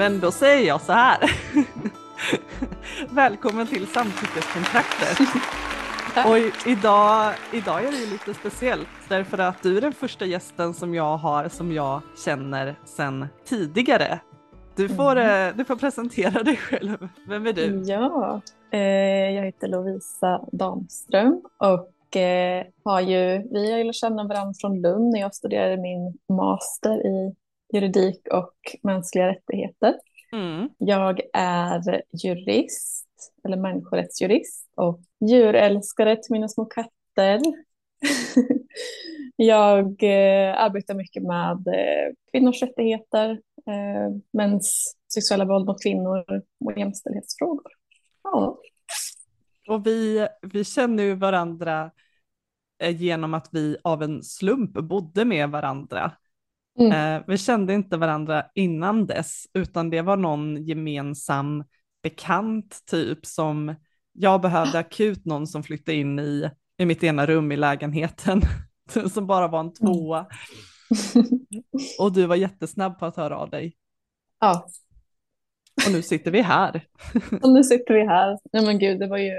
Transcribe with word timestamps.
Men 0.00 0.20
då 0.20 0.30
säger 0.30 0.68
jag 0.68 0.80
så 0.80 0.92
här. 0.92 1.18
Välkommen 3.14 3.66
till 3.66 3.86
samtyckeskontraktet. 3.86 5.18
Och 6.26 6.68
idag, 6.68 7.34
idag 7.52 7.84
är 7.84 7.90
det 7.90 7.96
ju 7.96 8.10
lite 8.10 8.34
speciellt 8.34 8.88
därför 9.08 9.38
att 9.38 9.62
du 9.62 9.76
är 9.76 9.80
den 9.80 9.92
första 9.92 10.24
gästen 10.24 10.74
som 10.74 10.94
jag 10.94 11.16
har 11.16 11.48
som 11.48 11.72
jag 11.72 12.00
känner 12.24 12.74
sedan 12.84 13.26
tidigare. 13.44 14.20
Du 14.76 14.88
får, 14.88 15.16
mm. 15.16 15.56
du 15.56 15.64
får 15.64 15.76
presentera 15.76 16.42
dig 16.42 16.56
själv. 16.56 17.08
Vem 17.28 17.46
är 17.46 17.52
du? 17.52 17.82
Ja, 17.86 18.40
eh, 18.72 18.80
jag 19.30 19.44
heter 19.44 19.68
Lovisa 19.68 20.40
Damström 20.52 21.42
och 21.58 22.16
eh, 22.16 22.66
har 22.84 23.00
ju, 23.00 23.48
vi 23.52 23.70
har 23.70 23.78
ju 23.78 23.84
lärt 23.84 23.94
känna 23.94 24.24
varandra 24.24 24.54
från 24.60 24.80
Lund 24.80 25.12
när 25.12 25.20
jag 25.20 25.34
studerade 25.34 25.76
min 25.76 26.18
master 26.28 27.06
i 27.06 27.34
juridik 27.72 28.28
och 28.32 28.54
mänskliga 28.82 29.28
rättigheter. 29.28 29.94
Mm. 30.32 30.68
Jag 30.78 31.20
är 31.32 32.02
jurist, 32.12 33.08
eller 33.44 33.56
människorättsjurist 33.56 34.72
och 34.76 35.00
djurälskare 35.20 36.16
till 36.16 36.32
mina 36.32 36.48
små 36.48 36.64
katter. 36.64 37.40
jag 39.36 40.02
eh, 40.02 40.60
arbetar 40.60 40.94
mycket 40.94 41.22
med 41.22 41.68
eh, 41.68 42.14
kvinnors 42.32 42.62
rättigheter, 42.62 43.30
eh, 43.66 44.16
mäns 44.32 44.96
sexuella 45.14 45.44
våld 45.44 45.66
mot 45.66 45.82
kvinnor 45.82 46.24
och 46.64 46.78
jämställdhetsfrågor. 46.78 47.72
Ja. 48.22 48.58
Och 49.68 49.86
vi, 49.86 50.28
vi 50.42 50.64
känner 50.64 51.02
ju 51.02 51.14
varandra 51.14 51.90
eh, 52.78 52.96
genom 52.96 53.34
att 53.34 53.48
vi 53.52 53.76
av 53.84 54.02
en 54.02 54.22
slump 54.22 54.72
bodde 54.72 55.24
med 55.24 55.50
varandra 55.50 56.12
Mm. 56.78 57.16
Eh, 57.16 57.24
vi 57.26 57.38
kände 57.38 57.74
inte 57.74 57.96
varandra 57.96 58.46
innan 58.54 59.06
dess, 59.06 59.46
utan 59.54 59.90
det 59.90 60.02
var 60.02 60.16
någon 60.16 60.64
gemensam 60.64 61.64
bekant 62.02 62.78
typ 62.86 63.26
som 63.26 63.74
jag 64.12 64.40
behövde 64.40 64.78
akut 64.78 65.24
någon 65.24 65.46
som 65.46 65.62
flyttade 65.62 65.96
in 65.96 66.18
i, 66.18 66.50
i 66.78 66.84
mitt 66.84 67.04
ena 67.04 67.26
rum 67.26 67.52
i 67.52 67.56
lägenheten, 67.56 68.42
som 69.12 69.26
bara 69.26 69.48
var 69.48 69.60
en 69.60 69.66
mm. 69.66 69.74
tvåa. 69.74 70.26
Och 71.98 72.12
du 72.12 72.26
var 72.26 72.36
jättesnabb 72.36 72.98
på 72.98 73.06
att 73.06 73.16
höra 73.16 73.36
av 73.36 73.50
dig. 73.50 73.76
Ja. 74.40 74.68
Och 75.86 75.92
nu 75.92 76.02
sitter 76.02 76.30
vi 76.30 76.42
här. 76.42 76.86
Och 77.42 77.52
nu 77.52 77.64
sitter 77.64 77.94
vi 77.94 78.06
här. 78.06 78.38
Nej 78.52 78.66
men 78.66 78.78
gud, 78.78 79.00
det 79.00 79.06
var 79.06 79.18
ju, 79.18 79.32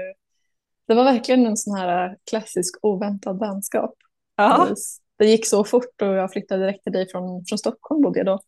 det 0.88 0.94
var 0.94 1.04
verkligen 1.04 1.46
en 1.46 1.56
sån 1.56 1.76
här 1.78 2.16
klassisk 2.30 2.78
oväntad 2.82 3.38
vänskap. 3.38 3.94
Ja 4.36 4.68
det 5.18 5.26
gick 5.26 5.46
så 5.46 5.64
fort 5.64 6.02
och 6.02 6.08
jag 6.08 6.32
flyttade 6.32 6.62
direkt 6.64 6.82
till 6.82 6.92
dig 6.92 7.08
från, 7.10 7.44
från 7.44 7.58
Stockholm 7.58 8.02
bodde 8.02 8.18
jag 8.18 8.26
då. 8.26 8.40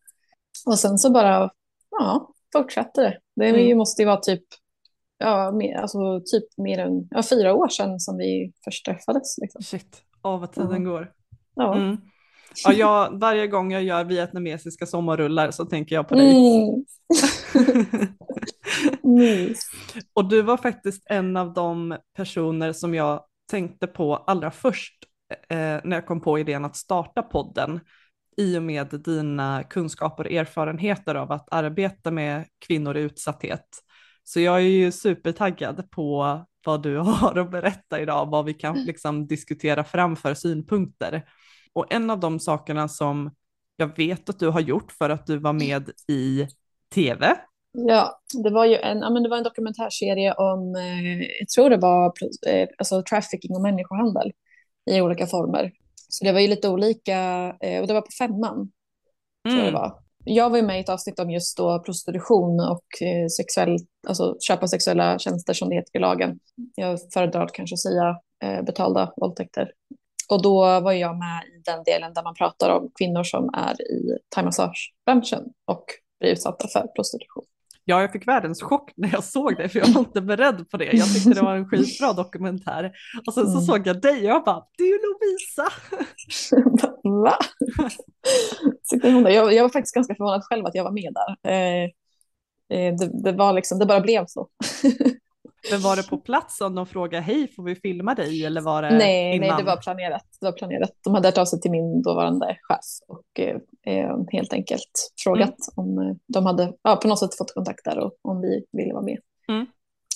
Och 0.65 0.79
sen 0.79 0.97
så 0.97 1.11
bara, 1.11 1.51
ja, 1.91 2.29
fortsatte 2.53 3.01
det. 3.01 3.19
Det 3.35 3.49
mm. 3.49 3.77
måste 3.77 4.01
ju 4.01 4.05
vara 4.05 4.19
typ, 4.19 4.43
ja, 5.17 5.51
mer, 5.51 5.75
alltså 5.75 6.21
typ 6.25 6.43
mer 6.57 6.79
än 6.79 7.07
ja, 7.11 7.23
fyra 7.29 7.53
år 7.53 7.67
sedan 7.67 7.99
som 7.99 8.17
vi 8.17 8.53
först 8.63 8.85
träffades. 8.85 9.37
Liksom. 9.37 9.61
Shit, 9.61 10.01
av 10.21 10.39
vad 10.39 10.51
tiden 10.51 10.69
mm. 10.69 10.83
går. 10.83 11.11
Ja. 11.55 11.75
Mm. 11.75 11.97
Ja, 12.65 12.73
jag, 12.73 13.19
varje 13.19 13.47
gång 13.47 13.71
jag 13.71 13.83
gör 13.83 14.03
vietnamesiska 14.03 14.85
sommarrullar 14.85 15.51
så 15.51 15.65
tänker 15.65 15.95
jag 15.95 16.07
på 16.07 16.15
dig. 16.15 16.31
Mm. 16.35 16.85
och 20.13 20.29
du 20.29 20.41
var 20.41 20.57
faktiskt 20.57 21.03
en 21.05 21.37
av 21.37 21.53
de 21.53 21.97
personer 22.15 22.73
som 22.73 22.93
jag 22.93 23.23
tänkte 23.51 23.87
på 23.87 24.15
allra 24.15 24.51
först 24.51 24.93
eh, 25.29 25.81
när 25.83 25.95
jag 25.95 26.05
kom 26.05 26.21
på 26.21 26.39
idén 26.39 26.65
att 26.65 26.75
starta 26.75 27.21
podden 27.21 27.79
i 28.37 28.57
och 28.57 28.63
med 28.63 28.87
dina 28.87 29.63
kunskaper 29.63 30.23
och 30.23 30.31
erfarenheter 30.31 31.15
av 31.15 31.31
att 31.31 31.47
arbeta 31.51 32.11
med 32.11 32.45
kvinnor 32.67 32.97
i 32.97 33.01
utsatthet. 33.01 33.65
Så 34.23 34.39
jag 34.39 34.55
är 34.55 34.59
ju 34.59 34.91
supertaggad 34.91 35.91
på 35.91 36.39
vad 36.65 36.83
du 36.83 36.97
har 36.99 37.39
att 37.39 37.51
berätta 37.51 38.01
idag, 38.01 38.25
vad 38.25 38.45
vi 38.45 38.53
kan 38.53 38.83
liksom 38.83 39.27
diskutera 39.27 39.83
fram 39.83 40.15
för 40.15 40.33
synpunkter. 40.33 41.25
Och 41.73 41.93
en 41.93 42.09
av 42.09 42.19
de 42.19 42.39
sakerna 42.39 42.87
som 42.87 43.31
jag 43.75 43.97
vet 43.97 44.29
att 44.29 44.39
du 44.39 44.47
har 44.47 44.59
gjort 44.59 44.91
för 44.91 45.09
att 45.09 45.25
du 45.25 45.37
var 45.37 45.53
med 45.53 45.89
i 46.07 46.47
tv. 46.93 47.35
Ja, 47.71 48.21
det 48.43 48.49
var 48.49 48.65
ju 48.65 48.75
en, 48.75 48.99
ja, 48.99 49.09
men 49.09 49.23
det 49.23 49.29
var 49.29 49.37
en 49.37 49.43
dokumentärserie 49.43 50.33
om, 50.33 50.75
eh, 50.75 51.27
jag 51.39 51.49
tror 51.55 51.69
det 51.69 51.77
var 51.77 52.13
eh, 52.47 52.67
alltså, 52.77 53.03
trafficking 53.03 53.55
och 53.55 53.61
människohandel 53.61 54.31
i 54.91 55.01
olika 55.01 55.27
former. 55.27 55.71
Så 56.09 56.25
det 56.25 56.31
var 56.31 56.39
ju 56.39 56.47
lite 56.47 56.69
olika, 56.69 57.19
eh, 57.61 57.81
och 57.81 57.87
det 57.87 57.93
var 57.93 58.01
på 58.01 58.11
femman. 58.19 58.71
Mm. 59.47 59.57
Tror 59.57 59.57
jag, 59.57 59.67
det 59.67 59.79
var. 59.79 59.99
jag 60.23 60.49
var 60.49 60.57
ju 60.57 60.63
med 60.63 60.77
i 60.77 60.79
ett 60.79 60.89
avsnitt 60.89 61.19
om 61.19 61.29
just 61.29 61.57
då 61.57 61.79
prostitution 61.79 62.59
och 62.59 63.01
eh, 63.01 63.27
sexuell, 63.27 63.77
alltså 64.07 64.37
köpa 64.47 64.67
sexuella 64.67 65.19
tjänster 65.19 65.53
som 65.53 65.69
det 65.69 65.75
heter 65.75 65.97
i 65.97 65.99
lagen. 65.99 66.39
Jag 66.75 66.99
föredrar 67.13 67.49
kanske 67.53 67.73
att 67.73 67.79
säga 67.79 68.19
eh, 68.43 68.63
betalda 68.63 69.13
våldtäkter. 69.17 69.71
Och 70.29 70.41
då 70.41 70.79
var 70.79 70.91
jag 70.91 71.17
med 71.17 71.43
i 71.55 71.61
den 71.65 71.83
delen 71.83 72.13
där 72.13 72.23
man 72.23 72.35
pratar 72.35 72.69
om 72.69 72.91
kvinnor 72.99 73.23
som 73.23 73.49
är 73.53 73.81
i 73.81 74.17
thaimassagebranschen 74.35 75.43
och 75.65 75.85
blir 76.19 76.31
utsatta 76.31 76.67
för 76.67 76.87
prostitution. 76.95 77.43
Ja, 77.87 78.01
jag 78.01 78.11
fick 78.11 78.27
världens 78.27 78.61
chock 78.61 78.91
när 78.95 79.09
jag 79.11 79.23
såg 79.23 79.57
det, 79.57 79.69
för 79.69 79.79
jag 79.79 79.87
var 79.87 79.99
inte 79.99 80.21
beredd 80.21 80.69
på 80.69 80.77
det. 80.77 80.85
Jag 80.85 81.13
tyckte 81.13 81.29
det 81.29 81.41
var 81.41 81.55
en 81.55 81.69
skitbra 81.69 82.13
dokumentär. 82.13 82.91
Och 83.27 83.33
sen 83.33 83.45
så 83.45 83.51
mm. 83.51 83.61
såg 83.61 83.87
jag 83.87 84.01
dig 84.01 84.17
och 84.17 84.23
jag 84.25 84.43
bara, 84.43 84.65
det 84.77 84.83
är 84.83 84.87
ju 84.87 84.99
Lovisa. 85.01 85.67
Va? 87.03 87.37
Jag, 89.31 89.53
jag 89.53 89.63
var 89.63 89.69
faktiskt 89.69 89.95
ganska 89.95 90.15
förvånad 90.15 90.43
själv 90.43 90.65
att 90.65 90.75
jag 90.75 90.83
var 90.83 90.91
med 90.91 91.13
där. 91.13 91.51
Eh, 91.51 91.83
eh, 92.79 92.95
det, 92.95 93.23
det, 93.23 93.31
var 93.31 93.53
liksom, 93.53 93.79
det 93.79 93.85
bara 93.85 94.01
blev 94.01 94.25
så. 94.27 94.49
Men 95.71 95.81
var 95.81 95.95
det 95.95 96.03
på 96.03 96.17
plats 96.17 96.61
om 96.61 96.75
de 96.75 96.85
frågade 96.85 97.23
hej 97.23 97.47
får 97.55 97.63
vi 97.63 97.75
filma 97.75 98.15
dig 98.15 98.45
eller 98.45 98.61
var 98.61 98.81
det 98.81 98.97
nej, 98.97 99.35
innan? 99.35 99.47
Nej, 99.47 99.57
det 99.57 99.63
var 99.63 99.77
planerat. 99.77 100.25
Det 100.39 100.45
var 100.45 100.53
planerat. 100.53 100.91
De 101.03 101.13
hade 101.13 101.27
hört 101.27 101.37
av 101.37 101.45
sig 101.45 101.61
till 101.61 101.71
min 101.71 102.01
dåvarande 102.01 102.57
chef 102.61 102.85
och 103.07 103.39
eh, 103.39 103.55
eh 103.85 104.17
helt 104.31 104.53
enkelt 104.53 105.11
frågat 105.23 105.55
mm. 105.77 105.89
om 105.89 105.99
eh, 105.99 106.15
de 106.27 106.45
hade 106.45 106.73
ja, 106.81 106.95
på 106.95 107.07
något 107.07 107.19
sätt 107.19 107.37
fått 107.37 107.53
kontakt 107.53 107.85
där 107.85 107.99
och 107.99 108.13
om 108.21 108.41
vi 108.41 108.65
ville 108.71 108.93
vara 108.93 109.03
med. 109.03 109.17
Mm. 109.47 109.65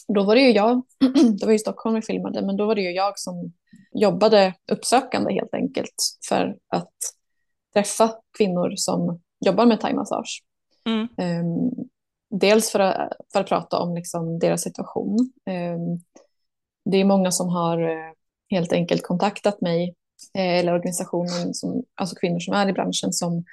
Då 0.08 0.24
var 0.24 0.36
det 0.36 0.42
ju 0.42 0.52
jag, 0.52 0.82
det 1.40 1.46
var 1.46 1.52
ju 1.52 1.60
Stockholm 1.60 1.96
vi 1.96 2.02
filmade, 2.02 2.46
men 2.46 2.58
då 2.58 2.66
var 2.66 2.76
det 2.76 2.82
ju 2.82 2.92
jag 2.92 3.20
som 3.20 3.54
jobbade 3.94 4.54
uppsökande 4.72 5.34
helt 5.34 5.54
enkelt 5.54 5.96
för 6.30 6.58
att 6.70 6.94
träffa 7.74 8.12
kvinnor 8.38 8.74
som 8.76 9.20
jobbar 9.46 9.66
med 9.66 9.80
thaimassage. 9.80 10.44
Mm. 10.86 11.02
Um, 11.02 11.90
dels 12.30 12.72
för 12.72 12.80
att, 12.80 13.14
för 13.34 13.40
att 13.40 13.48
prata 13.48 13.80
om 13.80 13.96
liksom 13.96 14.40
deras 14.40 14.62
situation. 14.62 15.32
Ehm, 15.46 16.00
det 16.86 16.98
är 16.98 17.06
många 17.06 17.32
som 17.32 17.50
har 17.50 17.82
eh, 17.82 18.14
helt 18.50 18.74
enkelt 18.74 19.04
kontaktat 19.04 19.62
mig 19.62 19.96
eh, 20.34 20.60
eller 20.60 20.74
organisationen, 20.74 21.54
som, 21.54 21.84
alltså 21.96 22.16
kvinnor 22.16 22.40
som 22.40 22.54
är 22.54 22.70
i 22.70 22.74
branschen 22.74 23.14
som 23.14 23.44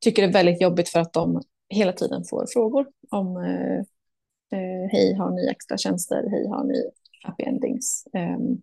tycker 0.00 0.22
det 0.22 0.28
är 0.28 0.32
väldigt 0.32 0.62
jobbigt 0.62 0.88
för 0.88 1.00
att 1.00 1.12
de 1.12 1.42
hela 1.68 1.92
tiden 1.92 2.24
får 2.30 2.46
frågor 2.52 2.86
om 3.10 3.36
eh, 3.36 3.84
hej, 4.92 5.14
har 5.14 5.30
ni 5.30 5.50
extra 5.50 5.78
tjänster? 5.78 6.24
Hej, 6.30 6.48
har 6.48 6.64
ni 6.64 6.90
happy 7.24 7.44
endings? 7.44 8.04
Ehm, 8.12 8.62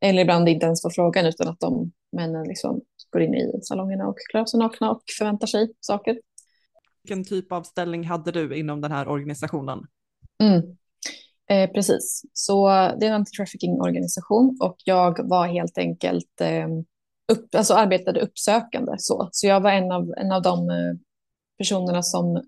eller 0.00 0.22
ibland 0.22 0.48
inte 0.48 0.66
ens 0.66 0.82
får 0.82 0.90
frågan 0.90 1.26
utan 1.26 1.48
att 1.48 1.60
de 1.60 1.92
männen 2.12 2.48
liksom 2.48 2.80
går 3.10 3.22
in 3.22 3.34
i 3.34 3.60
salongerna 3.62 4.08
och 4.08 4.16
klär 4.30 4.44
sig 4.44 4.58
nakna 4.58 4.90
och 4.90 5.02
förväntar 5.18 5.46
sig 5.46 5.72
saker 5.80 6.18
vilken 7.02 7.24
typ 7.24 7.52
av 7.52 7.62
ställning 7.62 8.04
hade 8.04 8.32
du 8.32 8.56
inom 8.56 8.80
den 8.80 8.92
här 8.92 9.08
organisationen? 9.08 9.86
Mm. 10.42 10.76
Eh, 11.50 11.70
precis, 11.70 12.22
så 12.32 12.68
det 12.68 13.06
är 13.06 13.10
en 13.10 13.24
anti-trafficking-organisation 13.24 14.58
och 14.60 14.76
jag 14.84 15.28
var 15.28 15.46
helt 15.46 15.78
enkelt 15.78 16.40
eh, 16.40 16.68
upp, 17.32 17.54
alltså 17.54 17.74
arbetade 17.74 18.20
uppsökande. 18.20 18.94
Så, 18.98 19.28
så 19.32 19.46
jag 19.46 19.60
var 19.60 19.70
en 19.70 19.92
av, 19.92 20.14
en 20.16 20.32
av 20.32 20.42
de 20.42 20.70
eh, 20.70 20.94
personerna 21.58 22.02
som 22.02 22.42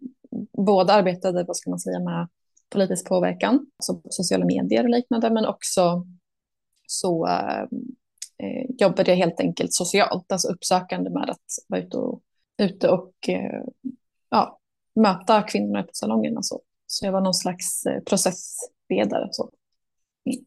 både 0.52 0.92
arbetade, 0.92 1.44
vad 1.44 1.56
ska 1.56 1.70
man 1.70 1.78
säga, 1.78 2.00
med 2.00 2.28
politisk 2.70 3.08
påverkan, 3.08 3.66
alltså 3.76 3.94
på 3.94 4.08
sociala 4.10 4.44
medier 4.44 4.84
och 4.84 4.90
liknande, 4.90 5.30
men 5.30 5.46
också 5.46 6.06
så 6.86 7.26
eh, 7.26 7.62
eh, 8.38 8.70
jobbade 8.78 9.10
jag 9.10 9.16
helt 9.16 9.40
enkelt 9.40 9.74
socialt, 9.74 10.32
alltså 10.32 10.48
uppsökande 10.48 11.10
med 11.10 11.30
att 11.30 11.44
vara 11.68 11.80
ute 11.80 11.96
och, 11.96 12.22
ute 12.58 12.88
och 12.88 13.28
eh, 13.28 13.62
ja, 14.34 14.58
möta 14.94 15.42
kvinnorna 15.42 15.82
på 15.82 15.90
salongerna. 15.92 16.42
Så. 16.42 16.62
så 16.86 17.06
jag 17.06 17.12
var 17.12 17.20
någon 17.20 17.34
slags 17.34 17.86
eh, 17.86 18.02
processledare. 18.02 19.28
Så. 19.31 19.50
Mm. 20.31 20.44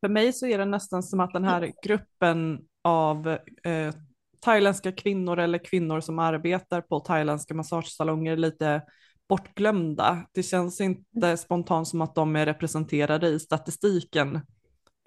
För 0.00 0.08
mig 0.08 0.32
så 0.32 0.46
är 0.46 0.58
det 0.58 0.64
nästan 0.64 1.02
som 1.02 1.20
att 1.20 1.32
den 1.32 1.44
här 1.44 1.72
gruppen 1.82 2.60
av 2.84 3.28
eh, 3.64 3.94
thailändska 4.40 4.92
kvinnor 4.92 5.38
eller 5.38 5.58
kvinnor 5.58 6.00
som 6.00 6.18
arbetar 6.18 6.80
på 6.80 7.00
thailändska 7.00 7.54
massagesalonger 7.54 8.32
är 8.32 8.36
lite 8.36 8.82
bortglömda. 9.28 10.26
Det 10.32 10.42
känns 10.42 10.80
inte 10.80 11.36
spontant 11.36 11.88
som 11.88 12.00
att 12.00 12.14
de 12.14 12.36
är 12.36 12.46
representerade 12.46 13.28
i 13.28 13.40
statistiken, 13.40 14.40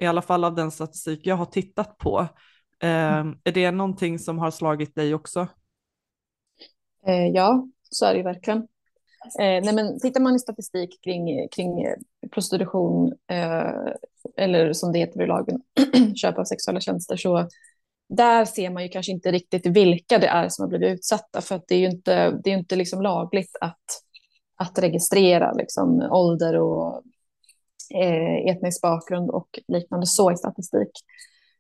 i 0.01 0.05
alla 0.05 0.21
fall 0.21 0.43
av 0.43 0.55
den 0.55 0.71
statistik 0.71 1.25
jag 1.25 1.35
har 1.35 1.45
tittat 1.45 1.97
på. 1.97 2.19
Eh, 2.79 3.25
är 3.43 3.51
det 3.51 3.71
någonting 3.71 4.19
som 4.19 4.39
har 4.39 4.51
slagit 4.51 4.95
dig 4.95 5.13
också? 5.13 5.47
Eh, 7.07 7.27
ja, 7.27 7.67
så 7.89 8.05
är 8.05 8.11
det 8.11 8.17
ju 8.17 8.23
verkligen. 8.23 8.67
Eh, 9.39 9.63
nej, 9.63 9.73
men 9.73 9.99
tittar 9.99 10.21
man 10.21 10.35
i 10.35 10.39
statistik 10.39 11.03
kring, 11.03 11.47
kring 11.49 11.83
eh, 11.83 11.95
prostitution, 12.31 13.13
eh, 13.31 13.93
eller 14.37 14.73
som 14.73 14.91
det 14.91 14.99
heter 14.99 15.21
i 15.21 15.27
lagen, 15.27 15.61
köp 16.15 16.37
av 16.37 16.43
sexuella 16.43 16.79
tjänster, 16.79 17.17
så 17.17 17.47
där 18.09 18.45
ser 18.45 18.69
man 18.69 18.83
ju 18.83 18.89
kanske 18.89 19.11
inte 19.11 19.31
riktigt 19.31 19.67
vilka 19.67 20.19
det 20.19 20.27
är 20.27 20.49
som 20.49 20.63
har 20.63 20.69
blivit 20.69 20.93
utsatta, 20.93 21.41
för 21.41 21.55
att 21.55 21.67
det 21.67 21.75
är 21.75 21.79
ju 21.79 21.89
inte, 21.89 22.31
det 22.43 22.49
är 22.49 22.57
inte 22.57 22.75
liksom 22.75 23.01
lagligt 23.01 23.57
att, 23.61 23.85
att 24.55 24.79
registrera 24.79 25.53
liksom, 25.53 26.07
ålder 26.11 26.55
och 26.55 27.03
eh, 27.95 28.51
etnisk 28.51 28.81
bakgrund 28.81 29.29
och 29.29 29.59
liknande 29.67 30.05
så 30.05 30.31
i 30.31 30.37
statistik. 30.37 30.91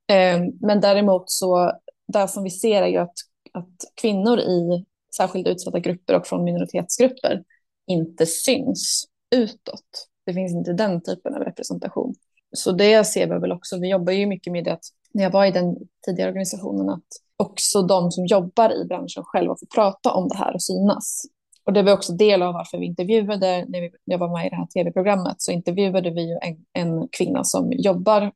Eh, 0.07 0.41
men 0.61 0.81
däremot 0.81 1.23
så, 1.29 1.71
där 2.07 2.27
som 2.27 2.43
vi 2.43 2.49
ser 2.49 2.81
är 2.81 2.87
ju 2.87 2.97
att, 2.97 3.15
att 3.53 3.75
kvinnor 4.01 4.39
i 4.39 4.85
särskilt 5.15 5.47
utsatta 5.47 5.79
grupper 5.79 6.15
och 6.15 6.27
från 6.27 6.43
minoritetsgrupper 6.43 7.43
inte 7.87 8.25
syns 8.25 9.05
utåt. 9.35 10.07
Det 10.25 10.33
finns 10.33 10.53
inte 10.53 10.73
den 10.73 11.01
typen 11.01 11.35
av 11.35 11.41
representation. 11.41 12.15
Så 12.55 12.71
det 12.71 13.03
ser 13.03 13.27
vi 13.27 13.39
väl 13.39 13.51
också. 13.51 13.79
Vi 13.79 13.89
jobbar 13.89 14.13
ju 14.13 14.25
mycket 14.25 14.53
med 14.53 14.63
det 14.63 14.73
att 14.73 14.85
när 15.13 15.23
jag 15.23 15.31
var 15.31 15.45
i 15.45 15.51
den 15.51 15.75
tidigare 16.05 16.29
organisationen 16.29 16.89
att 16.89 17.03
också 17.37 17.81
de 17.81 18.11
som 18.11 18.25
jobbar 18.25 18.73
i 18.73 18.85
branschen 18.85 19.23
själva 19.23 19.55
får 19.59 19.67
prata 19.75 20.13
om 20.13 20.27
det 20.27 20.35
här 20.35 20.53
och 20.53 20.63
synas. 20.63 21.23
Och 21.63 21.73
det 21.73 21.83
var 21.83 21.93
också 21.93 22.13
del 22.13 22.41
av 22.41 22.53
varför 22.53 22.77
vi 22.77 22.85
intervjuade, 22.85 23.65
när, 23.67 23.81
vi, 23.81 23.91
jag 24.05 24.17
var 24.17 24.37
med 24.37 24.47
i 24.47 24.49
det 24.49 24.55
här 24.55 24.65
tv-programmet, 24.65 25.35
så 25.37 25.51
intervjuade 25.51 26.09
vi 26.09 26.21
ju 26.21 26.37
en, 26.41 26.65
en 26.73 27.07
kvinna 27.07 27.43
som 27.43 27.71
jobbar 27.71 28.31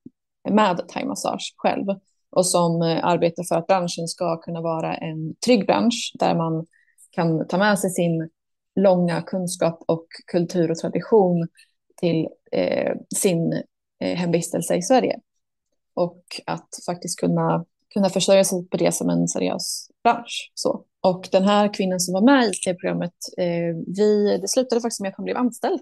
med 0.49 0.87
thaimassage 0.87 1.53
själv 1.57 1.85
och 2.35 2.47
som 2.47 2.81
eh, 2.81 3.05
arbetar 3.05 3.43
för 3.43 3.55
att 3.55 3.67
branschen 3.67 4.07
ska 4.07 4.37
kunna 4.37 4.61
vara 4.61 4.95
en 4.95 5.35
trygg 5.45 5.65
bransch 5.65 6.11
där 6.19 6.35
man 6.35 6.65
kan 7.11 7.47
ta 7.47 7.57
med 7.57 7.79
sig 7.79 7.89
sin 7.89 8.29
långa 8.75 9.21
kunskap 9.21 9.83
och 9.87 10.07
kultur 10.31 10.71
och 10.71 10.77
tradition 10.77 11.47
till 11.97 12.27
eh, 12.51 12.93
sin 13.15 13.53
eh, 13.99 14.17
hemvistelse 14.17 14.75
i 14.75 14.81
Sverige. 14.81 15.19
Och 15.93 16.23
att 16.45 16.69
faktiskt 16.85 17.19
kunna, 17.19 17.65
kunna 17.93 18.09
försörja 18.09 18.43
sig 18.43 18.67
på 18.67 18.77
det 18.77 18.91
som 18.91 19.09
en 19.09 19.27
seriös 19.27 19.87
bransch. 20.03 20.51
Så. 20.53 20.85
Och 21.01 21.27
den 21.31 21.43
här 21.43 21.73
kvinnan 21.73 21.99
som 21.99 22.13
var 22.13 22.21
med 22.21 22.45
i 22.45 22.51
det 22.65 22.73
programmet, 22.73 23.13
eh, 23.37 23.75
vi, 23.97 24.37
det 24.41 24.47
slutade 24.47 24.81
faktiskt 24.81 25.01
med 25.01 25.09
att 25.09 25.17
hon 25.17 25.25
blev 25.25 25.37
anställd 25.37 25.79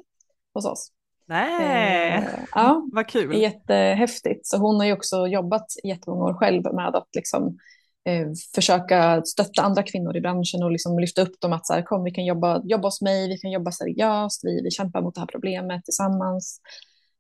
hos 0.53 0.65
oss. 0.65 0.91
Nej, 1.25 2.17
eh, 2.17 2.23
ja, 2.55 2.87
vad 2.91 3.07
kul. 3.07 3.35
Jättehäftigt. 3.35 4.47
Så 4.47 4.57
hon 4.57 4.75
har 4.75 4.85
ju 4.85 4.93
också 4.93 5.27
jobbat 5.27 5.65
jättemånga 5.83 6.23
år 6.23 6.33
själv 6.33 6.73
med 6.73 6.95
att 6.95 7.07
liksom, 7.15 7.57
eh, 8.05 8.27
försöka 8.55 9.21
stötta 9.25 9.61
andra 9.61 9.83
kvinnor 9.83 10.17
i 10.17 10.21
branschen 10.21 10.63
och 10.63 10.71
liksom 10.71 10.99
lyfta 10.99 11.21
upp 11.21 11.41
dem 11.41 11.53
att 11.53 11.67
så 11.67 11.73
här, 11.73 11.81
kom 11.81 12.03
vi 12.03 12.11
kan 12.11 12.25
jobba, 12.25 12.61
jobba 12.63 12.87
hos 12.87 13.01
mig, 13.01 13.27
vi 13.27 13.37
kan 13.37 13.51
jobba 13.51 13.71
seriöst, 13.71 14.41
vi, 14.43 14.61
vi 14.63 14.71
kämpar 14.71 15.01
mot 15.01 15.15
det 15.15 15.21
här 15.21 15.27
problemet 15.27 15.85
tillsammans. 15.85 16.61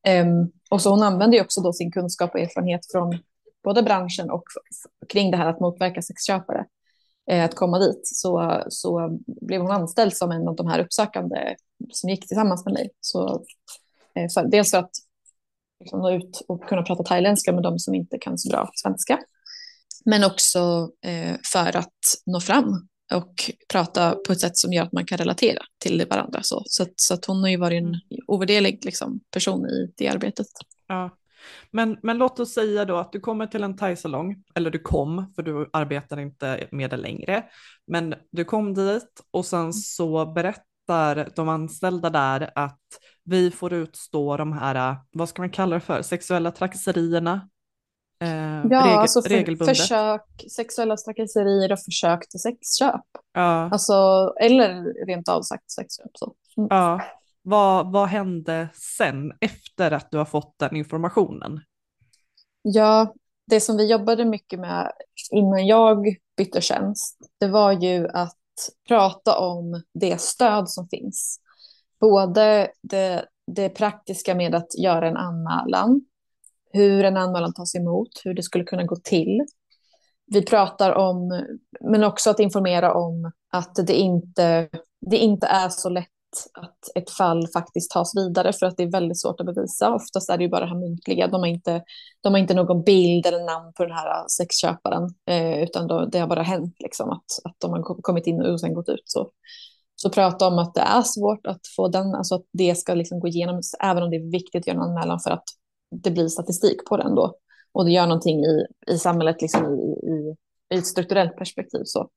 Um, 0.07 0.51
och 0.69 0.81
så 0.81 0.89
hon 0.89 1.03
använder 1.03 1.37
ju 1.37 1.43
också 1.43 1.61
då 1.61 1.73
sin 1.73 1.91
kunskap 1.91 2.33
och 2.33 2.39
erfarenhet 2.39 2.91
från 2.91 3.17
både 3.63 3.83
branschen 3.83 4.31
och 4.31 4.43
kring 5.09 5.31
det 5.31 5.37
här 5.37 5.49
att 5.49 5.59
motverka 5.59 6.01
sexköpare 6.01 6.65
eh, 7.29 7.45
att 7.45 7.55
komma 7.55 7.79
dit. 7.79 8.01
Så, 8.03 8.63
så 8.69 9.19
blev 9.25 9.61
hon 9.61 9.71
anställd 9.71 10.13
som 10.13 10.31
en 10.31 10.47
av 10.47 10.55
de 10.55 10.67
här 10.67 10.79
uppsökande 10.79 11.55
som 11.91 12.09
gick 12.09 12.27
tillsammans 12.27 12.65
med 12.65 12.73
mig. 12.73 12.89
Så, 13.01 13.27
eh, 13.27 13.41
Eh, 14.15 14.29
för, 14.33 14.47
dels 14.47 14.71
för 14.71 14.77
att 14.77 14.91
liksom, 15.79 15.99
nå 15.99 16.11
ut 16.11 16.41
och 16.47 16.63
kunna 16.63 16.83
prata 16.83 17.03
thailändska 17.03 17.53
med 17.53 17.63
de 17.63 17.79
som 17.79 17.95
inte 17.95 18.17
kan 18.17 18.37
så 18.37 18.49
bra 18.49 18.69
svenska. 18.73 19.19
Men 20.05 20.23
också 20.23 20.91
eh, 21.05 21.35
för 21.53 21.77
att 21.77 21.99
nå 22.25 22.39
fram 22.39 22.87
och 23.13 23.51
prata 23.71 24.15
på 24.27 24.33
ett 24.33 24.39
sätt 24.39 24.57
som 24.57 24.73
gör 24.73 24.83
att 24.83 24.91
man 24.91 25.05
kan 25.05 25.17
relatera 25.17 25.63
till 25.77 26.05
varandra. 26.09 26.39
Så, 26.43 26.63
så, 26.65 26.83
att, 26.83 26.93
så 26.95 27.13
att 27.13 27.25
hon 27.25 27.41
har 27.41 27.49
ju 27.49 27.57
varit 27.57 27.83
en 27.83 27.95
ovärderlig 28.27 28.85
liksom, 28.85 29.19
person 29.31 29.65
i 29.65 29.93
det 29.97 30.07
arbetet. 30.07 30.47
Ja. 30.87 31.17
Men, 31.71 31.97
men 32.03 32.17
låt 32.17 32.39
oss 32.39 32.53
säga 32.53 32.85
då 32.85 32.97
att 32.97 33.11
du 33.11 33.19
kommer 33.19 33.47
till 33.47 33.63
en 33.63 33.77
thaisalong, 33.77 34.43
eller 34.55 34.71
du 34.71 34.79
kom, 34.79 35.33
för 35.35 35.43
du 35.43 35.69
arbetar 35.73 36.19
inte 36.19 36.67
med 36.71 36.89
det 36.89 36.97
längre, 36.97 37.43
men 37.87 38.15
du 38.31 38.45
kom 38.45 38.73
dit 38.73 39.21
och 39.31 39.45
sen 39.45 39.73
så 39.73 40.25
berättar 40.25 40.72
de 41.35 41.49
anställda 41.49 42.09
där 42.09 42.51
att 42.55 42.79
vi 43.23 43.51
får 43.51 43.73
utstå 43.73 44.37
de 44.37 44.53
här, 44.53 44.95
vad 45.11 45.29
ska 45.29 45.41
man 45.41 45.49
kalla 45.49 45.75
det 45.75 45.81
för, 45.81 46.01
sexuella 46.01 46.51
trakasserierna 46.51 47.49
Eh, 48.23 48.29
ja, 48.69 48.85
regel, 48.85 48.97
alltså 48.99 49.21
för, 49.21 49.29
regelbundet. 49.29 49.77
försök, 49.77 50.21
sexuella 50.55 50.97
trakasserier 50.97 51.71
och 51.71 51.79
försök 51.79 52.29
till 52.29 52.39
sexköp. 52.39 53.01
Ja. 53.33 53.69
Alltså, 53.71 53.93
eller 54.41 55.05
rent 55.05 55.29
av 55.29 55.41
sagt 55.41 55.71
sexköp. 55.71 56.11
Så. 56.13 56.35
Mm. 56.57 56.67
Ja. 56.69 57.01
Vad, 57.41 57.91
vad 57.91 58.07
hände 58.07 58.69
sen 58.73 59.31
efter 59.41 59.91
att 59.91 60.11
du 60.11 60.17
har 60.17 60.25
fått 60.25 60.59
den 60.59 60.75
informationen? 60.75 61.59
Ja, 62.61 63.13
det 63.47 63.59
som 63.59 63.77
vi 63.77 63.91
jobbade 63.91 64.25
mycket 64.25 64.59
med 64.59 64.91
innan 65.31 65.67
jag 65.67 66.15
bytte 66.37 66.61
tjänst, 66.61 67.17
det 67.39 67.47
var 67.47 67.71
ju 67.71 68.07
att 68.07 68.37
prata 68.87 69.39
om 69.39 69.81
det 69.93 70.21
stöd 70.21 70.69
som 70.69 70.87
finns. 70.87 71.39
Både 71.99 72.71
det, 72.81 73.25
det 73.47 73.69
praktiska 73.69 74.35
med 74.35 74.55
att 74.55 74.77
göra 74.77 75.07
en 75.07 75.17
anmälan, 75.17 76.01
hur 76.73 77.03
en 77.03 77.17
anmälan 77.17 77.53
tas 77.53 77.75
emot, 77.75 78.21
hur 78.23 78.33
det 78.33 78.43
skulle 78.43 78.63
kunna 78.63 78.83
gå 78.83 78.95
till. 78.95 79.45
Vi 80.25 80.45
pratar 80.45 80.91
om, 80.91 81.45
men 81.81 82.03
också 82.03 82.29
att 82.29 82.39
informera 82.39 82.93
om 82.93 83.31
att 83.51 83.75
det 83.75 83.93
inte, 83.93 84.69
det 85.01 85.17
inte 85.17 85.47
är 85.47 85.69
så 85.69 85.89
lätt 85.89 86.07
att 86.53 86.77
ett 86.95 87.09
fall 87.09 87.47
faktiskt 87.47 87.91
tas 87.91 88.17
vidare 88.17 88.53
för 88.53 88.65
att 88.65 88.77
det 88.77 88.83
är 88.83 88.91
väldigt 88.91 89.21
svårt 89.21 89.39
att 89.39 89.45
bevisa. 89.45 89.93
Oftast 89.93 90.29
är 90.29 90.37
det 90.37 90.43
ju 90.43 90.49
bara 90.49 90.61
det 90.61 90.69
här 90.71 90.79
muntliga. 90.79 91.27
De 91.27 91.41
har 91.41 91.47
inte, 91.47 91.83
de 92.21 92.33
har 92.33 92.39
inte 92.39 92.53
någon 92.53 92.83
bild 92.83 93.25
eller 93.25 93.45
namn 93.45 93.73
på 93.73 93.83
den 93.83 93.95
här 93.95 94.27
sexköparen, 94.27 95.09
eh, 95.29 95.63
utan 95.63 95.87
då, 95.87 96.05
det 96.05 96.19
har 96.19 96.27
bara 96.27 96.43
hänt 96.43 96.75
liksom, 96.79 97.09
att, 97.09 97.25
att 97.43 97.55
de 97.57 97.71
har 97.71 98.01
kommit 98.01 98.27
in 98.27 98.41
och 98.41 98.59
sen 98.59 98.73
gått 98.73 98.89
ut. 98.89 99.03
Så, 99.05 99.31
så 99.95 100.09
prata 100.09 100.47
om 100.47 100.59
att 100.59 100.73
det 100.73 100.81
är 100.81 101.01
svårt 101.01 101.47
att 101.47 101.61
få 101.75 101.87
den, 101.87 102.15
alltså 102.15 102.35
att 102.35 102.45
det 102.53 102.75
ska 102.75 102.93
liksom 102.93 103.19
gå 103.19 103.27
igenom, 103.27 103.61
även 103.79 104.03
om 104.03 104.09
det 104.09 104.15
är 104.15 104.31
viktigt 104.31 104.61
att 104.61 104.67
göra 104.67 104.77
en 104.77 104.83
anmälan 104.83 105.19
för 105.19 105.31
att 105.31 105.43
det 105.95 106.11
blir 106.11 106.27
statistik 106.27 106.85
på 106.85 106.97
den 106.97 107.15
då. 107.15 107.35
Och 107.71 107.85
det 107.85 107.91
gör 107.91 108.07
någonting 108.07 108.39
i, 108.39 108.65
i 108.87 108.97
samhället 108.97 109.41
liksom 109.41 109.65
i, 109.65 110.09
i, 110.11 110.35
i 110.75 110.79
ett 110.79 110.87
strukturellt 110.87 111.37
perspektiv. 111.37 111.81
Så. 111.85 112.09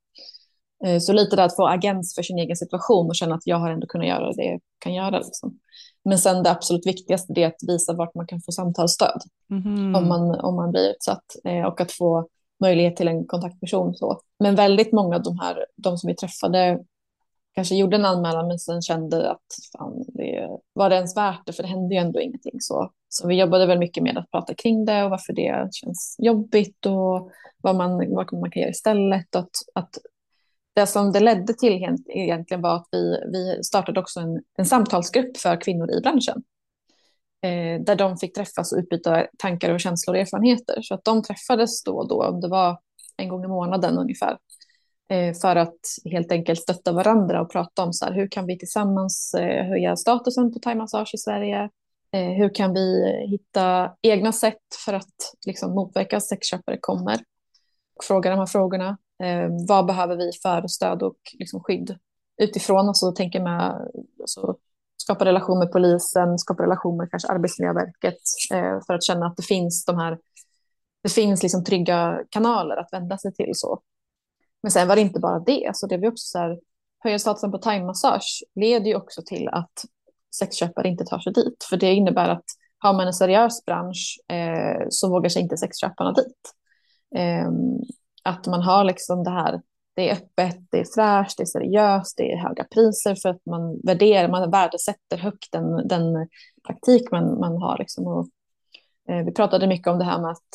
Eh, 0.85 0.99
så 0.99 1.13
lite 1.13 1.37
där 1.37 1.45
att 1.45 1.57
få 1.57 1.69
agens 1.69 2.15
för 2.15 2.23
sin 2.23 2.39
egen 2.39 2.57
situation 2.57 3.07
och 3.07 3.17
känna 3.17 3.35
att 3.35 3.47
jag 3.47 3.57
har 3.57 3.71
ändå 3.71 3.87
kunnat 3.87 4.07
göra 4.07 4.33
det 4.33 4.45
jag 4.45 4.61
kan 4.79 4.95
göra. 4.95 5.19
Liksom. 5.19 5.59
Men 6.05 6.19
sen 6.19 6.43
det 6.43 6.51
absolut 6.51 6.87
viktigaste 6.87 7.33
är 7.37 7.47
att 7.47 7.69
visa 7.69 7.93
vart 7.93 8.15
man 8.15 8.27
kan 8.27 8.41
få 8.41 8.53
samtalsstöd 8.53 9.23
mm. 9.51 9.95
om, 9.95 10.09
man, 10.09 10.41
om 10.41 10.57
man 10.57 10.71
blir 10.71 10.91
utsatt 10.91 11.25
eh, 11.45 11.65
och 11.65 11.81
att 11.81 11.93
få 11.93 12.29
möjlighet 12.61 12.97
till 12.97 13.09
en 13.09 13.27
kontaktperson. 13.27 13.95
Så. 13.95 14.21
Men 14.39 14.55
väldigt 14.55 14.93
många 14.93 15.17
av 15.17 15.23
de 15.23 15.39
här, 15.39 15.67
de 15.77 15.99
som 15.99 16.09
vi 16.09 16.15
träffade 16.15 16.79
kanske 17.55 17.75
gjorde 17.75 17.97
en 17.97 18.05
anmälan 18.05 18.49
men 18.49 18.59
sen 18.59 18.83
kände 18.83 19.31
att 19.31 19.47
fan, 19.79 20.05
det, 20.09 20.49
var 20.73 20.91
det 20.91 20.97
ens 20.97 21.17
värt 21.17 21.47
det 21.47 21.53
för 21.53 21.63
det 21.63 21.69
hände 21.69 21.95
ju 21.95 22.01
ändå 22.01 22.21
ingenting. 22.21 22.61
Så, 22.61 22.91
så 23.09 23.29
vi 23.29 23.41
jobbade 23.41 23.67
väl 23.67 23.79
mycket 23.79 24.03
med 24.03 24.19
att 24.19 24.31
prata 24.31 24.55
kring 24.55 24.85
det 24.85 25.05
och 25.05 25.11
varför 25.11 25.33
det 25.33 25.69
känns 25.73 26.17
jobbigt 26.19 26.87
och 26.87 27.31
vad 27.63 27.77
man, 27.77 28.15
vad 28.15 28.33
man 28.33 28.51
kan 28.51 28.61
göra 28.61 28.71
istället. 28.71 29.37
Att, 29.37 29.51
att 29.75 29.99
det 30.77 30.87
som 30.87 31.13
det 31.13 31.21
ledde 31.21 31.55
till 31.55 31.73
egentligen 32.09 32.63
var 32.63 32.77
att 32.77 32.89
vi, 32.93 33.21
vi 33.33 33.63
startade 33.63 34.01
också 34.01 34.21
en, 34.21 34.43
en 34.59 34.67
samtalsgrupp 34.67 35.37
för 35.37 35.61
kvinnor 35.61 35.91
i 35.91 36.01
branschen. 36.01 36.43
Eh, 37.43 37.85
där 37.85 37.97
de 37.97 38.17
fick 38.17 38.35
träffas 38.35 38.73
och 38.73 38.79
utbyta 38.79 39.27
tankar 39.39 39.75
och 39.75 39.81
känslor 39.81 40.17
och 40.17 40.21
erfarenheter. 40.21 40.83
Så 40.83 40.95
att 40.95 41.05
de 41.05 41.23
träffades 41.23 41.83
då 41.83 41.97
och 41.97 42.09
då, 42.09 42.25
om 42.25 42.41
det 42.41 42.49
var 42.49 42.79
en 43.17 43.29
gång 43.29 43.45
i 43.45 43.49
månaden 43.49 43.99
ungefär. 43.99 44.39
Eh, 45.09 45.35
för 45.35 45.57
att 45.57 45.79
helt 46.05 46.33
enkelt 46.33 46.61
stötta 46.61 46.93
varandra 46.93 47.41
och 47.41 47.53
prata 47.53 47.83
om 47.83 47.93
så 47.93 48.05
här, 48.05 48.13
hur 48.13 48.29
kan 48.29 48.47
vi 48.47 48.59
tillsammans 48.59 49.35
eh, 49.35 49.67
höja 49.67 49.97
statusen 49.97 50.53
på 50.53 50.59
thaimassage 50.59 51.15
i 51.15 51.19
Sverige? 51.19 51.71
Eh, 52.13 52.31
hur 52.31 52.55
kan 52.55 52.73
vi 52.75 53.17
hitta 53.31 53.93
egna 54.03 54.33
sätt 54.33 54.65
för 54.85 54.93
att 54.93 55.35
liksom, 55.47 55.75
motverka 55.75 56.17
att 56.17 56.27
sexköpare 56.27 56.79
kommer? 56.81 57.19
Och 57.97 58.05
fråga 58.05 58.31
de 58.31 58.39
här 58.39 58.47
frågorna. 58.47 58.99
Eh, 59.23 59.49
vad 59.69 59.87
behöver 59.87 60.17
vi 60.17 60.31
för 60.43 60.67
stöd 60.67 61.03
och 61.03 61.19
liksom, 61.39 61.61
skydd 61.61 61.99
utifrån? 62.43 62.89
Alltså 62.89 63.13
tänker 63.13 63.41
med 63.41 63.89
alltså, 64.21 64.57
skapa 64.97 65.25
relation 65.25 65.59
med 65.59 65.73
polisen, 65.73 66.39
skapa 66.39 66.63
relation 66.63 66.97
med 66.97 67.11
kanske 67.11 67.29
Arbetsmiljöverket 67.29 68.19
eh, 68.55 68.79
för 68.87 68.95
att 68.95 69.05
känna 69.05 69.27
att 69.27 69.37
det 69.37 69.43
finns 69.43 69.85
de 69.85 69.99
här 69.99 70.19
det 71.03 71.11
finns 71.11 71.43
liksom 71.43 71.65
trygga 71.65 72.21
kanaler 72.31 72.77
att 72.77 72.93
vända 72.93 73.19
sig 73.19 73.35
till. 73.35 73.51
så. 73.55 73.81
Men 74.63 74.73
sen 74.73 74.89
var 74.89 74.97
det 74.97 75.03
inte 75.03 75.21
bara 75.21 75.39
det, 75.39 75.71
så 75.75 75.87
det 75.87 75.99
var 75.99 76.09
också 76.09 76.25
så 76.27 76.39
här, 76.39 76.59
höja 76.99 77.19
statusen 77.19 77.53
på 77.53 77.59
thaimassage 77.59 78.45
leder 78.55 78.87
ju 78.87 78.97
också 78.97 79.23
till 79.27 79.49
att 79.49 79.85
sexköpare 80.39 80.89
inte 80.89 81.05
tar 81.05 81.19
sig 81.19 81.33
dit. 81.33 81.67
För 81.71 81.77
det 81.77 81.95
innebär 81.95 82.29
att 82.29 82.45
har 82.79 82.93
man 82.93 83.07
en 83.07 83.13
seriös 83.13 83.65
bransch 83.65 84.21
eh, 84.29 84.87
så 84.91 85.11
vågar 85.11 85.29
sig 85.29 85.43
inte 85.43 85.57
sexköparna 85.57 86.13
dit. 86.13 86.53
Eh, 87.17 87.51
att 88.27 88.47
man 88.47 88.63
har 88.63 88.85
liksom 88.85 89.25
det 89.25 89.31
här 89.31 89.61
det 89.97 90.11
är 90.11 90.13
öppet, 90.13 90.59
det 90.71 90.81
är 90.81 90.85
fräscht, 90.95 91.37
det 91.37 91.43
är 91.43 91.47
seriöst, 91.47 92.17
det 92.17 92.33
är 92.33 92.37
höga 92.37 92.65
priser 92.65 93.15
för 93.15 93.29
att 93.29 93.47
man 93.47 93.81
värderar, 93.85 94.29
man 94.29 94.51
värdesätter 94.51 95.17
högt 95.17 95.53
den, 95.53 95.89
den 95.89 96.29
praktik 96.67 97.11
man, 97.11 97.41
man 97.41 97.63
har. 97.63 97.79
Liksom. 97.79 98.07
Och, 98.07 98.29
eh, 99.09 99.25
vi 99.25 99.33
pratade 99.33 99.67
mycket 99.67 99.87
om 99.87 99.99
det 99.99 100.05
här 100.05 100.21
med 100.21 100.31
att 100.31 100.49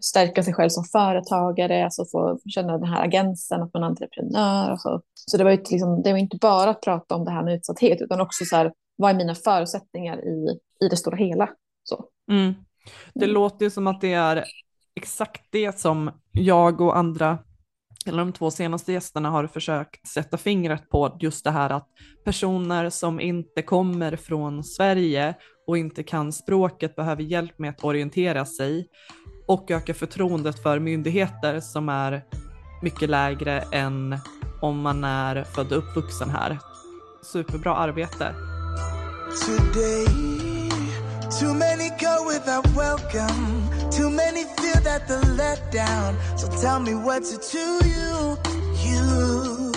stärka 0.00 0.42
sig 0.42 0.54
själv 0.54 0.68
som 0.68 0.84
företagare, 0.84 1.84
alltså 1.84 2.04
få 2.12 2.38
känna 2.46 2.78
den 2.78 2.88
här 2.88 3.04
agensen, 3.04 3.62
att 3.62 3.74
man 3.74 3.82
är 3.82 3.86
entreprenör. 3.86 4.72
Och 4.72 4.80
så 4.80 5.02
så 5.14 5.36
det 5.36 5.44
var, 5.44 5.50
ju 5.50 5.56
liksom, 5.56 6.02
det 6.02 6.12
var 6.12 6.18
inte 6.18 6.38
bara 6.40 6.70
att 6.70 6.80
prata 6.80 7.14
om 7.14 7.24
det 7.24 7.30
här 7.30 7.44
med 7.44 7.54
utsatthet, 7.54 8.00
utan 8.00 8.20
också 8.20 8.44
så 8.44 8.56
här, 8.56 8.72
vad 8.96 9.10
är 9.10 9.14
mina 9.14 9.34
förutsättningar 9.34 10.18
i, 10.18 10.58
i 10.84 10.88
det 10.88 10.96
stora 10.96 11.16
hela. 11.16 11.50
Så. 11.82 12.04
Mm. 12.30 12.54
Det 13.14 13.24
mm. 13.24 13.34
låter 13.34 13.64
ju 13.64 13.70
som 13.70 13.86
att 13.86 14.00
det 14.00 14.12
är 14.12 14.44
exakt 14.98 15.42
det 15.50 15.78
som 15.78 16.10
jag 16.32 16.80
och 16.80 16.96
andra, 16.96 17.38
eller 18.06 18.18
de 18.18 18.32
två 18.32 18.50
senaste 18.50 18.92
gästerna 18.92 19.30
har 19.30 19.46
försökt 19.46 20.06
sätta 20.06 20.36
fingret 20.36 20.90
på, 20.90 21.18
just 21.20 21.44
det 21.44 21.50
här 21.50 21.70
att 21.70 21.88
personer 22.24 22.90
som 22.90 23.20
inte 23.20 23.62
kommer 23.62 24.16
från 24.16 24.64
Sverige 24.64 25.34
och 25.66 25.78
inte 25.78 26.02
kan 26.02 26.32
språket 26.32 26.96
behöver 26.96 27.22
hjälp 27.22 27.58
med 27.58 27.70
att 27.70 27.84
orientera 27.84 28.46
sig 28.46 28.88
och 29.48 29.70
öka 29.70 29.94
förtroendet 29.94 30.62
för 30.62 30.78
myndigheter 30.78 31.60
som 31.60 31.88
är 31.88 32.24
mycket 32.82 33.10
lägre 33.10 33.60
än 33.72 34.18
om 34.62 34.80
man 34.80 35.04
är 35.04 35.44
född 35.44 35.72
och 35.72 35.78
uppvuxen 35.78 36.30
här. 36.30 36.58
Superbra 37.32 37.74
arbete. 37.74 38.34
Today, 39.46 40.06
too 43.90 44.10
many 44.10 44.44
feel 44.44 44.80
that 44.82 45.08
the 45.08 45.18
let 45.36 45.72
down. 45.72 46.16
So 46.36 46.48
tell 46.60 46.80
me 46.80 46.94
what's 46.94 47.32
it 47.32 47.42
to 47.54 47.64
you, 47.94 48.36
you. 48.86 49.72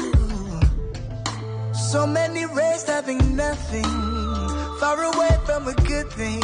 So 1.91 2.08
many 2.08 2.46
raised 2.46 2.88
having 2.88 3.36
nothing. 3.36 3.91
Far 4.80 5.03
away 5.03 5.34
from 5.46 5.68
a 5.68 5.74
good 5.74 6.10
thing. 6.12 6.41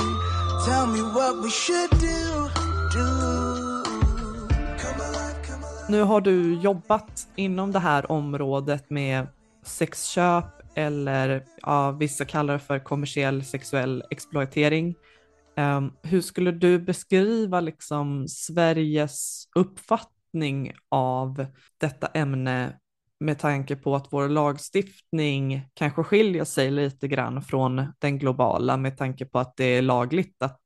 Tell 0.66 0.88
me 0.88 1.02
what 1.02 1.42
we 1.44 1.50
should 1.50 1.90
do, 2.00 2.50
do. 2.94 3.38
Nu 5.90 6.02
har 6.02 6.22
du 6.22 6.54
jobbat 6.54 7.28
inom 7.36 7.72
det 7.72 7.80
här 7.80 8.12
området 8.12 8.90
med 8.90 9.28
sexköp 9.64 10.46
eller 10.76 11.44
ja, 11.62 11.92
vissa 11.92 12.26
kallar 12.26 12.54
det 12.54 12.60
för 12.60 12.80
kommersiell 12.80 13.44
sexuell 13.44 14.04
exploatering. 14.10 14.96
Um, 15.60 15.94
hur 16.04 16.22
skulle 16.22 16.52
du 16.52 16.80
beskriva 16.80 17.60
liksom 17.60 18.28
Sveriges 18.28 19.48
uppfattning 19.56 20.74
av 20.90 21.46
detta 21.78 22.08
ämne 22.08 22.80
med 23.20 23.40
tanke 23.40 23.76
på 23.76 23.96
att 23.96 24.14
vår 24.14 24.30
lagstiftning 24.30 25.70
kanske 25.74 26.04
skiljer 26.04 26.44
sig 26.44 26.72
lite 26.72 27.08
grann 27.08 27.42
från 27.42 27.94
den 28.00 28.20
globala 28.20 28.78
med 28.78 28.98
tanke 28.98 29.26
på 29.26 29.40
att 29.40 29.58
det 29.58 29.66
är 29.66 29.82
lagligt 29.82 30.42
att, 30.42 30.62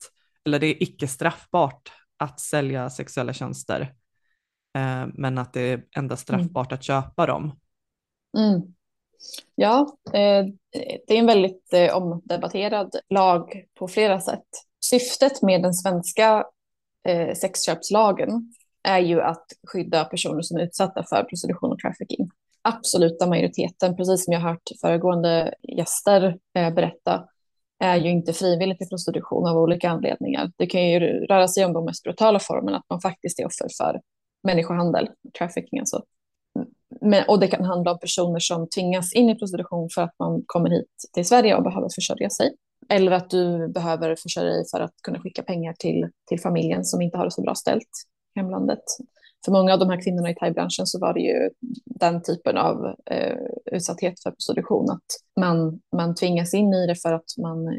eller 0.46 0.60
det 0.60 0.68
är 0.68 0.84
icke 0.84 1.08
straffbart 1.08 1.92
att 2.18 2.40
sälja 2.40 2.90
sexuella 2.90 3.34
tjänster. 3.34 3.82
Eh, 4.78 5.06
men 5.14 5.38
att 5.38 5.54
det 5.54 5.62
är 5.62 5.84
endast 5.98 6.30
mm. 6.30 6.40
straffbart 6.40 6.72
mm. 6.72 6.78
att 6.78 6.84
köpa 6.84 7.26
dem. 7.26 7.60
Mm. 8.38 8.62
Ja, 9.56 9.98
eh, 10.14 10.46
det 11.08 11.16
är 11.16 11.20
en 11.20 11.26
väldigt 11.26 11.74
eh, 11.74 11.96
omdebatterad 11.96 12.96
lag 13.10 13.66
på 13.80 13.88
flera 13.88 14.22
sätt. 14.22 14.71
Syftet 14.86 15.42
med 15.42 15.62
den 15.62 15.74
svenska 15.74 16.46
eh, 17.08 17.34
sexköpslagen 17.36 18.54
är 18.84 19.00
ju 19.00 19.22
att 19.22 19.46
skydda 19.68 20.06
personer 20.06 20.42
som 20.42 20.58
är 20.58 20.62
utsatta 20.62 21.04
för 21.04 21.24
prostitution 21.24 21.72
och 21.72 21.80
trafficking. 21.80 22.30
Absoluta 22.62 23.28
majoriteten, 23.28 23.96
precis 23.96 24.26
som 24.26 24.34
jag 24.34 24.42
har 24.42 24.50
hört 24.50 24.70
föregående 24.82 25.54
gäster 25.78 26.38
eh, 26.56 26.74
berätta, 26.74 27.28
är 27.80 27.98
ju 27.98 28.10
inte 28.10 28.34
frivilligt 28.34 28.82
i 28.82 28.90
prostitution 28.90 29.48
av 29.48 29.58
olika 29.58 29.90
anledningar. 29.90 30.52
Det 30.58 30.66
kan 30.66 30.90
ju 30.90 31.00
röra 31.00 31.48
sig 31.48 31.66
om 31.66 31.74
de 31.74 31.86
mest 31.86 32.04
brutala 32.04 32.40
formerna, 32.40 32.78
att 32.78 32.90
man 32.90 33.02
faktiskt 33.02 33.40
är 33.40 33.46
offer 33.46 33.68
för 33.78 34.02
människohandel, 34.44 35.10
trafficking 35.38 35.80
alltså. 35.80 36.04
Men, 37.02 37.24
och 37.28 37.40
det 37.40 37.48
kan 37.48 37.66
handla 37.66 37.92
om 37.92 38.00
personer 38.00 38.40
som 38.40 38.70
tvingas 38.70 39.14
in 39.14 39.30
i 39.30 39.36
prostitution 39.36 39.90
för 39.96 40.02
att 40.02 40.16
man 40.20 40.44
kommer 40.46 40.70
hit 40.70 40.88
till 41.14 41.28
Sverige 41.28 41.56
och 41.56 41.64
behöver 41.64 41.90
försörja 41.96 42.30
sig. 42.30 42.52
Eller 42.92 43.12
att 43.12 43.30
du 43.30 43.68
behöver 43.68 44.16
försörja 44.16 44.54
dig 44.54 44.66
för 44.72 44.80
att 44.80 44.94
kunna 45.04 45.20
skicka 45.20 45.44
pengar 45.44 45.74
till, 45.80 46.10
till 46.28 46.40
familjen 46.40 46.86
som 46.86 47.02
inte 47.02 47.18
har 47.18 47.26
det 47.26 47.32
så 47.32 47.42
bra 47.42 47.56
ställt 47.56 47.90
i 48.36 48.40
hemlandet. 48.40 48.84
För 49.46 49.52
många 49.52 49.74
av 49.74 49.80
de 49.80 49.90
här 49.90 50.02
kvinnorna 50.02 50.30
i 50.32 50.36
thaibranschen 50.36 50.88
så 50.88 51.00
var 51.00 51.14
det 51.14 51.20
ju 51.20 51.50
den 51.86 52.24
typen 52.24 52.58
av 52.58 52.96
eh, 53.06 53.38
utsatthet 53.66 54.24
för 54.24 54.32
prostitution. 54.32 54.90
Att 54.90 55.40
man, 55.40 55.82
man 55.96 56.16
tvingas 56.16 56.54
in 56.54 56.74
i 56.74 56.88
det 56.88 56.96
för 56.96 57.14
att 57.14 57.38
man... 57.42 57.68
Eh, 57.68 57.74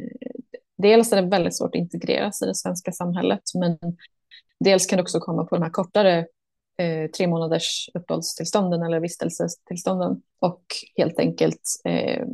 dels 0.79 1.13
är 1.13 1.23
det 1.23 1.29
väldigt 1.29 1.57
svårt 1.57 1.75
att 1.75 1.81
integreras 1.81 2.43
i 2.43 2.47
det 2.47 2.55
svenska 2.55 2.93
samhället, 2.93 3.43
men 3.55 3.79
dels 4.61 4.87
kan 4.87 4.97
det 4.97 5.03
också 5.03 5.21
komma 5.21 5.45
på 5.45 5.57
de 5.57 5.63
här 5.63 5.71
kortare 5.71 6.27
eh, 6.79 7.11
tre 7.17 7.27
månaders 7.27 7.91
uppehållstillstånden 7.95 8.83
eller 8.83 9.01
vistelsetillstånden 9.01 10.23
och 10.41 10.65
helt 10.97 11.19
enkelt 11.19 11.63
eh, 11.85 12.27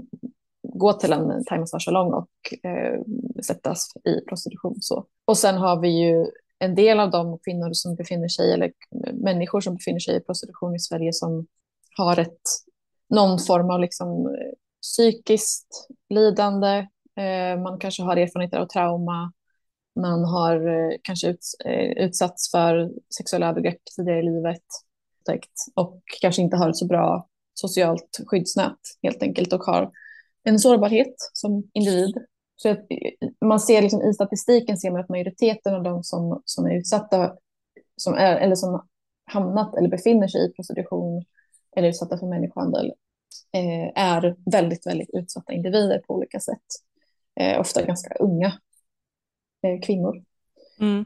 gå 0.78 0.92
till 0.92 1.12
en 1.12 1.44
thaimassagesalong 1.44 2.12
och 2.12 2.28
eh, 2.68 3.00
sättas 3.46 3.92
i 4.04 4.20
prostitution. 4.28 4.74
Så. 4.80 5.06
Och 5.24 5.38
sen 5.38 5.54
har 5.54 5.80
vi 5.80 5.88
ju 5.88 6.26
en 6.58 6.74
del 6.74 7.00
av 7.00 7.10
de 7.10 7.38
kvinnor 7.38 7.70
som 7.72 7.94
befinner 7.94 8.28
sig, 8.28 8.52
eller 8.52 8.72
människor 9.12 9.60
som 9.60 9.74
befinner 9.74 9.98
sig 9.98 10.16
i 10.16 10.20
prostitution 10.20 10.74
i 10.74 10.78
Sverige 10.78 11.12
som 11.12 11.46
har 11.96 12.18
ett, 12.18 12.40
någon 13.10 13.38
form 13.38 13.70
av 13.70 13.80
liksom, 13.80 14.26
eh, 14.26 14.52
psykiskt 14.82 15.88
lidande, 16.08 16.86
eh, 17.16 17.62
man 17.62 17.78
kanske 17.78 18.02
har 18.02 18.16
erfarenheter 18.16 18.58
av 18.58 18.66
trauma, 18.66 19.32
man 20.00 20.24
har 20.24 20.68
eh, 20.68 20.96
kanske 21.02 21.28
ut, 21.28 21.44
eh, 21.64 22.04
utsatts 22.04 22.50
för 22.50 22.90
sexuella 23.18 23.48
övergrepp 23.48 23.80
tidigare 23.96 24.18
i 24.18 24.22
livet 24.22 24.62
och 25.74 26.02
kanske 26.20 26.42
inte 26.42 26.56
har 26.56 26.70
ett 26.70 26.76
så 26.76 26.86
bra 26.86 27.28
socialt 27.54 28.20
skyddsnät 28.26 28.78
helt 29.02 29.22
enkelt 29.22 29.52
och 29.52 29.60
har 29.60 29.90
en 30.48 30.58
sårbarhet 30.58 31.14
som 31.32 31.70
individ. 31.74 32.14
Så 32.56 32.68
att 32.68 32.86
man 33.44 33.60
ser 33.60 33.82
liksom, 33.82 34.02
i 34.02 34.14
statistiken 34.14 34.76
ser 34.76 34.90
man 34.90 35.00
att 35.00 35.08
majoriteten 35.08 35.74
av 35.74 35.82
de 35.82 36.04
som, 36.04 36.42
som 36.44 36.66
är 36.66 36.78
utsatta 36.78 37.34
som 37.96 38.14
är, 38.14 38.36
eller 38.36 38.54
som 38.54 38.86
hamnat 39.24 39.74
eller 39.76 39.88
befinner 39.88 40.28
sig 40.28 40.46
i 40.46 40.52
prostitution 40.52 41.24
eller 41.76 41.88
utsatta 41.88 42.18
för 42.18 42.26
människohandel 42.26 42.92
eh, 43.52 44.02
är 44.04 44.36
väldigt, 44.50 44.86
väldigt 44.86 45.10
utsatta 45.12 45.52
individer 45.52 45.98
på 45.98 46.14
olika 46.14 46.40
sätt. 46.40 46.66
Eh, 47.40 47.60
ofta 47.60 47.84
ganska 47.84 48.14
unga 48.14 48.52
eh, 49.62 49.80
kvinnor. 49.80 50.24
Mm. 50.80 51.04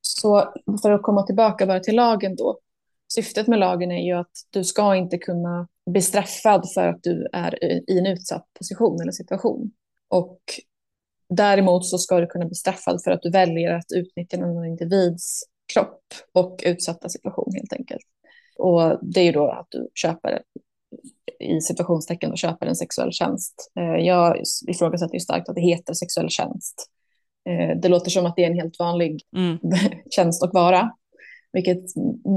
Så 0.00 0.54
för 0.82 0.90
att 0.90 1.02
komma 1.02 1.22
tillbaka 1.22 1.66
bara 1.66 1.80
till 1.80 1.96
lagen 1.96 2.36
då. 2.36 2.58
Syftet 3.12 3.46
med 3.46 3.58
lagen 3.58 3.92
är 3.92 4.06
ju 4.06 4.12
att 4.12 4.32
du 4.50 4.64
ska 4.64 4.96
inte 4.96 5.18
kunna 5.18 5.68
bli 5.90 6.02
straffad 6.02 6.72
för 6.74 6.88
att 6.88 7.02
du 7.02 7.28
är 7.32 7.64
i 7.64 7.98
en 7.98 8.06
utsatt 8.06 8.46
position 8.58 9.00
eller 9.00 9.12
situation. 9.12 9.70
Och 10.08 10.40
däremot 11.28 11.86
så 11.86 11.98
ska 11.98 12.20
du 12.20 12.26
kunna 12.26 12.44
bli 12.44 12.54
straffad 12.54 13.02
för 13.04 13.10
att 13.10 13.22
du 13.22 13.30
väljer 13.30 13.74
att 13.74 13.92
utnyttja 13.94 14.36
någon 14.36 14.66
individs 14.66 15.42
kropp 15.74 16.04
och 16.32 16.62
utsatta 16.66 17.08
situation 17.08 17.52
helt 17.54 17.72
enkelt. 17.72 18.06
Och 18.58 18.98
det 19.02 19.20
är 19.20 19.24
ju 19.24 19.32
då 19.32 19.50
att 19.50 19.66
du 19.70 19.88
köper 19.94 20.42
i 21.40 21.60
situationstecken 21.60 22.30
och 22.30 22.38
köper 22.38 22.66
en 22.66 22.76
sexuell 22.76 23.12
tjänst. 23.12 23.72
Eh, 23.78 24.06
jag 24.06 24.42
ifrågasätter 24.68 25.14
ju 25.14 25.20
starkt 25.20 25.48
att 25.48 25.54
det 25.54 25.60
heter 25.60 25.94
sexuell 25.94 26.28
tjänst. 26.28 26.90
Eh, 27.48 27.80
det 27.80 27.88
låter 27.88 28.10
som 28.10 28.26
att 28.26 28.36
det 28.36 28.44
är 28.44 28.50
en 28.50 28.58
helt 28.58 28.78
vanlig 28.78 29.22
mm. 29.36 29.58
tjänst 30.10 30.42
och 30.42 30.50
vara, 30.52 30.90
vilket 31.54 31.84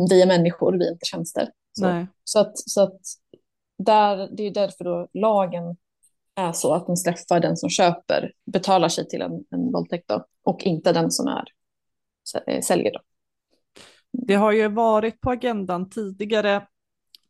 vi 0.09 0.21
är 0.21 0.27
människor, 0.27 0.73
vi 0.79 0.87
är 0.87 0.91
inte 0.91 1.05
tjänster. 1.05 1.49
Så, 1.79 2.05
så, 2.23 2.39
att, 2.39 2.57
så 2.57 2.81
att 2.81 3.01
där, 3.77 4.29
det 4.37 4.43
är 4.43 4.51
därför 4.51 4.83
då 4.83 5.07
lagen 5.13 5.77
är 6.35 6.51
så 6.51 6.73
att 6.73 6.87
den 6.87 6.97
straffar 6.97 7.39
den 7.39 7.57
som 7.57 7.69
köper, 7.69 8.31
betalar 8.45 8.89
sig 8.89 9.07
till 9.07 9.21
en, 9.21 9.31
en 9.31 9.71
våldtäkt 9.71 10.07
då, 10.07 10.25
och 10.43 10.63
inte 10.63 10.93
den 10.93 11.11
som 11.11 11.27
är 11.27 11.43
eh, 12.47 12.61
säljer. 12.61 12.93
Då. 12.93 12.99
Det 14.11 14.35
har 14.35 14.51
ju 14.51 14.67
varit 14.67 15.21
på 15.21 15.31
agendan 15.31 15.89
tidigare 15.89 16.67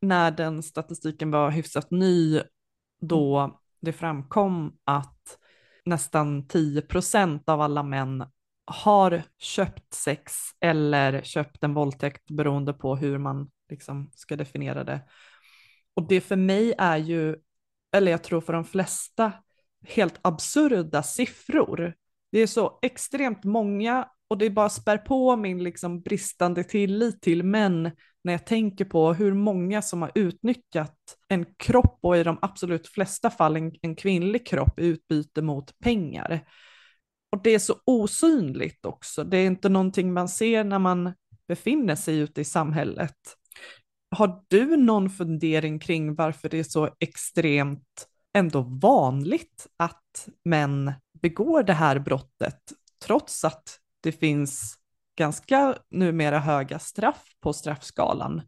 när 0.01 0.31
den 0.31 0.63
statistiken 0.63 1.31
var 1.31 1.51
hyfsat 1.51 1.91
ny, 1.91 2.41
då 3.01 3.59
det 3.81 3.93
framkom 3.93 4.77
att 4.83 5.37
nästan 5.85 6.47
10 6.47 6.81
procent 6.81 7.49
av 7.49 7.61
alla 7.61 7.83
män 7.83 8.25
har 8.67 9.23
köpt 9.37 9.93
sex 9.93 10.33
eller 10.59 11.21
köpt 11.21 11.63
en 11.63 11.73
våldtäkt 11.73 12.31
beroende 12.31 12.73
på 12.73 12.95
hur 12.95 13.17
man 13.17 13.49
liksom 13.69 14.11
ska 14.13 14.35
definiera 14.35 14.83
det. 14.83 15.01
Och 15.93 16.07
det 16.07 16.21
för 16.21 16.35
mig 16.35 16.73
är 16.77 16.97
ju, 16.97 17.35
eller 17.91 18.11
jag 18.11 18.23
tror 18.23 18.41
för 18.41 18.53
de 18.53 18.65
flesta, 18.65 19.31
helt 19.87 20.19
absurda 20.21 21.03
siffror. 21.03 21.93
Det 22.31 22.39
är 22.39 22.47
så 22.47 22.79
extremt 22.81 23.43
många 23.43 24.07
och 24.27 24.37
det 24.37 24.49
bara 24.49 24.69
spär 24.69 24.97
på 24.97 25.35
min 25.35 25.63
liksom 25.63 26.01
bristande 26.01 26.63
tillit 26.63 27.21
till 27.21 27.43
män 27.43 27.91
när 28.23 28.33
jag 28.33 28.45
tänker 28.45 28.85
på 28.85 29.13
hur 29.13 29.33
många 29.33 29.81
som 29.81 30.01
har 30.01 30.11
utnyttjat 30.15 30.97
en 31.27 31.45
kropp 31.57 31.99
och 32.01 32.17
i 32.17 32.23
de 32.23 32.37
absolut 32.41 32.87
flesta 32.87 33.29
fall 33.29 33.55
en, 33.55 33.71
en 33.81 33.95
kvinnlig 33.95 34.47
kropp 34.47 34.79
i 34.79 34.85
utbyte 34.85 35.41
mot 35.41 35.79
pengar. 35.79 36.41
Och 37.37 37.43
det 37.43 37.55
är 37.55 37.59
så 37.59 37.75
osynligt 37.85 38.85
också. 38.85 39.23
Det 39.23 39.37
är 39.37 39.45
inte 39.45 39.69
någonting 39.69 40.13
man 40.13 40.29
ser 40.29 40.63
när 40.63 40.79
man 40.79 41.13
befinner 41.47 41.95
sig 41.95 42.17
ute 42.17 42.41
i 42.41 42.43
samhället. 42.43 43.15
Har 44.15 44.43
du 44.47 44.77
någon 44.77 45.09
fundering 45.09 45.79
kring 45.79 46.15
varför 46.15 46.49
det 46.49 46.59
är 46.59 46.63
så 46.63 46.89
extremt 46.99 48.07
ändå 48.33 48.61
vanligt 48.61 49.67
att 49.77 50.29
män 50.45 50.93
begår 51.21 51.63
det 51.63 51.73
här 51.73 51.99
brottet 51.99 52.59
trots 53.05 53.45
att 53.45 53.79
det 54.03 54.11
finns 54.11 54.75
ganska 55.17 55.77
numera 55.89 56.39
höga 56.39 56.79
straff 56.79 57.23
på 57.39 57.53
straffskalan? 57.53 58.41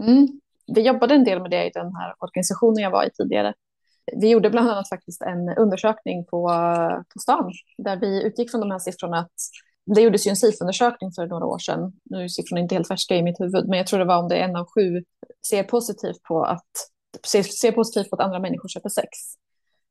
Mm. 0.00 0.40
Vi 0.74 0.86
jobbade 0.86 1.14
en 1.14 1.24
del 1.24 1.42
med 1.42 1.50
det 1.50 1.66
i 1.66 1.70
den 1.74 1.94
här 1.96 2.14
organisationen 2.18 2.82
jag 2.82 2.90
var 2.90 3.04
i 3.04 3.10
tidigare. 3.10 3.54
Vi 4.16 4.30
gjorde 4.30 4.50
bland 4.50 4.70
annat 4.70 4.88
faktiskt 4.88 5.22
en 5.22 5.48
undersökning 5.48 6.24
på, 6.24 6.48
på 7.14 7.18
stan 7.18 7.52
där 7.78 7.96
vi 7.96 8.22
utgick 8.22 8.50
från 8.50 8.60
de 8.60 8.70
här 8.70 8.78
siffrorna 8.78 9.18
att 9.18 9.32
det 9.86 10.00
gjordes 10.00 10.26
ju 10.26 10.30
en 10.30 10.36
SIF-undersökning 10.36 11.12
för 11.12 11.26
några 11.26 11.46
år 11.46 11.58
sedan. 11.58 11.92
Nu 12.04 12.24
är 12.24 12.28
siffrorna 12.28 12.60
inte 12.60 12.74
helt 12.74 12.88
färska 12.88 13.16
i 13.16 13.22
mitt 13.22 13.40
huvud, 13.40 13.68
men 13.68 13.78
jag 13.78 13.86
tror 13.86 13.98
det 13.98 14.04
var 14.04 14.18
om 14.18 14.28
det 14.28 14.36
är 14.36 14.44
en 14.44 14.56
av 14.56 14.66
sju 14.74 15.04
ser 15.46 15.62
positivt 15.62 16.22
på 16.22 16.44
att 16.44 16.70
ser, 17.26 17.42
ser 17.42 17.72
positivt 17.72 18.10
på 18.10 18.16
att 18.16 18.22
andra 18.22 18.38
människor 18.38 18.68
köper 18.68 18.88
sex. 18.88 19.08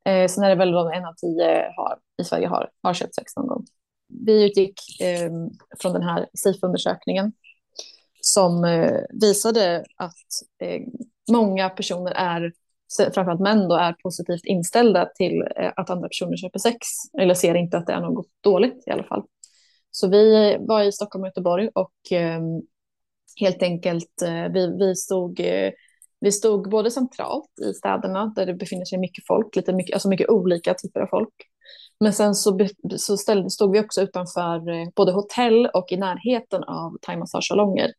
Eh, 0.05 0.27
sen 0.27 0.43
är 0.43 0.49
det 0.49 0.55
väl 0.55 0.69
en 0.69 1.05
av 1.05 1.13
tio 1.13 1.71
har, 1.77 1.97
i 2.21 2.23
Sverige 2.23 2.47
har, 2.47 2.69
har 2.83 2.93
köpt 2.93 3.15
sex 3.15 3.35
någon 3.35 3.47
gång. 3.47 3.65
Vi 4.25 4.45
utgick 4.45 5.01
eh, 5.01 5.31
från 5.79 5.93
den 5.93 6.03
här 6.03 6.27
SIF-undersökningen 6.33 7.33
som 8.21 8.63
eh, 8.65 9.01
visade 9.09 9.85
att 9.95 10.27
eh, 10.59 10.81
många 11.31 11.69
personer 11.69 12.11
är 12.11 12.53
framförallt 12.97 13.41
män 13.41 13.67
då, 13.67 13.75
är 13.75 13.93
positivt 13.93 14.45
inställda 14.45 15.05
till 15.05 15.41
eh, 15.55 15.71
att 15.75 15.89
andra 15.89 16.07
personer 16.07 16.37
köper 16.37 16.59
sex. 16.59 16.77
Eller 17.19 17.33
ser 17.33 17.55
inte 17.55 17.77
att 17.77 17.87
det 17.87 17.93
är 17.93 18.01
något 18.01 18.27
dåligt 18.41 18.83
i 18.87 18.91
alla 18.91 19.03
fall. 19.03 19.23
Så 19.91 20.07
vi 20.07 20.57
var 20.59 20.83
i 20.83 20.91
Stockholm 20.91 21.23
och 21.23 21.27
Göteborg 21.27 21.69
och 21.73 22.11
eh, 22.11 22.41
helt 23.39 23.63
enkelt, 23.63 24.21
eh, 24.21 24.53
vi, 24.53 24.77
vi, 24.79 24.95
stod, 24.95 25.39
eh, 25.39 25.71
vi 26.19 26.31
stod 26.31 26.69
både 26.69 26.91
centralt 26.91 27.59
i 27.61 27.73
städerna 27.73 28.33
där 28.35 28.45
det 28.45 28.53
befinner 28.53 28.85
sig 28.85 28.99
mycket 28.99 29.27
folk, 29.27 29.55
lite 29.55 29.73
mycket, 29.73 29.93
alltså 29.93 30.09
mycket 30.09 30.29
olika 30.29 30.73
typer 30.73 30.99
av 30.99 31.07
folk. 31.07 31.33
Men 31.99 32.13
sen 32.13 32.35
så, 32.35 32.67
så 32.97 33.17
ställde, 33.17 33.49
stod 33.49 33.71
vi 33.71 33.79
också 33.79 34.01
utanför 34.01 34.69
eh, 34.69 34.87
både 34.95 35.11
hotell 35.11 35.65
och 35.65 35.91
i 35.91 35.97
närheten 35.97 36.63
av 36.63 36.97
thaimassagesalonger. 37.01 37.93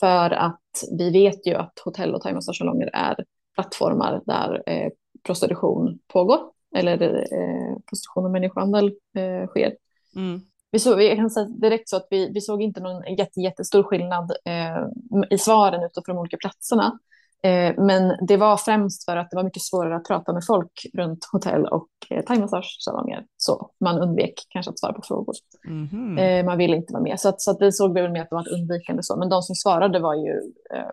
För 0.00 0.30
att 0.30 0.60
vi 0.98 1.10
vet 1.10 1.46
ju 1.46 1.54
att 1.54 1.78
hotell 1.84 2.14
och 2.14 2.22
thaimassagesalonger 2.22 2.90
är 2.92 3.24
plattformar 3.56 4.22
där 4.26 4.62
eh, 4.66 4.90
prostitution 5.22 5.98
pågår. 6.12 6.38
Eller 6.76 7.02
eh, 7.02 7.76
prostitution 7.88 8.24
och 8.24 8.30
människohandel 8.30 8.86
eh, 9.16 9.46
sker. 9.46 9.76
Mm 10.16 10.40
vi 10.76 10.80
såg, 10.80 11.02
jag 11.02 11.16
kan 11.16 11.30
säga 11.30 11.46
direkt 11.46 11.88
så 11.88 11.96
att 11.96 12.06
vi, 12.10 12.30
vi 12.32 12.40
såg 12.40 12.62
inte 12.62 12.80
någon 12.80 13.16
jätte, 13.16 13.40
jättestor 13.40 13.82
skillnad 13.82 14.32
eh, 14.44 15.26
i 15.30 15.38
svaren 15.38 15.84
utifrån 15.84 16.16
de 16.16 16.20
olika 16.20 16.36
platserna. 16.36 16.98
Eh, 17.42 17.74
men 17.78 18.26
det 18.26 18.36
var 18.36 18.56
främst 18.56 19.04
för 19.04 19.16
att 19.16 19.30
det 19.30 19.36
var 19.36 19.44
mycket 19.44 19.62
svårare 19.62 19.96
att 19.96 20.04
prata 20.04 20.32
med 20.32 20.42
folk 20.46 20.86
runt 20.94 21.28
hotell 21.32 21.66
och 21.66 21.88
eh, 22.10 22.24
thaimassagesalonger. 22.24 23.24
Så 23.36 23.70
man 23.80 23.98
undvek 23.98 24.34
kanske 24.48 24.70
att 24.70 24.78
svara 24.78 24.92
på 24.92 25.02
frågor. 25.02 25.34
Mm 25.66 26.46
man 26.46 26.58
ville 26.58 26.76
inte 26.76 26.92
vara 26.92 27.02
med. 27.02 27.20
Så, 27.20 27.28
att, 27.28 27.40
så 27.40 27.50
att 27.50 27.58
det 27.58 27.72
såg 27.72 27.94
vi 27.94 28.02
väl 28.02 28.12
med 28.12 28.22
att 28.22 28.30
det 28.30 28.36
var 28.36 28.42
ett 28.42 28.60
undvikande 28.60 29.02
så. 29.02 29.16
Men 29.16 29.28
de 29.28 29.42
som 29.42 29.54
svarade 29.54 29.98
var 29.98 30.14
ju, 30.14 30.32
eh, 30.74 30.92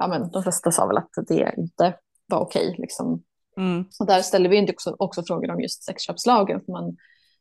ja 0.00 0.08
men 0.08 0.30
de 0.30 0.42
flesta 0.42 0.70
sa 0.70 0.86
väl 0.86 0.96
att 0.96 1.10
det 1.28 1.54
inte 1.56 1.94
var 2.26 2.40
okej. 2.40 2.74
Liksom. 2.78 3.22
mm. 3.56 3.84
Och 4.00 4.06
där 4.06 4.22
ställde 4.22 4.48
vi 4.48 4.56
inte 4.56 4.72
också, 4.72 4.96
också 4.98 5.22
frågor 5.22 5.50
om 5.50 5.60
just 5.60 5.84
sexköpslagen. 5.84 6.60
För 6.60 6.72
man 6.72 6.96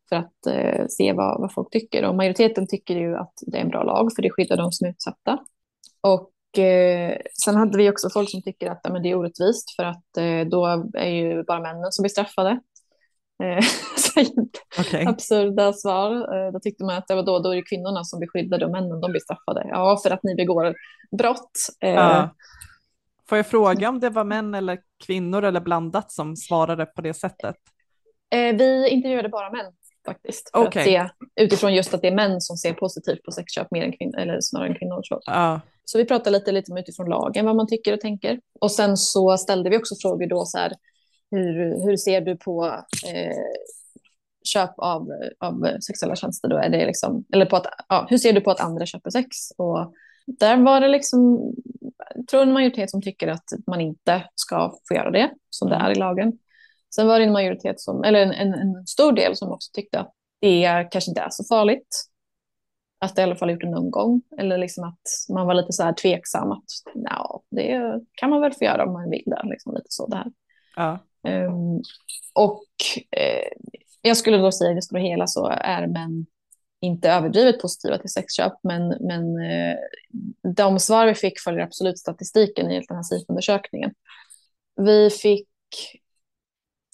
för 0.10 0.15
att 0.15 0.45
eh, 0.48 0.86
se 0.89 1.13
vad, 1.13 1.41
vad 1.41 1.54
folk 1.54 1.69
tycker. 1.72 2.06
Och 2.06 2.15
majoriteten 2.15 2.67
tycker 2.67 2.95
ju 2.95 3.15
att 3.15 3.34
det 3.48 3.58
är 3.58 3.62
en 3.62 3.69
bra 3.69 3.84
lag 3.84 4.12
för 4.15 4.22
det 4.22 4.30
skyddar 4.30 4.58
de 4.58 4.72
som 4.72 4.88
är 4.88 4.91
utsatta. 4.91 5.39
Och 6.02 6.60
eh, 6.60 7.17
sen 7.45 7.56
hade 7.56 7.78
vi 7.78 7.89
också 7.89 8.10
folk 8.10 8.32
som 8.32 8.41
tycker 8.41 8.72
att 8.72 8.80
ja, 8.84 8.93
men 8.93 9.04
det 9.04 9.10
är 9.10 9.15
orättvist 9.15 9.76
för 9.76 9.84
att 9.84 10.17
eh, 10.17 10.50
då 10.52 10.65
är 10.93 11.10
ju 11.10 11.43
bara 11.43 11.60
männen 11.60 11.91
som 11.91 12.04
blir 12.04 12.10
straffade. 12.10 12.60
Eh, 13.43 13.63
okay. 14.80 15.06
Absurda 15.06 15.73
svar. 15.73 16.12
Eh, 16.12 16.52
då 16.52 16.60
tyckte 16.60 16.84
man 16.84 16.97
att 16.97 17.08
det 17.08 17.15
var 17.15 17.23
då, 17.23 17.39
då 17.39 17.52
är 17.52 17.56
det 17.56 17.62
kvinnorna 17.62 18.04
som 18.04 18.19
blir 18.19 18.30
skyddade 18.30 18.65
och 18.65 18.71
männen 18.71 19.02
de 19.02 19.12
blir 19.12 19.21
straffade. 19.21 19.65
Ja, 19.69 19.99
för 20.04 20.12
att 20.12 20.23
ni 20.23 20.36
begår 20.36 20.75
brott. 21.17 21.52
Eh, 21.80 21.89
ja. 21.89 22.36
Får 23.30 23.38
jag 23.38 23.47
fråga 23.47 23.89
om 23.89 23.99
det 23.99 24.10
var 24.10 24.23
män 24.23 24.56
eller 24.56 24.80
kvinnor 25.06 25.43
eller 25.43 25.60
blandat 25.60 26.12
som 26.12 26.36
svarade 26.36 26.86
på 26.86 27.02
det 27.02 27.13
sättet? 27.13 27.56
vi 28.32 28.89
intervjuade 28.89 29.30
bara 29.30 29.52
män 29.52 29.71
faktiskt. 30.06 30.49
För 30.54 30.67
okay. 30.67 30.95
att 30.95 31.10
se, 31.10 31.10
utifrån 31.43 31.73
just 31.73 31.93
att 31.93 32.02
det 32.02 32.08
är 32.08 32.15
män 32.15 32.41
som 32.41 32.58
ser 32.58 32.73
positivt 32.73 33.23
på 33.23 33.32
sexköp 33.32 33.71
mer 33.71 33.84
än 33.84 33.91
kvinnor, 33.91 34.17
eller 34.17 34.38
snarare 34.41 34.67
än 34.67 34.75
kvinnor. 34.75 35.02
Så. 35.04 35.15
Uh. 35.32 35.60
så 35.86 35.97
vi 35.97 36.06
pratade 36.06 36.38
lite, 36.38 36.52
lite 36.52 36.71
utifrån 36.80 37.10
lagen, 37.10 37.45
vad 37.45 37.56
man 37.56 37.67
tycker 37.67 37.93
och 37.93 37.99
tänker. 37.99 38.39
Och 38.60 38.71
sen 38.71 38.97
så 38.97 39.38
ställde 39.38 39.69
vi 39.69 39.78
också 39.78 39.95
frågor 40.02 40.28
då 40.28 40.45
så 40.45 40.58
här, 40.58 40.73
hur, 41.32 41.86
hur 41.86 41.98
ser 41.98 42.22
du 42.22 42.36
på 42.38 42.65
eh, 43.08 43.38
köp 44.44 44.72
av, 44.78 45.08
av 45.39 45.80
sexuella 45.80 46.15
tjänster 46.15 46.48
då? 46.48 46.58
Är 46.58 46.70
det 46.70 46.86
liksom, 46.86 47.26
eller 47.34 47.46
på 47.46 47.56
att, 47.56 47.65
ja, 47.89 48.08
hur 48.10 48.18
ser 48.18 48.34
du 48.34 48.42
på 48.42 48.52
att 48.52 48.62
andra 48.62 48.86
köper 48.86 49.10
sex? 49.10 49.28
Och 49.58 49.94
där 50.28 50.58
var 50.58 50.82
det 50.82 50.88
liksom, 50.88 51.54
jag 52.15 52.28
tror 52.28 52.42
en 52.42 52.54
majoritet 52.54 52.92
som 52.92 53.02
tycker 53.02 53.28
att 53.28 53.46
man 53.68 53.82
inte 53.82 54.24
ska 54.36 54.74
få 54.88 54.96
göra 54.96 55.12
det, 55.12 55.32
som 55.50 55.70
det 55.70 55.76
är 55.76 55.92
i 55.92 55.96
lagen. 55.96 56.34
Sen 56.96 57.08
var 57.08 57.20
det 57.20 57.26
en 57.26 57.32
majoritet 57.32 57.80
som, 57.80 58.04
eller 58.04 58.20
en, 58.20 58.32
en, 58.32 58.54
en 58.54 58.88
stor 58.88 59.12
del 59.12 59.36
som 59.36 59.52
också 59.52 59.70
tyckte 59.74 60.00
att 60.00 60.13
det 60.39 60.88
kanske 60.92 61.12
inte 61.12 61.22
är 61.22 61.30
så 61.30 61.44
farligt. 61.44 62.06
Att 63.02 63.15
det 63.15 63.22
i 63.22 63.24
alla 63.24 63.36
fall 63.36 63.52
gjort 63.52 63.62
det 63.62 63.70
någon 63.70 63.92
gång. 63.92 64.22
Eller 64.38 64.58
liksom 64.58 64.84
att 64.84 65.34
man 65.36 65.48
var 65.48 65.54
lite 65.54 65.74
så 65.74 65.84
här 65.84 65.94
tveksam 65.94 66.52
att 66.52 66.65
no, 66.96 67.44
det 67.52 68.00
kan 68.13 68.30
man 68.30 68.42
väl 68.42 68.54
få 68.54 68.63
göra 68.63 68.86
om 68.86 68.94
man 68.94 69.10
vill 69.10 69.24
det. 69.26 69.42
Liksom 69.44 69.74
lite 69.74 69.89
så 69.89 70.08
där. 70.08 70.26
Ja. 70.76 71.00
Um, 71.23 71.82
och 72.34 72.65
eh, 73.12 73.49
jag 74.01 74.17
skulle 74.17 74.38
då 74.38 74.51
säga 74.51 74.71
i 74.71 74.75
det 74.75 74.82
stora 74.82 75.01
hela 75.01 75.27
så 75.27 75.47
är 75.47 75.88
män 75.88 76.25
inte 76.82 77.10
överdrivet 77.10 77.62
positiva 77.62 77.97
till 77.97 78.10
sexköp, 78.10 78.53
men, 78.63 78.88
men 78.88 79.39
eh, 79.39 79.77
de 80.55 80.79
svar 80.79 81.05
vi 81.05 81.15
fick 81.15 81.39
följer 81.39 81.63
absolut 81.63 81.99
statistiken 81.99 82.71
i 82.71 82.82
den 82.88 82.97
här 82.97 83.03
SIFO-undersökningen. 83.03 83.93
Vi 84.75 85.10
fick 85.10 85.47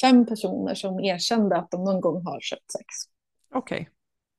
fem 0.02 0.26
personer 0.26 0.76
som 0.76 1.00
erkände 1.00 1.58
att 1.58 1.72
de 1.72 1.84
någon 1.84 2.02
gång 2.02 2.26
har 2.26 2.40
köpt 2.40 2.72
sex. 2.72 2.86
Okej. 3.54 3.90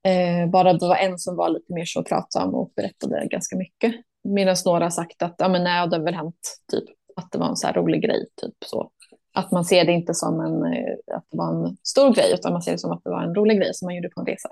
Okay. 0.03 0.12
Eh, 0.12 0.49
bara 0.49 0.72
det 0.72 0.88
var 0.88 0.96
en 0.96 1.18
som 1.18 1.37
var 1.37 1.49
lite 1.49 1.72
mer 1.72 1.85
så 1.85 2.03
pratsam 2.03 2.55
och 2.55 2.72
berättade 2.77 3.27
ganska 3.27 3.57
mycket. 3.57 3.94
Medan 4.25 4.57
några 4.64 4.90
sagt 4.90 5.22
att 5.22 5.35
ja, 5.38 5.49
men 5.49 5.64
nej, 5.64 5.88
det 5.88 5.96
har 5.96 6.05
väl 6.05 6.14
hänt 6.14 6.61
typ, 6.72 6.85
att 7.16 7.33
det 7.33 7.38
var 7.38 7.49
en 7.49 7.57
så 7.57 7.66
här 7.66 7.75
rolig 7.75 8.03
grej. 8.03 8.27
Typ, 8.42 8.55
så. 8.66 8.90
Att 9.37 9.53
man 9.53 9.64
ser 9.64 9.85
det 9.85 9.92
inte 9.92 10.14
som 10.14 10.40
en, 10.40 10.72
eh, 10.72 10.94
att 11.16 11.25
det 11.31 11.38
var 11.38 11.66
en 11.66 11.77
stor 11.83 12.14
grej, 12.14 12.35
utan 12.35 12.53
man 12.53 12.62
ser 12.62 12.72
det 12.72 12.79
som 12.79 12.92
att 12.92 13.05
det 13.05 13.11
var 13.11 13.22
en 13.22 13.35
rolig 13.35 13.59
grej 13.59 13.75
som 13.75 13.87
man 13.87 13.94
gjorde 13.94 14.09
på 14.09 14.20
en 14.20 14.27
resa. 14.27 14.49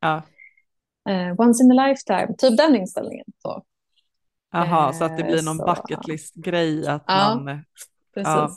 Ja. 0.00 0.22
Eh, 1.10 1.40
once 1.40 1.64
in 1.64 1.78
a 1.78 1.86
lifetime, 1.86 2.34
typ 2.38 2.56
den 2.56 2.76
inställningen. 2.76 3.26
Så. 3.42 3.62
Jaha, 4.52 4.92
så 4.92 5.04
att 5.04 5.16
det 5.16 5.24
blir 5.24 5.42
någon 5.42 5.60
eh, 5.60 5.74
bucket 5.74 6.08
list-grej 6.08 6.86
att 6.86 7.04
ja, 7.06 7.34
man... 7.34 7.64
Precis. 8.14 8.26
Ja. 8.26 8.50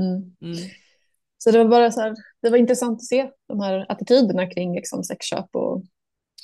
Mm. 0.00 0.36
Mm. 0.40 0.70
Så 1.38 1.50
det 1.50 1.58
var 1.58 1.70
bara 1.70 1.90
så 1.90 2.00
här, 2.00 2.14
det 2.42 2.50
var 2.50 2.56
intressant 2.56 2.96
att 2.96 3.04
se 3.04 3.30
de 3.48 3.60
här 3.60 3.86
attityderna 3.88 4.46
kring 4.46 4.74
liksom 4.74 5.04
sexköp. 5.04 5.46
Och 5.52 5.82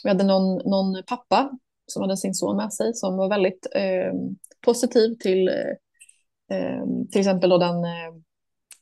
vi 0.03 0.09
hade 0.09 0.25
någon, 0.25 0.71
någon 0.71 1.03
pappa 1.07 1.51
som 1.87 2.03
hade 2.03 2.17
sin 2.17 2.35
son 2.35 2.57
med 2.57 2.73
sig 2.73 2.95
som 2.95 3.17
var 3.17 3.29
väldigt 3.29 3.67
eh, 3.75 4.13
positiv 4.61 5.15
till 5.15 5.49
eh, 5.49 6.85
till 7.11 7.21
exempel 7.21 7.51
då 7.51 7.59
den 7.59 7.85
eh, 7.85 8.15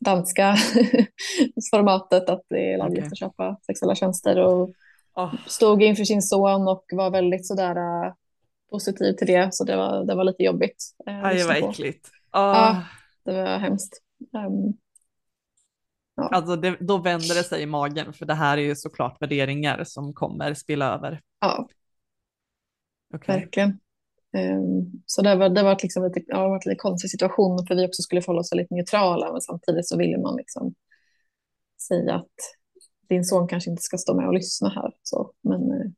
danska 0.05 0.57
formatet 1.71 2.29
att 2.29 2.43
det 2.49 2.73
är 2.73 2.79
lagligt 2.79 2.99
okay. 2.99 3.09
att 3.09 3.19
köpa 3.19 3.57
sexuella 3.67 3.95
tjänster 3.95 4.39
och 4.39 4.71
oh. 5.15 5.35
stod 5.47 5.83
inför 5.83 6.05
sin 6.05 6.23
son 6.23 6.69
och 6.69 6.85
var 6.93 7.11
väldigt 7.11 7.47
sådär 7.47 7.77
uh, 7.79 8.13
positiv 8.71 9.13
till 9.13 9.27
det. 9.27 9.55
Så 9.55 9.65
det 9.65 9.77
var, 9.77 10.05
det 10.05 10.15
var 10.15 10.25
lite 10.25 10.43
jobbigt. 10.43 10.85
Uh, 11.09 11.25
Aj, 11.25 11.45
vad 11.45 11.57
äckligt. 11.57 12.09
Oh. 12.33 12.41
Ja, 12.41 12.83
det 13.25 13.33
var 13.33 13.59
hemskt. 13.59 14.03
Um, 14.33 14.75
Ja. 16.15 16.29
Alltså 16.33 16.57
det, 16.57 16.77
då 16.81 16.99
vänder 16.99 17.35
det 17.35 17.45
sig 17.45 17.63
i 17.63 17.67
magen, 17.67 18.13
för 18.13 18.27
det 18.27 18.35
här 18.35 18.59
är 18.59 18.63
ju 18.63 18.77
såklart 18.77 19.23
värderingar 19.23 19.85
som 19.85 20.13
kommer 20.13 20.55
spilla 20.55 20.95
över. 20.95 21.21
Ja, 21.41 21.69
okay. 23.15 23.41
verkligen. 23.41 23.81
Um, 24.37 25.03
så 25.07 25.23
det 25.23 25.35
var, 25.35 25.49
det 25.49 25.63
var 25.63 25.79
liksom 25.83 26.05
lite, 26.05 26.23
ja, 26.27 26.49
var 26.49 26.63
lite 26.69 26.79
konstig 26.79 27.11
situation, 27.11 27.67
för 27.67 27.75
vi 27.75 27.87
också 27.87 28.03
skulle 28.03 28.23
förhålla 28.23 28.41
oss 28.41 28.55
lite 28.55 28.75
neutrala, 28.75 29.33
men 29.33 29.41
samtidigt 29.41 29.89
så 29.89 29.99
ville 29.99 30.19
man 30.19 30.37
liksom 30.37 30.75
säga 31.89 32.15
att 32.15 32.37
din 33.09 33.25
son 33.25 33.49
kanske 33.49 33.71
inte 33.71 33.83
ska 33.83 33.99
stå 33.99 34.15
med 34.15 34.27
och 34.27 34.35
lyssna 34.35 34.69
här. 34.69 34.93
Så, 35.03 35.33
men, 35.43 35.73
uh, 35.73 35.91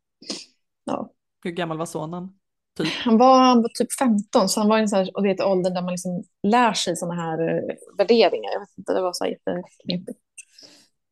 ja. 0.84 1.10
Hur 1.44 1.50
gammal 1.50 1.78
var 1.78 1.86
sonen? 1.86 2.28
Typ. 2.76 2.88
Han, 2.88 3.18
var, 3.18 3.38
han 3.38 3.62
var 3.62 3.68
typ 3.68 3.92
15, 3.98 4.48
så 4.48 4.60
han 4.60 4.68
var 4.68 4.78
i 4.78 4.80
en 4.80 4.88
sån 4.88 4.98
här, 4.98 5.16
och 5.16 5.22
det 5.22 5.28
är 5.28 5.34
ett 5.34 5.40
ålder 5.40 5.70
där 5.70 5.82
man 5.82 5.92
liksom 5.92 6.24
lär 6.42 6.72
sig 6.72 6.96
sådana 6.96 7.22
här 7.22 7.40
uh, 7.40 7.74
värderingar. 7.98 8.52
Jag 8.52 8.60
vet 8.60 8.78
inte, 8.78 8.92
det 8.92 9.02
var 9.02 9.12
så 9.12 9.26
jätteknepigt. 9.26 10.20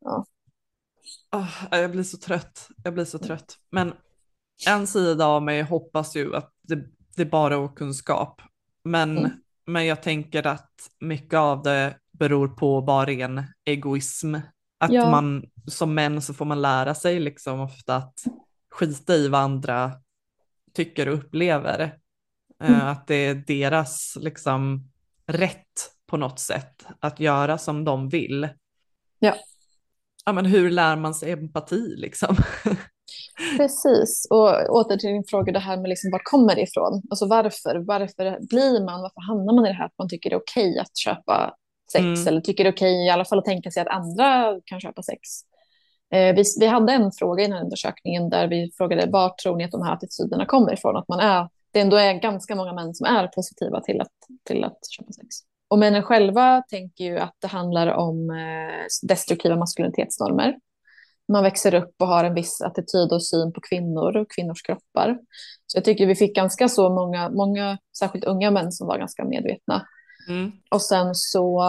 Ja. 0.04 0.26
Oh, 1.36 1.48
jag 1.70 1.90
blir 1.90 2.02
så 2.02 2.16
trött. 2.16 2.68
Jag 2.84 2.94
blir 2.94 3.04
så 3.04 3.18
trött. 3.18 3.58
Men 3.70 3.92
en 4.68 4.86
sida 4.86 5.26
av 5.26 5.42
mig 5.42 5.62
hoppas 5.62 6.16
ju 6.16 6.36
att 6.36 6.52
det, 6.62 6.84
det 7.16 7.24
bara 7.24 7.54
är 7.54 7.58
okunskap. 7.58 8.42
Men, 8.84 9.18
mm. 9.18 9.30
men 9.66 9.86
jag 9.86 10.02
tänker 10.02 10.46
att 10.46 10.70
mycket 11.00 11.38
av 11.38 11.62
det 11.62 11.96
beror 12.10 12.48
på 12.48 12.82
bara 12.82 13.06
ren 13.06 13.44
egoism. 13.64 14.34
Att 14.80 14.92
ja. 14.92 15.10
man 15.10 15.44
som 15.66 15.94
män 15.94 16.22
så 16.22 16.34
får 16.34 16.44
man 16.44 16.62
lära 16.62 16.94
sig 16.94 17.20
liksom 17.20 17.60
ofta 17.60 17.96
att 17.96 18.14
skita 18.74 19.14
i 19.14 19.28
vad 19.28 19.40
andra 19.40 19.92
tycker 20.74 21.08
och 21.08 21.14
upplever. 21.14 21.80
Eh, 22.62 22.70
mm. 22.70 22.86
Att 22.86 23.06
det 23.06 23.14
är 23.14 23.34
deras 23.34 24.18
liksom 24.20 24.90
rätt 25.26 25.92
på 26.06 26.16
något 26.16 26.40
sätt 26.40 26.86
att 27.00 27.20
göra 27.20 27.58
som 27.58 27.84
de 27.84 28.08
vill. 28.08 28.48
Ja. 29.18 29.34
Ja 30.24 30.32
men 30.32 30.46
hur 30.46 30.70
lär 30.70 30.96
man 30.96 31.14
sig 31.14 31.30
empati 31.30 31.94
liksom? 31.96 32.36
Precis, 33.56 34.26
och 34.30 34.76
åter 34.76 34.96
till 34.96 35.10
din 35.10 35.24
fråga 35.24 35.52
det 35.52 35.58
här 35.58 35.76
med 35.76 35.88
liksom, 35.88 36.10
var 36.10 36.20
kommer 36.24 36.54
det 36.54 36.62
ifrån? 36.62 37.02
Alltså 37.10 37.26
varför? 37.26 37.76
Varför 37.78 38.46
blir 38.48 38.84
man, 38.84 39.02
varför 39.02 39.20
hamnar 39.20 39.54
man 39.54 39.66
i 39.66 39.68
det 39.68 39.74
här 39.74 39.86
att 39.86 39.98
man 39.98 40.08
tycker 40.08 40.30
det 40.30 40.36
är 40.36 40.40
okej 40.40 40.78
att 40.78 40.96
köpa 40.96 41.54
sex 41.92 42.04
mm. 42.04 42.28
eller 42.28 42.40
tycker 42.40 42.64
det 42.64 42.70
är 42.70 42.74
okej 42.74 43.06
i 43.06 43.10
alla 43.10 43.24
fall 43.24 43.38
att 43.38 43.44
tänka 43.44 43.70
sig 43.70 43.82
att 43.82 43.88
andra 43.88 44.60
kan 44.64 44.80
köpa 44.80 45.02
sex? 45.02 45.20
Eh, 46.14 46.34
vi, 46.34 46.44
vi 46.60 46.66
hade 46.66 46.92
en 46.92 47.12
fråga 47.12 47.42
i 47.42 47.46
den 47.46 47.56
här 47.56 47.64
undersökningen 47.64 48.30
där 48.30 48.48
vi 48.48 48.70
frågade 48.76 49.10
var 49.10 49.28
tror 49.42 49.56
ni 49.56 49.64
att 49.64 49.70
de 49.70 49.82
här 49.82 49.92
attityderna 49.92 50.46
kommer 50.46 50.72
ifrån? 50.72 50.96
Att 50.96 51.08
man 51.08 51.20
är, 51.20 51.48
det 51.72 51.80
ändå 51.80 51.96
är 51.96 52.14
ganska 52.14 52.54
många 52.54 52.72
män 52.72 52.94
som 52.94 53.06
är 53.06 53.26
positiva 53.26 53.80
till 53.80 54.00
att, 54.00 54.12
till 54.44 54.64
att 54.64 54.78
köpa 54.96 55.12
sex. 55.12 55.28
Och 55.70 55.78
männen 55.78 56.02
själva 56.02 56.62
tänker 56.68 57.04
ju 57.04 57.18
att 57.18 57.36
det 57.38 57.48
handlar 57.48 57.86
om 57.86 58.30
eh, 58.30 59.08
destruktiva 59.08 59.56
maskulinitetsnormer 59.56 60.54
man 61.28 61.42
växer 61.42 61.74
upp 61.74 61.94
och 61.98 62.06
har 62.06 62.24
en 62.24 62.34
viss 62.34 62.60
attityd 62.60 63.12
och 63.12 63.26
syn 63.26 63.52
på 63.52 63.60
kvinnor 63.60 64.16
och 64.16 64.30
kvinnors 64.30 64.62
kroppar. 64.62 65.18
Så 65.66 65.78
jag 65.78 65.84
tycker 65.84 66.06
vi 66.06 66.14
fick 66.14 66.36
ganska 66.36 66.68
så 66.68 66.90
många, 66.90 67.30
många 67.30 67.78
särskilt 67.98 68.24
unga 68.24 68.50
män 68.50 68.72
som 68.72 68.86
var 68.86 68.98
ganska 68.98 69.24
medvetna. 69.24 69.86
Mm. 70.28 70.52
Och 70.70 70.82
sen 70.82 71.14
så 71.14 71.62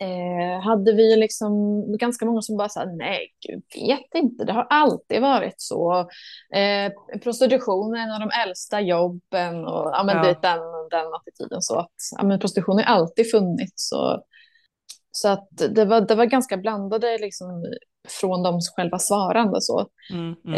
eh, 0.00 0.60
hade 0.62 0.92
vi 0.92 1.16
liksom 1.16 1.52
ganska 1.98 2.26
många 2.26 2.42
som 2.42 2.56
bara 2.56 2.68
sa 2.68 2.84
nej, 2.84 3.34
gud 3.48 3.62
vet 3.74 4.22
inte, 4.22 4.44
det 4.44 4.52
har 4.52 4.66
alltid 4.70 5.22
varit 5.22 5.54
så. 5.56 6.08
Eh, 6.54 7.18
prostitution 7.22 7.94
är 7.94 7.98
en 7.98 8.12
av 8.12 8.20
de 8.20 8.30
äldsta 8.46 8.80
jobben 8.80 9.64
och 9.64 9.90
ja, 9.92 10.02
men 10.06 10.16
ja. 10.16 10.22
Det, 10.22 10.38
den, 10.42 10.60
den 10.90 11.14
attityden 11.14 11.62
så 11.62 11.78
att 11.78 11.94
ja, 12.16 12.24
men 12.24 12.38
prostitution 12.38 12.76
har 12.76 12.84
alltid 12.84 13.30
funnits. 13.30 13.92
Och, 13.92 14.22
så 15.10 15.28
att 15.28 15.48
det 15.70 15.84
var, 15.84 16.00
det 16.00 16.14
var 16.14 16.24
ganska 16.24 16.56
blandade 16.56 17.18
liksom, 17.18 17.64
från 18.08 18.42
de 18.42 18.60
själva 18.76 18.98
svarande. 18.98 19.60
Så. 19.60 19.86
Mm, 20.10 20.34
mm. 20.44 20.54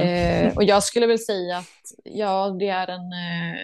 Eh, 0.46 0.56
och 0.56 0.64
jag 0.64 0.82
skulle 0.82 1.06
väl 1.06 1.18
säga 1.18 1.59
att 1.59 1.92
ja, 2.04 2.56
det 2.59 2.68
är 2.68 2.88
en, 2.88 3.12
eh, 3.12 3.59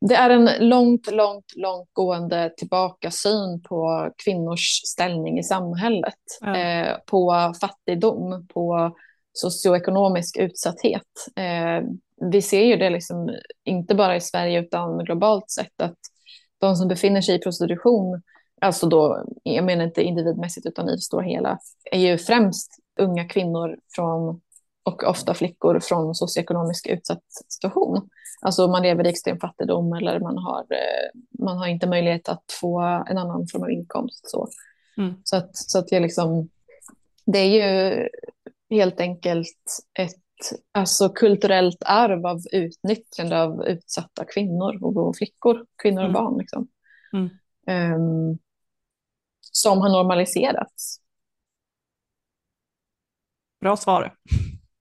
det 0.00 0.14
är 0.14 0.30
en 0.30 0.68
långt, 0.68 1.12
långt, 1.12 1.52
långt 1.56 1.88
gående 1.92 2.54
tillbakasyn 2.56 3.62
på 3.68 4.10
kvinnors 4.24 4.80
ställning 4.84 5.38
i 5.38 5.42
samhället. 5.42 6.14
Mm. 6.42 6.86
Eh, 6.86 6.96
på 7.06 7.52
fattigdom, 7.60 8.46
på 8.54 8.96
socioekonomisk 9.32 10.36
utsatthet. 10.36 11.02
Eh, 11.36 11.88
vi 12.30 12.42
ser 12.42 12.64
ju 12.64 12.76
det 12.76 12.90
liksom, 12.90 13.34
inte 13.64 13.94
bara 13.94 14.16
i 14.16 14.20
Sverige 14.20 14.60
utan 14.60 15.04
globalt 15.04 15.50
sett 15.50 15.82
att 15.82 15.98
de 16.60 16.76
som 16.76 16.88
befinner 16.88 17.20
sig 17.20 17.34
i 17.34 17.38
prostitution 17.38 18.22
alltså 18.60 18.86
då, 18.86 19.24
jag 19.42 19.64
menar 19.64 19.84
inte 19.84 20.02
individmässigt 20.02 20.66
utan 20.66 20.88
i 20.88 20.92
det 20.92 20.98
stora 20.98 21.22
hela, 21.22 21.58
är 21.92 21.98
ju 21.98 22.18
främst 22.18 22.72
unga 23.00 23.24
kvinnor 23.24 23.78
från, 23.94 24.40
och 24.82 25.04
ofta 25.04 25.34
flickor 25.34 25.80
från 25.80 26.14
socioekonomisk 26.14 26.86
utsatt 26.86 27.22
situation. 27.48 28.08
Alltså 28.40 28.68
man 28.68 28.82
lever 28.82 29.06
i 29.06 29.10
extrem 29.10 29.40
fattigdom 29.40 29.92
eller 29.92 30.20
man 30.20 30.38
har, 30.38 30.60
eh, 30.60 31.20
man 31.44 31.58
har 31.58 31.66
inte 31.66 31.86
möjlighet 31.86 32.28
att 32.28 32.44
få 32.60 32.80
en 32.80 33.18
annan 33.18 33.48
form 33.48 33.62
av 33.62 33.70
inkomst. 33.70 34.30
Så, 34.30 34.48
mm. 34.96 35.14
så, 35.24 35.36
att, 35.36 35.56
så 35.56 35.78
att 35.78 35.92
jag 35.92 36.02
liksom, 36.02 36.48
det 37.26 37.38
är 37.38 37.44
ju 37.44 38.08
helt 38.70 39.00
enkelt 39.00 39.80
ett 39.98 40.14
alltså 40.72 41.08
kulturellt 41.08 41.82
arv 41.86 42.26
av 42.26 42.40
utnyttjande 42.52 43.42
av 43.42 43.66
utsatta 43.66 44.24
kvinnor 44.24 44.84
och 44.84 45.16
flickor, 45.16 45.66
kvinnor 45.82 46.02
och 46.02 46.08
mm. 46.08 46.12
barn. 46.12 46.38
Liksom. 46.38 46.68
Mm. 47.12 47.28
Um, 47.94 48.38
som 49.52 49.78
har 49.78 49.88
normaliserats? 49.88 51.00
Bra 53.60 53.76
svar. 53.76 54.14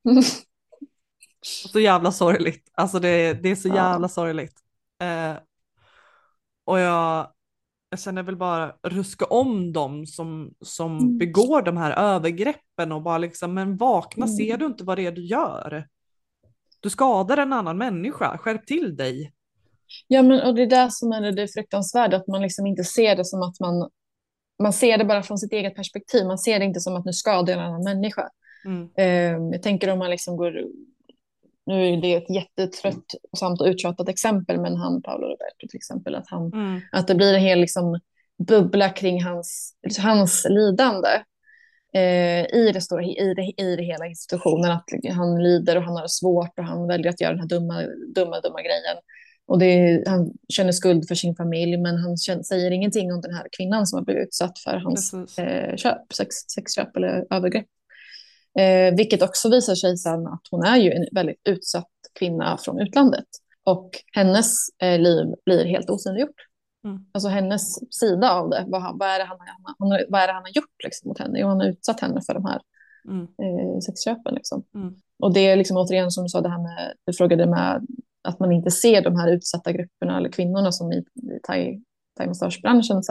så 1.71 1.79
jävla 1.79 2.11
sorgligt. 2.11 2.69
Alltså 2.73 2.99
det, 2.99 3.33
det 3.33 3.49
är 3.49 3.55
så 3.55 3.67
jävla 3.67 4.03
ja. 4.05 4.09
sorgligt. 4.09 4.59
Eh, 5.01 5.35
och 6.65 6.79
jag, 6.79 7.31
jag 7.89 7.99
känner 7.99 8.23
väl 8.23 8.37
bara 8.37 8.75
ruska 8.83 9.25
om 9.25 9.73
dem 9.73 10.05
som, 10.05 10.53
som 10.61 10.97
mm. 10.97 11.17
begår 11.17 11.61
de 11.61 11.77
här 11.77 11.91
övergreppen 11.91 12.91
och 12.91 13.01
bara 13.01 13.17
liksom, 13.17 13.53
men 13.53 13.77
vakna, 13.77 14.25
mm. 14.25 14.37
ser 14.37 14.57
du 14.57 14.65
inte 14.65 14.83
vad 14.83 14.97
det 14.97 15.05
är 15.05 15.11
du 15.11 15.25
gör? 15.25 15.87
Du 16.79 16.89
skadar 16.89 17.37
en 17.37 17.53
annan 17.53 17.77
människa, 17.77 18.37
skärp 18.37 18.65
till 18.65 18.95
dig. 18.95 19.33
Ja, 20.07 20.21
men 20.21 20.41
och 20.41 20.55
det 20.55 20.61
är 20.61 20.67
det 20.67 20.91
som 20.91 21.11
är 21.11 21.31
det 21.31 21.47
fruktansvärda, 21.47 22.17
att 22.17 22.27
man 22.27 22.41
liksom 22.41 22.67
inte 22.67 22.83
ser 22.83 23.15
det 23.15 23.25
som 23.25 23.41
att 23.41 23.59
man 23.59 23.89
man 24.59 24.73
ser 24.73 24.97
det 24.97 25.05
bara 25.05 25.23
från 25.23 25.37
sitt 25.37 25.53
eget 25.53 25.75
perspektiv. 25.75 26.25
Man 26.25 26.37
ser 26.37 26.59
det 26.59 26.65
inte 26.65 26.79
som 26.79 26.95
att 26.95 27.05
nu 27.05 27.13
skadar 27.13 27.53
en 27.53 27.59
annan 27.59 27.83
människa. 27.83 28.29
Mm. 28.65 28.89
Uh, 28.99 29.51
jag 29.51 29.63
tänker 29.63 29.89
om 29.89 29.99
man 29.99 30.09
liksom 30.09 30.37
går... 30.37 30.53
Nu 31.65 31.93
är 31.93 32.01
det 32.01 32.13
ett 32.13 32.29
jättetröttsamt 32.29 33.61
och 33.61 33.67
uttjatat 33.67 34.09
exempel, 34.09 34.61
men 34.61 34.75
han, 34.75 35.01
Paolo 35.01 35.27
Roberto 35.27 35.67
till 35.69 35.77
exempel, 35.77 36.15
att, 36.15 36.29
han, 36.29 36.53
mm. 36.53 36.81
att 36.91 37.07
det 37.07 37.15
blir 37.15 37.33
en 37.33 37.41
hel 37.41 37.59
liksom, 37.59 37.99
bubbla 38.47 38.89
kring 38.89 39.23
hans, 39.23 39.73
hans 39.99 40.47
lidande. 40.49 41.09
Uh, 41.95 42.55
i, 42.55 42.71
det 42.73 42.81
stora, 42.81 43.03
i, 43.03 43.33
det, 43.33 43.63
I 43.63 43.75
det 43.75 43.83
hela 43.83 44.05
institutionen, 44.05 44.71
att 44.71 44.89
han 45.15 45.43
lider 45.43 45.77
och 45.77 45.83
han 45.83 45.95
har 45.95 46.01
det 46.01 46.09
svårt 46.09 46.59
och 46.59 46.65
han 46.65 46.87
väljer 46.87 47.09
att 47.09 47.21
göra 47.21 47.31
den 47.31 47.39
här 47.39 47.47
dumma, 47.47 47.81
dumma, 48.15 48.39
dumma 48.39 48.61
grejen. 48.61 48.97
Och 49.47 49.59
det, 49.59 50.03
han 50.07 50.31
känner 50.49 50.71
skuld 50.71 51.07
för 51.07 51.15
sin 51.15 51.35
familj, 51.35 51.77
men 51.77 51.97
han 51.97 52.17
känner, 52.17 52.43
säger 52.43 52.71
ingenting 52.71 53.13
om 53.13 53.21
den 53.21 53.33
här 53.33 53.47
kvinnan 53.57 53.87
som 53.87 53.97
har 53.97 54.05
blivit 54.05 54.27
utsatt 54.27 54.59
för 54.59 54.77
hans 54.77 55.13
eh, 55.39 55.75
köp, 55.75 56.13
sex, 56.13 56.35
sexköp 56.35 56.97
eller 56.97 57.25
övergrepp. 57.29 57.65
Eh, 58.59 58.95
vilket 58.95 59.21
också 59.21 59.49
visar 59.49 59.75
sig 59.75 59.97
sen 59.97 60.27
att 60.27 60.41
hon 60.51 60.63
är 60.63 60.77
ju 60.77 60.91
en 60.91 61.05
väldigt 61.11 61.41
utsatt 61.49 61.91
kvinna 62.19 62.57
från 62.57 62.79
utlandet. 62.79 63.25
Och 63.63 63.89
hennes 64.13 64.69
eh, 64.81 64.99
liv 64.99 65.25
blir 65.45 65.65
helt 65.65 65.89
osynliggjort. 65.89 66.35
Mm. 66.85 67.05
Alltså 67.11 67.29
hennes 67.29 67.93
sida 67.99 68.31
av 68.31 68.49
det, 68.49 68.65
vad, 68.67 68.99
vad, 68.99 69.09
är, 69.09 69.19
det 69.19 69.25
han, 69.25 69.37
han, 69.63 69.89
vad 70.09 70.21
är 70.21 70.27
det 70.27 70.33
han 70.33 70.43
har 70.43 70.55
gjort 70.55 70.83
liksom, 70.83 71.07
mot 71.07 71.19
henne? 71.19 71.39
Jo, 71.39 71.47
han 71.47 71.59
har 71.59 71.67
utsatt 71.67 71.99
henne 71.99 72.21
för 72.25 72.33
de 72.33 72.45
här 72.45 72.61
mm. 73.07 73.23
eh, 73.23 73.79
sexköpen. 73.79 74.35
Liksom. 74.35 74.63
Mm. 74.75 74.95
Och 75.19 75.33
det 75.33 75.39
är 75.39 75.55
liksom 75.55 75.77
återigen 75.77 76.11
som 76.11 76.23
du 76.23 76.29
sa, 76.29 76.41
det 76.41 76.49
här 76.49 76.63
med, 76.63 76.93
du 77.05 77.13
frågade 77.13 77.45
med 77.45 77.85
att 78.27 78.39
man 78.39 78.51
inte 78.51 78.71
ser 78.71 79.01
de 79.01 79.15
här 79.15 79.31
utsatta 79.31 79.71
grupperna 79.71 80.17
eller 80.17 80.29
kvinnorna 80.29 80.71
som 80.71 80.91
i, 80.91 80.97
i 80.97 81.39
thai, 81.43 81.81
thai-massagebranschen. 82.19 83.01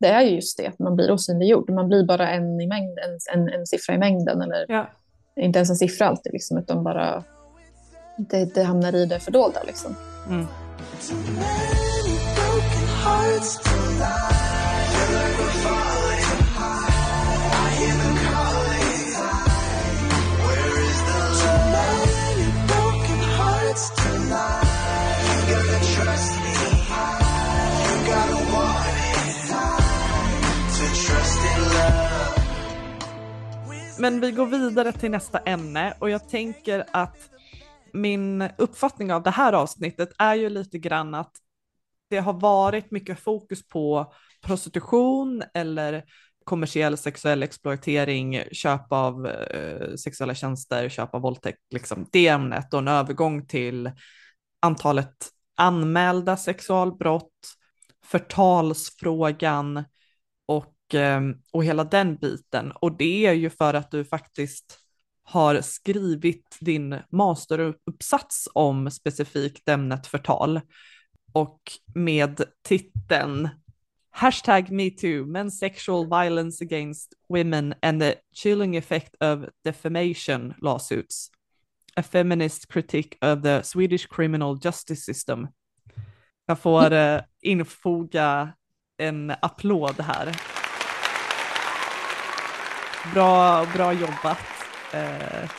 det 0.00 0.08
är 0.08 0.22
ju 0.22 0.34
just 0.34 0.58
det, 0.58 0.66
att 0.66 0.78
man 0.78 0.96
blir 0.96 1.10
osynliggjord. 1.10 1.70
Man 1.70 1.88
blir 1.88 2.04
bara 2.04 2.30
en, 2.30 2.60
i 2.60 2.66
mängd, 2.66 2.98
en, 2.98 3.38
en, 3.40 3.48
en 3.48 3.66
siffra 3.66 3.94
i 3.94 3.98
mängden. 3.98 4.42
Eller 4.42 4.64
ja. 4.68 4.90
inte 5.36 5.58
ens 5.58 5.70
en 5.70 5.76
siffra 5.76 6.06
alltid, 6.06 6.32
liksom, 6.32 6.58
utan 6.58 6.84
bara 6.84 7.24
det, 8.18 8.54
det 8.54 8.62
hamnar 8.62 8.94
i 8.94 9.06
det 9.06 9.20
fördolda. 9.20 9.62
Liksom. 9.66 9.96
Mm. 10.28 10.46
Men 33.98 34.20
vi 34.20 34.30
går 34.30 34.46
vidare 34.46 34.92
till 34.92 35.10
nästa 35.10 35.38
ämne 35.38 35.94
och 35.98 36.10
jag 36.10 36.28
tänker 36.28 36.84
att 36.92 37.30
min 37.92 38.48
uppfattning 38.58 39.12
av 39.12 39.22
det 39.22 39.30
här 39.30 39.52
avsnittet 39.52 40.08
är 40.18 40.34
ju 40.34 40.48
lite 40.48 40.78
grann 40.78 41.14
att 41.14 41.32
det 42.10 42.18
har 42.18 42.32
varit 42.32 42.90
mycket 42.90 43.20
fokus 43.20 43.68
på 43.68 44.12
prostitution 44.46 45.42
eller 45.54 46.04
kommersiell 46.44 46.96
sexuell 46.96 47.42
exploatering, 47.42 48.42
köp 48.52 48.92
av 48.92 49.26
eh, 49.26 49.94
sexuella 49.94 50.34
tjänster, 50.34 50.88
köp 50.88 51.14
av 51.14 51.20
våldtäkt, 51.20 51.58
liksom 51.70 52.06
det 52.12 52.28
ämnet 52.28 52.74
och 52.74 52.78
en 52.78 52.88
övergång 52.88 53.46
till 53.46 53.90
antalet 54.60 55.16
anmälda 55.56 56.36
sexualbrott, 56.36 57.32
förtalsfrågan 58.04 59.84
och, 60.86 60.94
eh, 60.94 61.20
och 61.52 61.64
hela 61.64 61.84
den 61.84 62.16
biten. 62.16 62.72
Och 62.72 62.96
det 62.96 63.26
är 63.26 63.32
ju 63.32 63.50
för 63.50 63.74
att 63.74 63.90
du 63.90 64.04
faktiskt 64.04 64.78
har 65.22 65.60
skrivit 65.60 66.56
din 66.60 66.96
masteruppsats 67.10 68.48
om 68.54 68.90
specifikt 68.90 69.68
ämnet 69.68 70.06
förtal 70.06 70.60
och 71.32 71.60
med 71.94 72.42
titeln 72.62 73.48
Hashtag 74.10 74.70
MeToo, 74.70 75.26
men 75.26 75.50
sexual 75.50 76.06
violence 76.06 76.64
against 76.64 77.14
women 77.28 77.74
and 77.82 78.00
the 78.00 78.14
chilling 78.32 78.76
effect 78.76 79.14
of 79.20 79.44
defamation 79.64 80.54
lawsuits. 80.62 81.30
A 81.96 82.02
feminist 82.02 82.68
critique 82.68 83.18
of 83.20 83.42
the 83.42 83.62
Swedish 83.62 84.08
criminal 84.08 84.58
justice 84.64 85.04
system. 85.04 85.48
Jag 86.46 86.58
får 86.58 86.92
uh, 86.92 87.20
infoga 87.42 88.52
en 88.98 89.32
applåd 89.40 90.00
här. 90.00 90.55
Bra, 93.14 93.66
bra 93.74 93.92
jobbat 93.92 94.38
uh, 94.94 95.50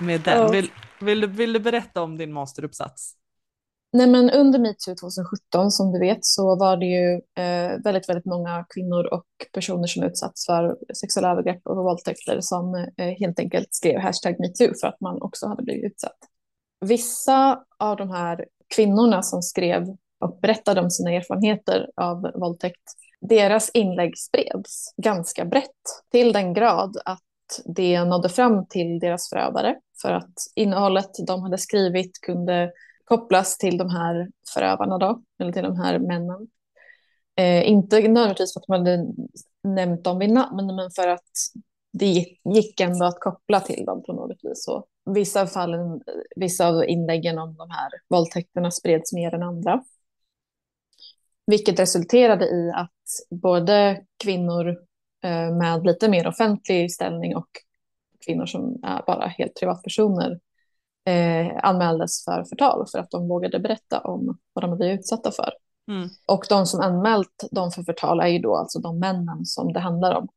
med 0.00 0.20
den. 0.20 0.50
Vill, 0.50 0.70
vill, 1.00 1.26
vill 1.26 1.52
du 1.52 1.60
berätta 1.60 2.02
om 2.02 2.16
din 2.16 2.32
masteruppsats? 2.32 3.16
Nej, 3.92 4.06
men 4.06 4.30
under 4.30 4.58
metoo 4.58 4.94
2017 4.94 5.70
som 5.70 5.92
du 5.92 5.98
vet 5.98 6.18
så 6.20 6.56
var 6.58 6.76
det 6.76 6.86
ju 6.86 7.14
eh, 7.44 7.82
väldigt, 7.84 8.08
väldigt 8.08 8.24
många 8.24 8.66
kvinnor 8.74 9.04
och 9.14 9.26
personer 9.52 9.86
som 9.86 10.02
utsatts 10.02 10.46
för 10.46 10.76
sexuella 10.94 11.30
övergrepp 11.30 11.60
och 11.64 11.76
våldtäkter 11.76 12.38
som 12.40 12.74
eh, 12.74 13.06
helt 13.20 13.38
enkelt 13.38 13.68
skrev 13.70 14.00
hashtag 14.00 14.36
metoo 14.40 14.74
för 14.80 14.86
att 14.86 15.00
man 15.00 15.22
också 15.22 15.46
hade 15.46 15.62
blivit 15.62 15.92
utsatt. 15.92 16.18
Vissa 16.80 17.64
av 17.78 17.96
de 17.96 18.10
här 18.10 18.44
kvinnorna 18.74 19.22
som 19.22 19.42
skrev 19.42 19.86
och 20.20 20.38
berättade 20.42 20.80
om 20.80 20.90
sina 20.90 21.10
erfarenheter 21.10 21.90
av 21.96 22.30
våldtäkt, 22.34 22.82
deras 23.20 23.70
inlägg 23.74 24.18
spreds 24.18 24.94
ganska 24.96 25.44
brett 25.44 25.70
till 26.10 26.32
den 26.32 26.54
grad 26.54 26.96
att 27.04 27.20
det 27.64 28.04
nådde 28.04 28.28
fram 28.28 28.66
till 28.66 28.98
deras 28.98 29.28
förövare 29.28 29.76
för 30.02 30.12
att 30.12 30.34
innehållet 30.54 31.10
de 31.26 31.42
hade 31.42 31.58
skrivit 31.58 32.20
kunde 32.20 32.72
kopplas 33.04 33.58
till 33.58 33.78
de 33.78 33.90
här 33.90 34.28
förövarna 34.54 34.98
då, 34.98 35.22
eller 35.38 35.52
till 35.52 35.62
de 35.62 35.76
här 35.76 35.98
männen. 35.98 36.48
Eh, 37.36 37.70
inte 37.70 37.96
nödvändigtvis 37.96 38.52
för 38.52 38.60
att 38.60 38.68
man 38.68 38.78
hade 38.78 39.06
nämnt 39.64 40.04
dem 40.04 40.18
vid 40.18 40.30
namn, 40.30 40.76
men 40.76 40.90
för 40.90 41.08
att 41.08 41.30
det 41.92 42.24
gick 42.54 42.80
ändå 42.80 43.04
att 43.04 43.20
koppla 43.20 43.60
till 43.60 43.84
dem 43.84 44.02
på 44.02 44.12
något 44.12 44.38
vis. 44.42 44.64
Så 44.64 44.84
vissa, 45.04 45.46
fallen, 45.46 46.00
vissa 46.36 46.68
av 46.68 46.84
inläggen 46.84 47.38
om 47.38 47.56
de 47.56 47.70
här 47.70 47.90
våldtäkterna 48.08 48.70
spreds 48.70 49.12
mer 49.12 49.34
än 49.34 49.42
andra. 49.42 49.84
Vilket 51.46 51.78
resulterade 51.78 52.44
i 52.44 52.72
att 52.74 52.90
både 53.40 54.04
kvinnor 54.24 54.68
eh, 55.24 55.56
med 55.56 55.86
lite 55.86 56.08
mer 56.08 56.26
offentlig 56.26 56.92
ställning 56.92 57.36
och 57.36 57.48
kvinnor 58.26 58.46
som 58.46 58.80
är 58.82 59.02
bara 59.06 59.26
helt 59.26 59.60
privatpersoner 59.60 60.40
eh, 61.06 61.58
anmäldes 61.62 62.24
för 62.24 62.44
förtal 62.44 62.86
för 62.92 62.98
att 62.98 63.10
de 63.10 63.28
vågade 63.28 63.58
berätta 63.58 64.00
om 64.00 64.38
vad 64.52 64.64
de 64.64 64.76
blivit 64.76 65.00
utsatta 65.00 65.30
för. 65.30 65.50
Mm. 65.88 66.08
Och 66.26 66.46
de 66.48 66.66
som 66.66 66.80
anmält 66.80 67.48
dem 67.50 67.70
för 67.70 67.82
förtal 67.82 68.20
är 68.20 68.26
ju 68.26 68.38
då 68.38 68.56
alltså 68.56 68.78
de 68.78 68.98
männen 68.98 69.44
som 69.44 69.72
det 69.72 69.80
handlar 69.80 70.14
om 70.14 70.28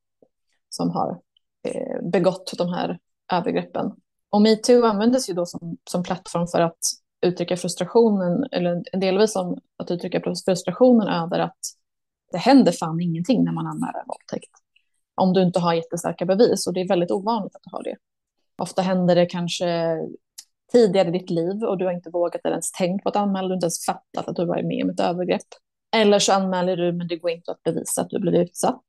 som 0.69 0.89
har 0.91 1.19
eh, 1.67 2.09
begått 2.11 2.53
de 2.57 2.69
här 2.69 2.99
övergreppen. 3.31 3.91
Och 4.29 4.41
metoo 4.41 4.85
användes 4.85 5.29
ju 5.29 5.33
då 5.33 5.45
som, 5.45 5.77
som 5.89 6.03
plattform 6.03 6.47
för 6.47 6.61
att 6.61 6.79
uttrycka 7.23 7.57
frustrationen, 7.57 8.45
eller 8.51 8.83
delvis 8.99 9.35
om 9.35 9.57
att 9.77 9.91
uttrycka 9.91 10.21
frustrationen 10.45 11.07
över 11.07 11.39
att 11.39 11.59
det 12.31 12.37
händer 12.37 12.71
fan 12.71 13.01
ingenting 13.01 13.43
när 13.43 13.51
man 13.51 13.67
anmäler 13.67 13.99
en 13.99 14.07
våldtäkt. 14.07 14.51
Om 15.15 15.33
du 15.33 15.41
inte 15.41 15.59
har 15.59 15.73
jättestarka 15.73 16.25
bevis, 16.25 16.67
och 16.67 16.73
det 16.73 16.81
är 16.81 16.87
väldigt 16.87 17.11
ovanligt 17.11 17.55
att 17.55 17.63
du 17.63 17.69
har 17.71 17.83
det. 17.83 17.95
Ofta 18.57 18.81
händer 18.81 19.15
det 19.15 19.25
kanske 19.25 19.97
tidigare 20.71 21.07
i 21.07 21.11
ditt 21.11 21.29
liv 21.29 21.63
och 21.63 21.77
du 21.77 21.85
har 21.85 21.91
inte 21.91 22.09
vågat 22.09 22.41
eller 22.43 22.53
ens 22.53 22.71
tänkt 22.71 23.03
på 23.03 23.09
att 23.09 23.15
anmäla, 23.15 23.47
du 23.47 23.51
har 23.51 23.55
inte 23.55 23.65
ens 23.65 23.85
fattat 23.85 24.27
att 24.27 24.35
du 24.35 24.45
varit 24.45 24.65
med 24.65 24.83
om 24.83 24.89
ett 24.89 24.99
övergrepp. 24.99 25.47
Eller 25.95 26.19
så 26.19 26.33
anmäler 26.33 26.77
du 26.77 26.91
men 26.91 27.07
det 27.07 27.17
går 27.17 27.31
inte 27.31 27.51
att 27.51 27.63
bevisa 27.63 28.01
att 28.01 28.09
du 28.09 28.19
blivit 28.19 28.49
utsatt. 28.49 28.85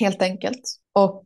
Helt 0.00 0.22
enkelt. 0.22 0.62
Och 0.92 1.24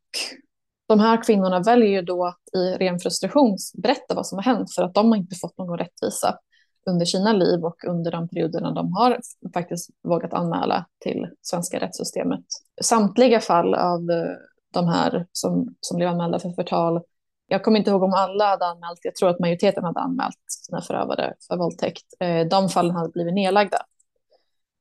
de 0.88 1.00
här 1.00 1.22
kvinnorna 1.22 1.60
väljer 1.60 1.88
ju 1.88 2.02
då 2.02 2.26
att 2.26 2.40
i 2.54 2.58
ren 2.58 2.98
frustration 2.98 3.56
berätta 3.82 4.14
vad 4.14 4.26
som 4.26 4.38
har 4.38 4.42
hänt 4.42 4.74
för 4.74 4.82
att 4.82 4.94
de 4.94 5.08
har 5.08 5.16
inte 5.16 5.36
fått 5.36 5.58
någon 5.58 5.78
rättvisa 5.78 6.38
under 6.86 7.06
sina 7.06 7.32
liv 7.32 7.64
och 7.64 7.84
under 7.84 8.10
de 8.10 8.28
perioderna 8.28 8.70
de 8.70 8.92
har 8.92 9.20
faktiskt 9.54 9.90
vågat 10.02 10.32
anmäla 10.32 10.86
till 11.00 11.26
svenska 11.42 11.80
rättssystemet. 11.80 12.44
Samtliga 12.82 13.40
fall 13.40 13.74
av 13.74 14.10
eh, 14.10 14.36
de 14.74 14.86
här 14.86 15.26
som, 15.32 15.74
som 15.80 15.96
blev 15.96 16.08
anmälda 16.08 16.38
för 16.38 16.50
förtal 16.50 17.02
jag 17.48 17.64
kommer 17.64 17.78
inte 17.78 17.90
ihåg 17.90 18.02
om 18.02 18.14
alla 18.14 18.46
hade 18.46 18.66
anmält, 18.66 19.00
jag 19.02 19.14
tror 19.14 19.28
att 19.28 19.38
majoriteten 19.38 19.84
hade 19.84 20.00
anmält 20.00 20.42
sina 20.46 20.82
förövare 20.82 21.34
för 21.48 21.56
våldtäkt. 21.56 22.04
Eh, 22.20 22.46
de 22.46 22.68
fallen 22.68 22.96
hade 22.96 23.08
blivit 23.08 23.34
nedlagda. 23.34 23.78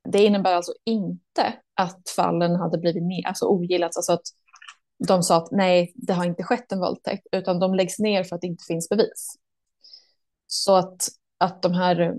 Det 0.10 0.26
innebär 0.26 0.54
alltså 0.54 0.74
inte 0.86 1.54
att 1.76 2.10
fallen 2.16 2.56
hade 2.56 2.78
blivit 2.78 3.04
ner, 3.04 3.28
alltså 3.28 3.46
ogillats, 3.46 3.98
alltså 3.98 4.14
att 4.14 4.28
de 5.08 5.24
sa 5.24 5.38
att 5.38 5.52
nej, 5.52 5.94
det 5.96 6.14
har 6.14 6.26
inte 6.26 6.44
skett 6.44 6.72
en 6.72 6.80
våldtäkt, 6.80 7.28
utan 7.32 7.60
de 7.60 7.74
läggs 7.74 8.00
ner 8.00 8.24
för 8.24 8.36
att 8.36 8.42
det 8.42 8.48
inte 8.48 8.64
finns 8.64 8.90
bevis. 8.90 9.36
Så 10.48 10.76
att, 10.76 11.08
att 11.38 11.62
de 11.62 11.74
här 11.74 12.16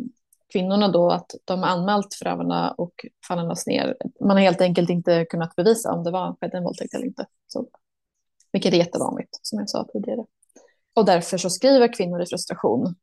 kvinnorna 0.53 0.89
då, 0.89 1.11
att 1.11 1.35
de 1.45 1.65
anmält 1.65 2.15
förövarna 2.15 2.71
och 2.71 3.07
fallen 3.29 3.45
lades 3.45 3.67
ner. 3.67 3.97
Man 4.21 4.31
har 4.31 4.45
helt 4.45 4.61
enkelt 4.61 4.91
inte 4.91 5.25
kunnat 5.25 5.57
bevisa 5.57 5.93
om 5.93 6.05
det 6.05 6.11
var 6.11 6.37
skett 6.41 6.55
en 6.55 6.65
våldtäkt 6.65 6.95
eller 6.95 7.07
inte. 7.07 7.27
Så, 7.47 7.67
vilket 8.53 8.73
är 8.73 8.77
jättevanligt, 8.77 9.39
som 9.43 9.59
jag 9.59 9.71
sa 9.71 9.89
tidigare. 9.93 10.25
Och 10.95 11.05
därför 11.05 11.39
så 11.39 11.51
skriver 11.51 11.93
kvinnor 11.93 12.23
i 12.23 12.27
frustration 12.27 12.95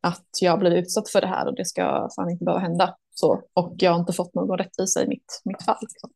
att 0.00 0.28
jag 0.40 0.58
blev 0.58 0.72
utsatt 0.72 1.08
för 1.08 1.20
det 1.20 1.26
här 1.26 1.46
och 1.46 1.54
det 1.54 1.64
ska 1.64 2.08
fan 2.16 2.30
inte 2.30 2.44
behöva 2.44 2.60
hända. 2.60 2.96
Så, 3.14 3.42
och 3.52 3.74
jag 3.78 3.92
har 3.92 4.00
inte 4.00 4.12
fått 4.12 4.34
någon 4.34 4.58
rättvisa 4.58 5.02
i 5.02 5.08
mitt, 5.08 5.40
mitt 5.44 5.62
fall. 5.62 5.78
Liksom. 5.80 6.10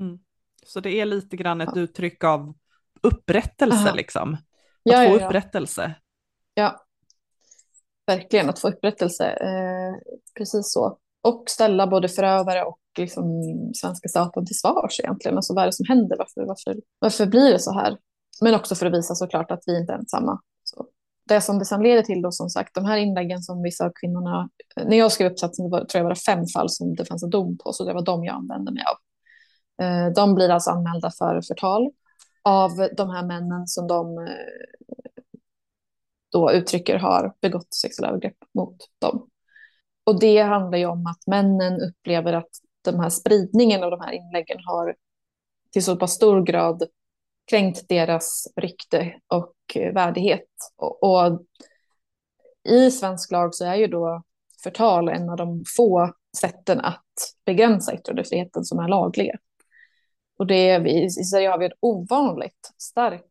Mm. 0.00 0.18
Så 0.64 0.80
det 0.80 1.00
är 1.00 1.04
lite 1.04 1.36
grann 1.36 1.60
ett 1.60 1.70
ja. 1.74 1.80
uttryck 1.80 2.24
av 2.24 2.54
upprättelse 3.02 3.86
Aha. 3.88 3.94
liksom? 3.94 4.34
Att 4.34 4.40
ja, 4.82 5.08
få 5.08 5.20
ja, 5.20 5.26
upprättelse? 5.26 5.94
Ja, 6.54 6.84
verkligen 8.06 8.48
att 8.48 8.58
få 8.58 8.68
upprättelse. 8.68 9.24
Eh, 9.24 9.94
precis 10.38 10.72
så. 10.72 10.98
Och 11.22 11.44
ställa 11.46 11.86
både 11.86 12.08
förövare 12.08 12.64
och 12.64 12.78
liksom 12.98 13.24
svenska 13.74 14.08
staten 14.08 14.46
till 14.46 14.58
svars 14.58 15.00
egentligen. 15.00 15.36
Alltså 15.36 15.54
vad 15.54 15.62
är 15.62 15.66
det 15.66 15.72
som 15.72 15.86
händer? 15.88 16.16
Varför, 16.18 16.46
varför, 16.46 16.80
varför 16.98 17.26
blir 17.26 17.52
det 17.52 17.58
så 17.58 17.72
här? 17.72 17.98
Men 18.40 18.54
också 18.54 18.74
för 18.74 18.86
att 18.86 18.94
visa 18.94 19.14
såklart 19.14 19.50
att 19.50 19.62
vi 19.66 19.78
inte 19.78 19.92
är 19.92 19.98
ensamma. 19.98 20.40
Så 20.64 20.86
det 21.28 21.40
som 21.40 21.58
det 21.58 21.64
sen 21.64 21.82
leder 21.82 22.02
till 22.02 22.22
då 22.22 22.32
som 22.32 22.50
sagt, 22.50 22.74
de 22.74 22.84
här 22.84 22.96
inläggen 22.96 23.42
som 23.42 23.62
vissa 23.62 23.86
av 23.86 23.92
kvinnorna, 24.00 24.48
när 24.84 24.96
jag 24.96 25.12
skrev 25.12 25.32
uppsatsen 25.32 25.70
var, 25.70 25.84
tror 25.84 25.98
jag 25.98 26.04
var 26.04 26.14
det 26.14 26.20
fem 26.20 26.46
fall 26.46 26.70
som 26.70 26.94
det 26.94 27.04
fanns 27.04 27.22
en 27.22 27.30
dom 27.30 27.58
på, 27.58 27.72
så 27.72 27.84
det 27.84 27.92
var 27.92 28.04
de 28.04 28.24
jag 28.24 28.34
använde 28.34 28.72
mig 28.72 28.82
av. 28.82 28.96
Eh, 29.82 30.12
de 30.14 30.34
blir 30.34 30.48
alltså 30.48 30.70
anmälda 30.70 31.10
för 31.10 31.40
förtal 31.40 31.90
av 32.42 32.70
de 32.96 33.10
här 33.10 33.26
männen 33.26 33.66
som 33.66 33.86
de 33.86 34.18
eh, 34.18 34.24
då 36.32 36.52
uttrycker 36.52 36.96
har 36.98 37.34
begått 37.40 37.74
sexuella 37.74 38.08
övergrepp 38.08 38.36
mot 38.54 38.76
dem. 38.98 39.28
Och 40.04 40.20
det 40.20 40.38
handlar 40.38 40.78
ju 40.78 40.86
om 40.86 41.06
att 41.06 41.26
männen 41.26 41.80
upplever 41.80 42.32
att 42.32 42.50
den 42.84 43.00
här 43.00 43.08
spridningen 43.08 43.82
av 43.82 43.90
de 43.90 44.00
här 44.00 44.12
inläggen 44.12 44.58
har 44.64 44.94
till 45.72 45.84
så 45.84 45.96
pass 45.96 46.12
stor 46.12 46.42
grad 46.42 46.82
kränkt 47.50 47.88
deras 47.88 48.46
rykte 48.56 49.14
och 49.26 49.54
värdighet. 49.74 50.48
Och, 50.76 51.02
och, 51.02 51.42
i 52.68 52.90
svensk 52.90 53.30
lag 53.30 53.54
så 53.54 53.64
är 53.64 53.74
ju 53.74 53.86
då 53.86 54.22
förtal 54.62 55.08
en 55.08 55.30
av 55.30 55.36
de 55.36 55.64
få 55.76 56.12
sätten 56.36 56.80
att 56.80 57.04
begränsa 57.46 57.94
yttrandefriheten 57.94 58.64
som 58.64 58.78
är 58.78 58.88
lagliga. 58.88 59.38
Och 60.36 60.46
det 60.46 60.68
är, 60.68 60.86
i 60.86 61.10
Sverige 61.10 61.48
har 61.48 61.58
vi 61.58 61.66
ett 61.66 61.78
ovanligt, 61.80 62.70
stark, 62.78 63.26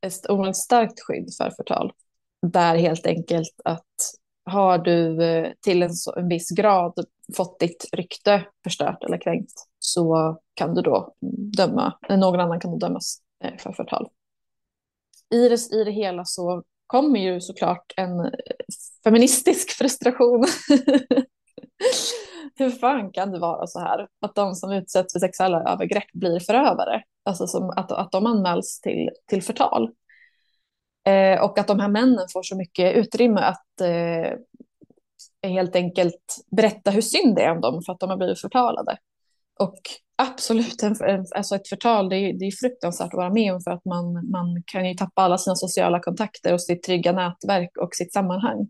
ett 0.00 0.30
ovanligt 0.30 0.56
starkt 0.56 1.00
skydd 1.00 1.28
för 1.38 1.50
förtal. 1.50 1.92
Där 2.42 2.76
helt 2.76 3.06
enkelt 3.06 3.60
att 3.64 3.84
har 4.44 4.78
du 4.78 5.24
eh, 5.24 5.52
till 5.60 5.82
en, 5.82 5.90
en 6.16 6.28
viss 6.28 6.50
grad 6.50 6.94
fått 7.36 7.60
ditt 7.60 7.88
rykte 7.92 8.44
förstört 8.64 9.04
eller 9.04 9.20
kränkt 9.20 9.52
så 9.78 10.38
kan 10.54 10.74
du 10.74 10.82
då 10.82 11.14
döma, 11.56 11.98
någon 12.08 12.40
annan 12.40 12.60
kan 12.60 12.70
då 12.70 12.76
dömas 12.76 13.20
eh, 13.44 13.56
för 13.58 13.72
förtal. 13.72 14.08
I 15.34 15.48
det, 15.48 15.72
I 15.72 15.84
det 15.84 15.90
hela 15.90 16.24
så 16.24 16.62
kommer 16.86 17.20
ju 17.20 17.40
såklart 17.40 17.92
en 17.96 18.20
eh, 18.20 18.30
feministisk 19.04 19.70
frustration. 19.78 20.46
Hur 22.54 22.70
fan 22.70 23.12
kan 23.12 23.32
det 23.32 23.38
vara 23.38 23.66
så 23.66 23.80
här? 23.80 24.08
Att 24.20 24.34
de 24.34 24.54
som 24.54 24.72
utsätts 24.72 25.12
för 25.12 25.20
sexuella 25.20 25.72
övergrepp 25.72 26.12
blir 26.12 26.40
förövare. 26.40 27.02
Alltså 27.24 27.46
som 27.46 27.70
att, 27.70 27.92
att 27.92 28.12
de 28.12 28.26
anmäls 28.26 28.80
till, 28.80 29.10
till 29.26 29.42
förtal. 29.42 29.90
Eh, 31.06 31.40
och 31.40 31.58
att 31.58 31.66
de 31.66 31.80
här 31.80 31.88
männen 31.88 32.26
får 32.32 32.42
så 32.42 32.56
mycket 32.56 32.96
utrymme 32.96 33.40
att 33.40 33.80
eh, 33.80 34.38
helt 35.50 35.76
enkelt 35.76 36.36
berätta 36.56 36.90
hur 36.90 37.00
synd 37.00 37.36
det 37.36 37.42
är 37.42 37.50
om 37.50 37.60
dem 37.60 37.82
för 37.86 37.92
att 37.92 38.00
de 38.00 38.10
har 38.10 38.16
blivit 38.16 38.40
förtalade. 38.40 38.96
Och 39.58 39.80
absolut, 40.16 40.82
en, 40.82 41.26
alltså 41.34 41.54
ett 41.54 41.68
förtal 41.68 42.08
det 42.08 42.16
är, 42.16 42.32
det 42.32 42.44
är 42.44 42.68
fruktansvärt 42.68 43.06
att 43.06 43.14
vara 43.14 43.32
med 43.32 43.54
om 43.54 43.60
för 43.60 43.70
att 43.70 43.84
man, 43.84 44.30
man 44.30 44.62
kan 44.66 44.88
ju 44.88 44.94
tappa 44.94 45.22
alla 45.22 45.38
sina 45.38 45.56
sociala 45.56 46.00
kontakter 46.00 46.52
och 46.52 46.62
sitt 46.62 46.82
trygga 46.82 47.12
nätverk 47.12 47.76
och 47.76 47.94
sitt 47.94 48.12
sammanhang. 48.12 48.68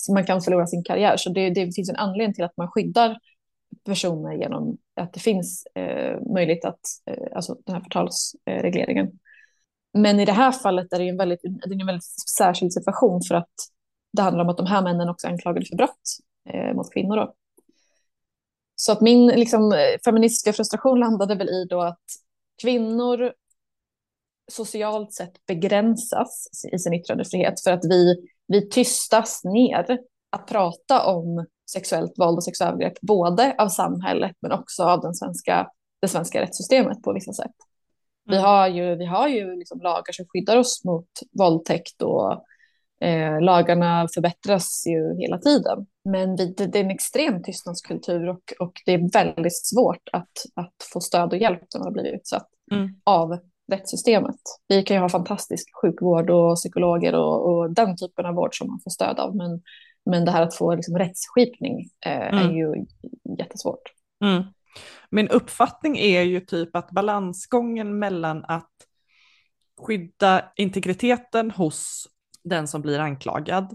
Så 0.00 0.14
man 0.14 0.26
kan 0.26 0.40
förlora 0.40 0.66
sin 0.66 0.84
karriär. 0.84 1.16
Så 1.16 1.30
det, 1.30 1.50
det 1.50 1.72
finns 1.72 1.90
en 1.90 1.96
anledning 1.96 2.34
till 2.34 2.44
att 2.44 2.56
man 2.56 2.68
skyddar 2.68 3.18
personer 3.84 4.32
genom 4.32 4.78
att 4.96 5.12
det 5.12 5.20
finns 5.20 5.66
eh, 5.74 6.20
möjlighet 6.34 6.64
att, 6.64 6.80
eh, 7.06 7.36
alltså 7.36 7.56
den 7.66 7.74
här 7.74 7.82
förtalsregleringen. 7.82 9.10
Men 9.92 10.20
i 10.20 10.24
det 10.24 10.32
här 10.32 10.52
fallet 10.52 10.92
är 10.92 10.98
det 10.98 11.08
en 11.08 11.16
väldigt, 11.16 11.40
det 11.42 11.74
är 11.74 11.80
en 11.80 11.86
väldigt 11.86 12.28
särskild 12.38 12.72
situation 12.72 13.22
för 13.28 13.34
att 13.34 13.54
det 14.12 14.22
handlar 14.22 14.44
om 14.44 14.50
att 14.50 14.56
de 14.56 14.66
här 14.66 14.82
männen 14.82 15.08
också 15.08 15.26
är 15.26 15.30
anklagade 15.30 15.66
för 15.66 15.76
brott 15.76 16.02
eh, 16.50 16.74
mot 16.74 16.92
kvinnor. 16.92 17.16
Då. 17.16 17.34
Så 18.74 18.92
att 18.92 19.00
min 19.00 19.26
liksom, 19.26 19.72
eh, 19.72 20.00
feministiska 20.04 20.52
frustration 20.52 21.00
landade 21.00 21.34
väl 21.34 21.48
i 21.48 21.66
då 21.70 21.80
att 21.80 22.04
kvinnor 22.62 23.32
socialt 24.52 25.12
sett 25.12 25.46
begränsas 25.46 26.48
i 26.72 26.78
sin 26.78 26.94
yttrandefrihet 26.94 27.60
för 27.60 27.70
att 27.70 27.84
vi, 27.84 28.16
vi 28.48 28.68
tystas 28.68 29.44
ner 29.44 29.98
att 30.30 30.46
prata 30.46 31.06
om 31.06 31.46
sexuellt 31.72 32.12
våld 32.18 32.36
och 32.36 32.44
sexuella 32.44 32.90
både 33.00 33.54
av 33.58 33.68
samhället 33.68 34.36
men 34.40 34.52
också 34.52 34.82
av 34.82 35.00
den 35.00 35.14
svenska, 35.14 35.70
det 36.00 36.08
svenska 36.08 36.40
rättssystemet 36.40 37.02
på 37.02 37.12
vissa 37.12 37.32
sätt. 37.32 37.54
Vi 38.24 38.36
mm. 38.36 38.44
har 38.44 38.68
ju, 38.68 38.94
vi 38.94 39.06
har 39.06 39.28
ju 39.28 39.56
liksom 39.56 39.80
lagar 39.80 40.12
som 40.12 40.26
skyddar 40.28 40.56
oss 40.56 40.84
mot 40.84 41.08
våldtäkt 41.38 42.02
och 42.02 42.32
eh, 43.00 43.40
lagarna 43.40 44.08
förbättras 44.14 44.84
ju 44.86 45.20
hela 45.20 45.38
tiden. 45.38 45.86
Men 46.04 46.36
vi, 46.36 46.54
det, 46.54 46.66
det, 46.66 46.78
är 46.78 46.84
en 46.84 46.90
extrem 46.90 47.42
tystnadskultur 47.42 48.28
och, 48.28 48.52
och 48.60 48.72
det 48.86 48.92
är 48.92 49.12
väldigt 49.12 49.66
svårt 49.66 50.08
att, 50.12 50.32
att 50.54 50.74
få 50.92 51.00
stöd 51.00 51.32
och 51.32 51.38
hjälp 51.38 51.62
när 51.74 51.78
man 51.78 51.86
har 51.86 51.92
blivit 51.92 52.14
utsatt 52.14 52.48
mm. 52.72 52.88
av 53.04 53.38
rättssystemet. 53.72 54.40
Vi 54.68 54.82
kan 54.82 54.96
ju 54.96 55.00
ha 55.00 55.08
fantastisk 55.08 55.68
sjukvård 55.82 56.30
och 56.30 56.56
psykologer 56.56 57.14
och, 57.14 57.48
och, 57.48 57.70
den 57.70 57.96
typen 57.96 58.26
av 58.26 58.34
vård 58.34 58.58
som 58.58 58.68
man 58.68 58.80
får 58.84 58.90
stöd 58.90 59.18
av. 59.18 59.36
Men, 59.36 59.62
men 60.10 60.24
det 60.24 60.30
här 60.30 60.42
att 60.42 60.54
få 60.54 60.74
liksom 60.74 60.98
rättsskipning 60.98 61.90
eh, 62.06 62.28
mm. 62.28 62.48
är 62.48 62.52
ju 62.52 62.86
jättesvårt. 63.38 63.82
Mm. 64.24 64.42
Min 65.10 65.28
uppfattning 65.28 65.98
är 65.98 66.22
ju 66.22 66.40
typ 66.40 66.76
att 66.76 66.90
balansgången 66.90 67.98
mellan 67.98 68.44
att 68.44 68.72
skydda 69.80 70.52
integriteten 70.56 71.50
hos 71.50 72.08
den 72.44 72.68
som 72.68 72.82
blir 72.82 72.98
anklagad 72.98 73.74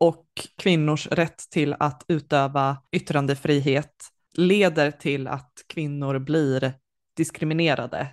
och 0.00 0.26
kvinnors 0.56 1.06
rätt 1.06 1.38
till 1.50 1.74
att 1.78 2.04
utöva 2.08 2.76
yttrandefrihet 2.92 3.94
leder 4.34 4.90
till 4.90 5.28
att 5.28 5.52
kvinnor 5.66 6.18
blir 6.18 6.74
diskriminerade 7.16 8.08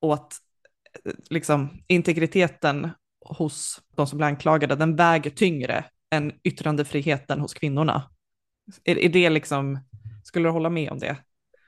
och 0.00 0.14
att 0.14 0.32
liksom, 1.30 1.68
integriteten 1.86 2.90
hos 3.24 3.80
de 3.96 4.06
som 4.06 4.16
blir 4.16 4.26
anklagade, 4.26 4.74
den 4.74 4.96
väger 4.96 5.30
tyngre 5.30 5.84
än 6.10 6.32
yttrandefriheten 6.44 7.40
hos 7.40 7.54
kvinnorna. 7.54 8.10
Är, 8.84 8.98
är 8.98 9.08
det 9.08 9.30
liksom, 9.30 9.78
skulle 10.24 10.48
du 10.48 10.52
hålla 10.52 10.70
med 10.70 10.90
om 10.90 10.98
det? 10.98 11.16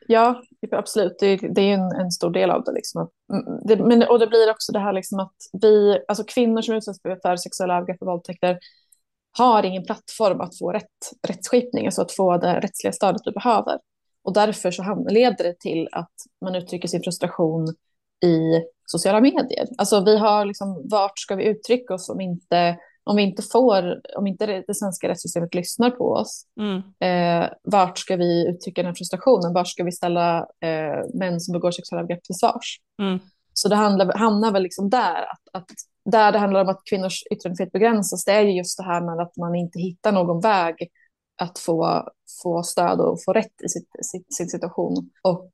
Ja, 0.06 0.42
absolut. 0.72 1.16
Det, 1.18 1.36
det 1.36 1.60
är 1.60 1.74
en, 1.74 2.00
en, 2.00 2.10
stor 2.10 2.30
del 2.30 2.50
av 2.50 2.64
det. 2.64 2.72
Liksom. 2.72 3.08
Mm, 3.32 3.46
mm, 3.46 3.60
det 3.64 3.76
men, 3.76 4.02
och 4.02 4.18
det 4.18 4.26
blir 4.26 4.50
också 4.50 4.72
det 4.72 4.78
här 4.78 4.92
liksom 4.92 5.20
att 5.20 5.36
vi, 5.62 6.00
alltså 6.08 6.24
kvinnor 6.24 6.62
som 6.62 6.74
utsätts 6.74 7.02
för 7.02 7.36
sexuella 7.36 7.76
övergrepp 7.76 8.00
och 8.00 8.06
våldtäkter 8.06 8.58
har 9.38 9.62
ingen 9.62 9.84
plattform 9.84 10.40
att 10.40 10.58
få 10.58 10.72
rätt, 10.72 11.10
rättsskipning, 11.28 11.86
alltså 11.86 12.02
att 12.02 12.12
få 12.12 12.36
det 12.36 12.60
rättsliga 12.60 12.92
stödet 12.92 13.24
du 13.24 13.32
behöver. 13.32 13.78
Och 14.22 14.34
därför 14.34 14.70
så 14.70 15.06
leder 15.10 15.44
det 15.44 15.60
till 15.60 15.88
att 15.92 16.12
man 16.44 16.54
uttrycker 16.54 16.88
sin 16.88 17.02
frustration 17.02 17.74
i 18.24 18.62
sociala 18.86 19.20
medier. 19.20 19.66
Alltså 19.78 20.04
vi 20.04 20.18
har 20.18 20.44
liksom, 20.44 20.82
vart 20.90 21.18
ska 21.18 21.36
vi 21.36 21.44
uttrycka 21.44 21.94
oss 21.94 22.08
om 22.08 22.20
inte 22.20 22.78
om 23.04 23.16
vi 23.16 23.22
inte 23.22 23.42
får, 23.42 24.00
om 24.16 24.26
inte 24.26 24.46
det, 24.46 24.64
det 24.66 24.74
svenska 24.74 25.08
rättssystemet 25.08 25.54
lyssnar 25.54 25.90
på 25.90 26.04
oss, 26.04 26.46
mm. 26.60 26.76
eh, 27.00 27.50
vart 27.62 27.98
ska 27.98 28.16
vi 28.16 28.48
uttrycka 28.48 28.82
den 28.82 28.94
frustrationen? 28.94 29.52
Vart 29.52 29.68
ska 29.68 29.84
vi 29.84 29.92
ställa 29.92 30.38
eh, 30.38 31.14
män 31.14 31.40
som 31.40 31.52
begår 31.52 31.70
sexuella 31.70 32.02
övergrepp 32.02 32.22
till 32.22 32.34
svars? 32.34 32.80
Mm. 33.02 33.18
Så 33.52 33.68
det 33.68 33.76
handlar, 33.76 34.18
hamnar 34.18 34.52
väl 34.52 34.62
liksom 34.62 34.90
där, 34.90 35.22
att, 35.22 35.62
att 35.62 35.66
där 36.04 36.32
det 36.32 36.38
handlar 36.38 36.60
om 36.60 36.68
att 36.68 36.82
kvinnors 36.90 37.22
yttrandefrihet 37.30 37.72
begränsas, 37.72 38.24
det 38.24 38.32
är 38.32 38.40
ju 38.40 38.56
just 38.56 38.78
det 38.78 38.84
här 38.84 39.00
med 39.00 39.20
att 39.20 39.36
man 39.36 39.54
inte 39.54 39.78
hittar 39.78 40.12
någon 40.12 40.40
väg 40.40 40.74
att 41.42 41.58
få, 41.58 42.08
få 42.42 42.62
stöd 42.62 43.00
och 43.00 43.18
få 43.24 43.32
rätt 43.32 43.62
i 43.64 43.68
sitt, 43.68 43.88
sitt, 44.02 44.34
sin 44.34 44.48
situation. 44.48 45.10
Och 45.22 45.50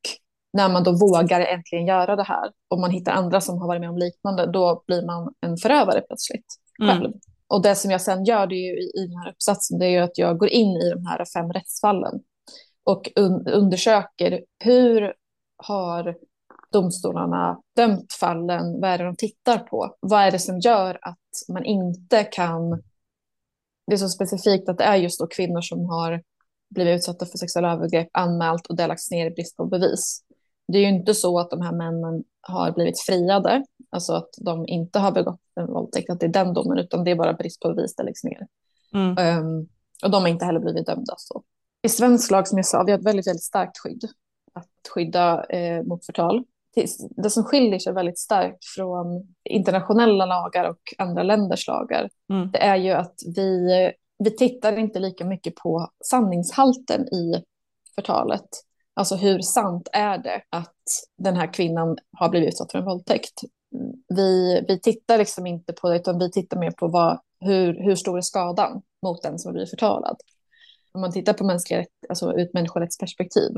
när 0.56 0.68
man 0.68 0.84
då 0.84 0.92
vågar 0.92 1.40
äntligen 1.40 1.86
göra 1.86 2.16
det 2.16 2.22
här 2.22 2.50
och 2.68 2.80
man 2.80 2.90
hittar 2.90 3.12
andra 3.12 3.40
som 3.40 3.58
har 3.58 3.66
varit 3.66 3.80
med 3.80 3.90
om 3.90 3.98
liknande, 3.98 4.46
då 4.46 4.82
blir 4.86 5.06
man 5.06 5.34
en 5.40 5.56
förövare 5.56 6.00
plötsligt 6.00 6.46
själv. 6.78 7.04
Mm. 7.04 7.18
Och 7.48 7.62
det 7.62 7.74
som 7.74 7.90
jag 7.90 8.00
sen 8.00 8.24
gör 8.24 8.46
det 8.46 8.54
ju 8.54 8.78
i, 8.78 8.92
i 8.94 9.06
den 9.06 9.16
här 9.16 9.30
uppsatsen, 9.30 9.78
det 9.78 9.86
är 9.86 9.90
ju 9.90 9.98
att 9.98 10.18
jag 10.18 10.38
går 10.38 10.48
in 10.48 10.76
i 10.76 10.90
de 10.90 11.06
här 11.06 11.24
fem 11.24 11.52
rättsfallen 11.52 12.20
och 12.84 13.10
un 13.16 13.46
undersöker 13.46 14.44
hur 14.64 15.14
har 15.56 16.16
domstolarna 16.72 17.60
dömt 17.76 18.12
fallen, 18.12 18.80
vad 18.80 18.90
är 18.90 18.98
det 18.98 19.04
de 19.04 19.16
tittar 19.16 19.58
på, 19.58 19.96
vad 20.00 20.22
är 20.22 20.30
det 20.30 20.38
som 20.38 20.58
gör 20.60 20.98
att 21.02 21.18
man 21.48 21.64
inte 21.64 22.24
kan, 22.24 22.70
det 23.86 23.92
är 23.92 23.96
så 23.96 24.08
specifikt 24.08 24.68
att 24.68 24.78
det 24.78 24.84
är 24.84 24.96
just 24.96 25.20
då 25.20 25.26
kvinnor 25.26 25.60
som 25.60 25.88
har 25.88 26.22
blivit 26.70 26.96
utsatta 26.96 27.26
för 27.26 27.38
sexuella 27.38 27.72
övergrepp, 27.72 28.08
anmält 28.12 28.66
och 28.66 28.76
det 28.76 28.82
har 28.82 28.88
lagts 28.88 29.10
ner 29.10 29.26
i 29.26 29.30
brist 29.30 29.56
på 29.56 29.66
bevis. 29.66 30.22
Det 30.68 30.78
är 30.78 30.82
ju 30.82 30.88
inte 30.88 31.14
så 31.14 31.38
att 31.38 31.50
de 31.50 31.60
här 31.60 31.72
männen 31.72 32.24
har 32.40 32.72
blivit 32.72 33.00
friade, 33.00 33.64
alltså 33.90 34.12
att 34.12 34.30
de 34.40 34.66
inte 34.66 34.98
har 34.98 35.12
begått 35.12 35.40
en 35.60 35.66
våldtäkt, 35.66 36.10
att 36.10 36.20
det 36.20 36.26
är 36.26 36.30
den 36.30 36.54
domen, 36.54 36.78
utan 36.78 37.04
det 37.04 37.10
är 37.10 37.16
bara 37.16 37.32
brist 37.32 37.60
på 37.60 37.74
bevis 37.74 37.96
det 37.96 38.02
läggs 38.02 38.24
ner. 38.24 38.46
Mm. 38.94 39.40
Um, 39.44 39.68
och 40.04 40.10
de 40.10 40.22
har 40.22 40.28
inte 40.28 40.44
heller 40.44 40.60
blivit 40.60 40.86
dömda. 40.86 41.14
Så. 41.18 41.42
I 41.82 41.88
svensk 41.88 42.30
lag, 42.30 42.48
som 42.48 42.58
jag 42.58 42.66
sa, 42.66 42.82
vi 42.82 42.92
har 42.92 42.98
ett 42.98 43.06
väldigt, 43.06 43.26
väldigt 43.26 43.42
starkt 43.42 43.78
skydd 43.78 44.04
att 44.52 44.88
skydda 44.94 45.44
eh, 45.44 45.82
mot 45.82 46.06
förtal. 46.06 46.44
Det 47.16 47.30
som 47.30 47.44
skiljer 47.44 47.78
sig 47.78 47.92
väldigt 47.92 48.18
starkt 48.18 48.64
från 48.76 49.34
internationella 49.44 50.26
lagar 50.26 50.70
och 50.70 50.80
andra 50.98 51.22
länders 51.22 51.66
lagar, 51.68 52.08
mm. 52.30 52.50
det 52.50 52.58
är 52.58 52.76
ju 52.76 52.90
att 52.90 53.14
vi, 53.36 53.68
vi 54.18 54.30
tittar 54.30 54.78
inte 54.78 54.98
lika 54.98 55.24
mycket 55.24 55.54
på 55.54 55.90
sanningshalten 56.04 57.14
i 57.14 57.44
förtalet. 57.94 58.48
Alltså 58.96 59.16
hur 59.16 59.40
sant 59.40 59.88
är 59.92 60.18
det 60.18 60.42
att 60.50 60.74
den 61.18 61.36
här 61.36 61.52
kvinnan 61.52 61.96
har 62.12 62.28
blivit 62.28 62.48
utsatt 62.48 62.72
för 62.72 62.78
en 62.78 62.84
våldtäkt? 62.84 63.40
Vi, 64.08 64.64
vi 64.68 64.80
tittar 64.80 65.18
liksom 65.18 65.46
inte 65.46 65.72
på 65.72 65.90
det, 65.90 65.96
utan 65.96 66.18
vi 66.18 66.30
tittar 66.30 66.58
mer 66.58 66.70
på 66.70 66.88
vad, 66.88 67.20
hur, 67.40 67.84
hur 67.84 67.94
stor 67.94 68.18
är 68.18 68.22
skadan 68.22 68.82
mot 69.02 69.22
den 69.22 69.38
som 69.38 69.52
blir 69.52 69.66
förtalad. 69.66 70.16
Om 70.92 71.00
man 71.00 71.12
tittar 71.12 71.32
på 71.32 71.44
mänskliga 71.44 71.84
alltså 72.08 72.32
ur 72.32 72.40
ett 72.40 72.54
människorättsperspektiv 72.54 73.50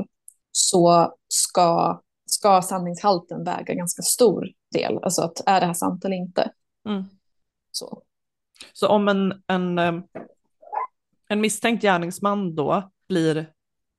så 0.51 1.13
ska, 1.27 2.01
ska 2.25 2.61
sanningshalten 2.61 3.43
väga 3.43 3.73
ganska 3.73 4.01
stor 4.01 4.47
del. 4.71 4.97
Alltså 5.03 5.21
att 5.21 5.41
är 5.45 5.59
det 5.59 5.65
här 5.65 5.73
sant 5.73 6.05
eller 6.05 6.15
inte? 6.15 6.51
Mm. 6.89 7.03
Så. 7.71 8.03
så 8.73 8.87
om 8.87 9.07
en, 9.07 9.43
en, 9.47 9.79
eh, 9.79 9.93
en 11.29 11.41
misstänkt 11.41 11.81
gärningsman 11.81 12.55
då 12.55 12.91
blir 13.07 13.53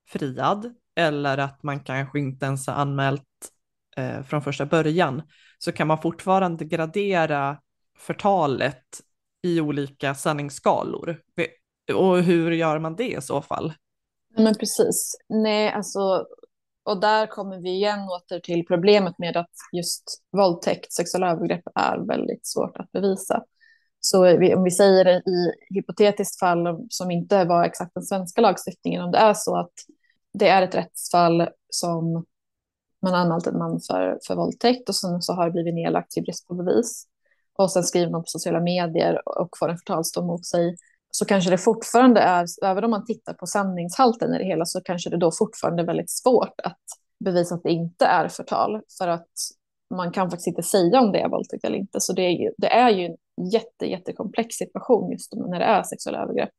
friad 0.09 0.75
eller 1.01 1.39
att 1.39 1.63
man 1.63 1.81
kanske 1.81 2.19
inte 2.19 2.47
ens 2.47 2.67
har 2.67 2.75
anmält 2.75 3.23
eh, 3.97 4.23
från 4.23 4.43
första 4.43 4.67
början, 4.67 5.23
så 5.59 5.73
kan 5.73 5.87
man 5.87 6.03
fortfarande 6.03 6.65
gradera 6.65 7.59
förtalet 7.99 8.85
i 9.43 9.61
olika 9.61 10.15
sanningsskalor. 10.15 11.21
Och 11.95 12.23
hur 12.23 12.51
gör 12.51 12.79
man 12.79 12.97
det 12.97 13.13
i 13.13 13.21
så 13.21 13.43
fall? 13.43 13.73
Men 14.37 14.55
precis. 14.55 15.17
Nej, 15.29 15.73
alltså, 15.73 16.27
och 16.85 17.01
där 17.01 17.27
kommer 17.27 17.61
vi 17.61 17.71
igen 17.71 18.01
åter 18.01 18.41
till 18.41 18.67
problemet 18.67 19.19
med 19.19 19.37
att 19.37 19.51
just 19.73 20.23
våldtäkt, 20.33 20.93
sexuella 20.93 21.31
övergrepp 21.31 21.65
är 21.75 22.07
väldigt 22.07 22.47
svårt 22.47 22.77
att 22.77 22.93
bevisa. 22.93 23.45
Så 24.01 24.33
om 24.57 24.65
vi 24.65 24.71
säger 24.71 25.05
det 25.05 25.17
i 25.17 25.53
hypotetiskt 25.75 26.39
fall 26.39 26.87
som 26.89 27.11
inte 27.11 27.45
var 27.45 27.65
exakt 27.65 27.95
den 27.95 28.03
svenska 28.03 28.41
lagstiftningen, 28.41 29.03
om 29.03 29.11
det 29.11 29.19
är 29.19 29.35
så 29.35 29.57
att 29.57 29.73
det 30.33 30.49
är 30.49 30.63
ett 30.63 30.75
rättsfall 30.75 31.49
som 31.69 32.25
man 33.03 33.13
har 33.13 33.21
anmält 33.21 33.47
en 33.47 33.59
man 33.59 33.81
för, 33.81 34.19
för 34.27 34.35
våldtäkt 34.35 34.89
och 34.89 34.97
sen 34.97 35.23
så 35.23 35.33
har 35.33 35.45
det 35.45 35.51
blivit 35.51 35.75
nedlagt 35.75 36.17
i 36.17 36.23
brist 36.23 36.49
på 36.49 36.55
bevis. 36.55 37.07
Och 37.59 37.73
sen 37.73 37.83
skriver 37.83 38.11
man 38.11 38.23
på 38.23 38.27
sociala 38.27 38.61
medier 38.61 39.29
och 39.41 39.49
får 39.59 39.69
en 39.69 39.79
förtalsdom 39.79 40.27
mot 40.27 40.47
sig. 40.47 40.77
Så 41.11 41.25
kanske 41.25 41.51
det 41.51 41.59
fortfarande 41.59 42.21
är, 42.21 42.47
även 42.65 42.85
om 42.85 42.91
man 42.91 43.05
tittar 43.05 43.35
på 43.35 43.47
sanningshalten 43.47 44.35
i 44.35 44.39
det 44.39 44.45
hela, 44.45 44.65
så 44.65 44.81
kanske 44.81 45.11
det 45.11 45.17
då 45.17 45.31
fortfarande 45.33 45.83
är 45.83 45.87
väldigt 45.87 46.11
svårt 46.11 46.61
att 46.65 46.79
bevisa 47.25 47.55
att 47.55 47.63
det 47.63 47.71
inte 47.71 48.05
är 48.05 48.29
förtal. 48.29 48.81
För 48.99 49.09
att 49.09 49.31
man 49.95 50.13
kan 50.13 50.31
faktiskt 50.31 50.47
inte 50.47 50.63
säga 50.63 51.01
om 51.01 51.13
det 51.13 51.21
är 51.21 51.29
våldtäkt 51.29 51.65
eller 51.65 51.79
inte. 51.79 52.01
Så 52.01 52.13
det 52.13 52.23
är 52.23 52.31
ju, 52.31 52.51
det 52.59 52.73
är 52.73 52.91
ju 52.91 53.07
en 53.07 53.17
jätte, 53.51 53.87
jättekomplex 53.87 54.55
situation 54.55 55.13
just 55.13 55.35
när 55.35 55.59
det 55.59 55.65
är 55.65 55.83
sexuella 55.83 56.23
övergrepp. 56.23 56.51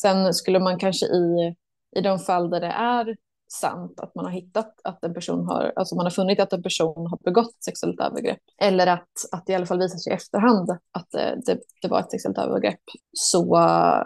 Sen 0.00 0.34
skulle 0.34 0.58
man 0.58 0.78
kanske 0.78 1.06
i, 1.06 1.54
i 1.96 2.00
de 2.00 2.18
fall 2.18 2.50
där 2.50 2.60
det 2.60 2.66
är 2.66 3.16
sant 3.60 4.00
att 4.00 4.14
man 4.14 4.24
har 4.24 4.32
hittat 4.32 4.80
att 4.84 5.04
en 5.04 5.14
person 5.14 5.46
har, 5.46 5.72
alltså 5.76 5.94
man 5.94 6.06
har 6.06 6.10
funnit 6.10 6.40
att 6.40 6.52
en 6.52 6.62
person 6.62 7.06
har 7.06 7.18
begått 7.24 7.64
sexuellt 7.64 8.00
övergrepp 8.00 8.40
eller 8.60 8.86
att, 8.86 9.08
att 9.32 9.46
det 9.46 9.52
i 9.52 9.56
alla 9.56 9.66
fall 9.66 9.78
visar 9.78 9.98
sig 9.98 10.12
i 10.12 10.16
efterhand 10.16 10.70
att 10.70 11.10
det, 11.10 11.40
det, 11.46 11.58
det 11.82 11.88
var 11.88 12.00
ett 12.00 12.10
sexuellt 12.10 12.38
övergrepp 12.38 12.80
så 13.12 13.56
uh, 13.56 14.02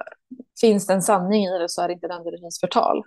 finns 0.61 0.87
det 0.87 0.95
en 0.95 1.03
sanning 1.03 1.45
i 1.45 1.59
det 1.59 1.69
så 1.69 1.83
är 1.83 1.89
det 1.89 1.95
inte 1.95 2.09
nödvändigtvis 2.09 2.61
förtal. 2.61 3.03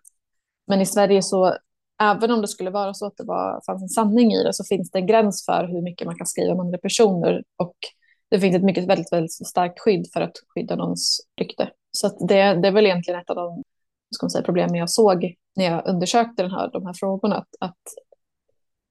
Men 0.67 0.81
i 0.81 0.85
Sverige 0.85 1.21
så, 1.21 1.55
även 2.01 2.31
om 2.31 2.41
det 2.41 2.47
skulle 2.47 2.69
vara 2.69 2.93
så 2.93 3.05
att 3.05 3.17
det 3.17 3.23
var, 3.23 3.61
fanns 3.65 3.81
en 3.81 3.89
sanning 3.89 4.33
i 4.33 4.43
det 4.43 4.53
så 4.53 4.63
finns 4.63 4.91
det 4.91 4.99
en 4.99 5.07
gräns 5.07 5.45
för 5.45 5.67
hur 5.67 5.81
mycket 5.81 6.07
man 6.07 6.17
kan 6.17 6.27
skriva 6.27 6.53
om 6.53 6.59
andra 6.59 6.77
personer 6.77 7.43
och 7.57 7.75
det 8.29 8.39
finns 8.39 8.55
ett 8.55 8.63
mycket 8.63 8.87
väldigt, 8.87 9.13
väldigt 9.13 9.47
starkt 9.47 9.79
skydd 9.79 10.07
för 10.13 10.21
att 10.21 10.33
skydda 10.47 10.75
någons 10.75 11.21
rykte. 11.39 11.69
Så 11.91 12.25
det, 12.27 12.35
det 12.35 12.67
är 12.67 12.71
väl 12.71 12.85
egentligen 12.85 13.19
ett 13.19 13.29
av 13.29 13.35
de 13.35 13.63
ska 14.11 14.25
man 14.25 14.31
säga, 14.31 14.43
problemen 14.43 14.75
jag 14.75 14.89
såg 14.89 15.35
när 15.55 15.65
jag 15.65 15.87
undersökte 15.87 16.43
den 16.43 16.51
här, 16.51 16.71
de 16.71 16.85
här 16.85 16.93
frågorna. 16.93 17.35
Att, 17.35 17.55
att 17.59 17.81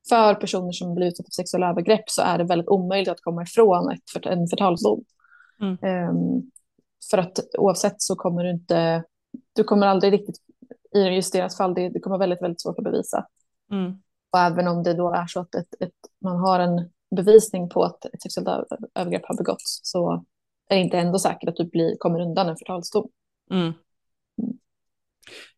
för 0.08 0.34
personer 0.34 0.72
som 0.72 0.94
blir 0.94 1.06
utsatta 1.06 1.26
för 1.26 1.42
sexuella 1.42 1.70
övergrepp 1.70 2.10
så 2.10 2.22
är 2.22 2.38
det 2.38 2.44
väldigt 2.44 2.68
omöjligt 2.68 3.08
att 3.08 3.20
komma 3.20 3.42
ifrån 3.42 3.90
ett, 3.90 4.26
en 4.26 4.46
förtalsdom. 4.46 5.04
Mm. 5.60 6.08
Um, 6.10 6.50
för 7.10 7.18
att 7.18 7.38
oavsett 7.58 8.02
så 8.02 8.16
kommer 8.16 8.44
du 8.44 8.50
inte, 8.50 9.04
du 9.52 9.64
kommer 9.64 9.86
aldrig 9.86 10.12
riktigt, 10.12 10.36
i 10.94 11.00
just 11.00 11.32
deras 11.32 11.56
fall, 11.56 11.74
det, 11.74 11.88
det 11.88 12.00
kommer 12.00 12.16
vara 12.16 12.26
väldigt, 12.26 12.42
väldigt 12.42 12.60
svårt 12.60 12.78
att 12.78 12.84
bevisa. 12.84 13.26
Mm. 13.72 13.92
Och 14.32 14.38
även 14.38 14.68
om 14.68 14.82
det 14.82 14.94
då 14.94 15.12
är 15.14 15.26
så 15.26 15.40
att 15.40 15.54
ett, 15.54 15.74
ett, 15.80 15.94
man 16.24 16.36
har 16.36 16.60
en 16.60 16.90
bevisning 17.16 17.68
på 17.68 17.82
att 17.82 18.04
ett 18.04 18.22
sexuellt 18.22 18.48
övergrepp 18.94 19.26
har 19.26 19.36
begåtts 19.36 19.80
så 19.82 20.24
är 20.68 20.76
det 20.76 20.82
inte 20.82 20.98
ändå 20.98 21.18
säkert 21.18 21.48
att 21.48 21.56
du 21.56 21.64
blir, 21.64 21.96
kommer 21.98 22.20
undan 22.20 22.48
en 22.48 22.56
förtalsdom. 22.56 23.08
Mm. 23.50 23.72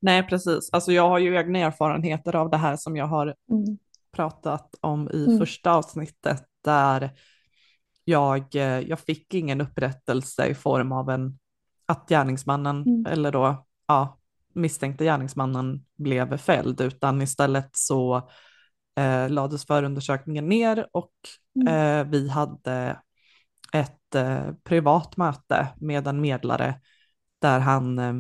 Nej, 0.01 0.27
precis. 0.27 0.71
Alltså 0.73 0.93
jag 0.93 1.09
har 1.09 1.19
ju 1.19 1.37
egna 1.37 1.59
erfarenheter 1.59 2.37
av 2.37 2.51
det 2.51 2.57
här 2.57 2.77
som 2.77 2.97
jag 2.97 3.07
har 3.07 3.27
mm. 3.27 3.79
pratat 4.13 4.75
om 4.81 5.11
i 5.13 5.25
mm. 5.25 5.39
första 5.39 5.73
avsnittet 5.73 6.45
där 6.65 7.11
jag, 8.05 8.55
eh, 8.55 8.81
jag 8.81 9.01
fick 9.01 9.35
ingen 9.35 9.61
upprättelse 9.61 10.47
i 10.47 10.55
form 10.55 10.93
av 10.93 11.11
en, 11.11 11.39
att 11.87 12.09
gärningsmannen 12.09 12.83
mm. 12.83 13.07
eller 13.07 13.33
då 13.33 13.67
ja, 13.87 14.19
misstänkte 14.55 15.05
gärningsmannen 15.05 15.85
blev 15.99 16.37
fälld 16.37 16.81
utan 16.81 17.23
istället 17.23 17.71
så 17.73 18.29
eh, 18.97 19.31
lades 19.31 19.67
förundersökningen 19.67 20.49
ner 20.49 20.87
och 20.93 21.13
mm. 21.57 21.69
eh, 21.69 22.11
vi 22.11 22.29
hade 22.29 22.97
ett 23.73 24.15
eh, 24.15 24.53
privat 24.65 25.17
möte 25.17 25.69
med 25.77 26.07
en 26.07 26.21
medlare 26.21 26.81
där 27.41 27.61
han 27.61 27.99
eh, 27.99 28.15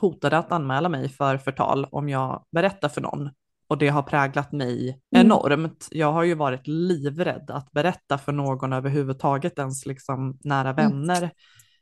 hotade 0.00 0.38
att 0.38 0.52
anmäla 0.52 0.88
mig 0.88 1.08
för 1.08 1.38
förtal 1.38 1.86
om 1.90 2.08
jag 2.08 2.44
berättar 2.52 2.88
för 2.88 3.00
någon. 3.00 3.30
Och 3.68 3.78
det 3.78 3.88
har 3.88 4.02
präglat 4.02 4.52
mig 4.52 4.88
mm. 4.88 5.26
enormt. 5.26 5.88
Jag 5.90 6.12
har 6.12 6.22
ju 6.22 6.34
varit 6.34 6.66
livrädd 6.66 7.50
att 7.50 7.72
berätta 7.72 8.18
för 8.18 8.32
någon 8.32 8.72
överhuvudtaget, 8.72 9.58
ens 9.58 9.86
liksom 9.86 10.38
nära 10.44 10.70
mm. 10.70 10.76
vänner. 10.76 11.18
Mm. 11.18 11.30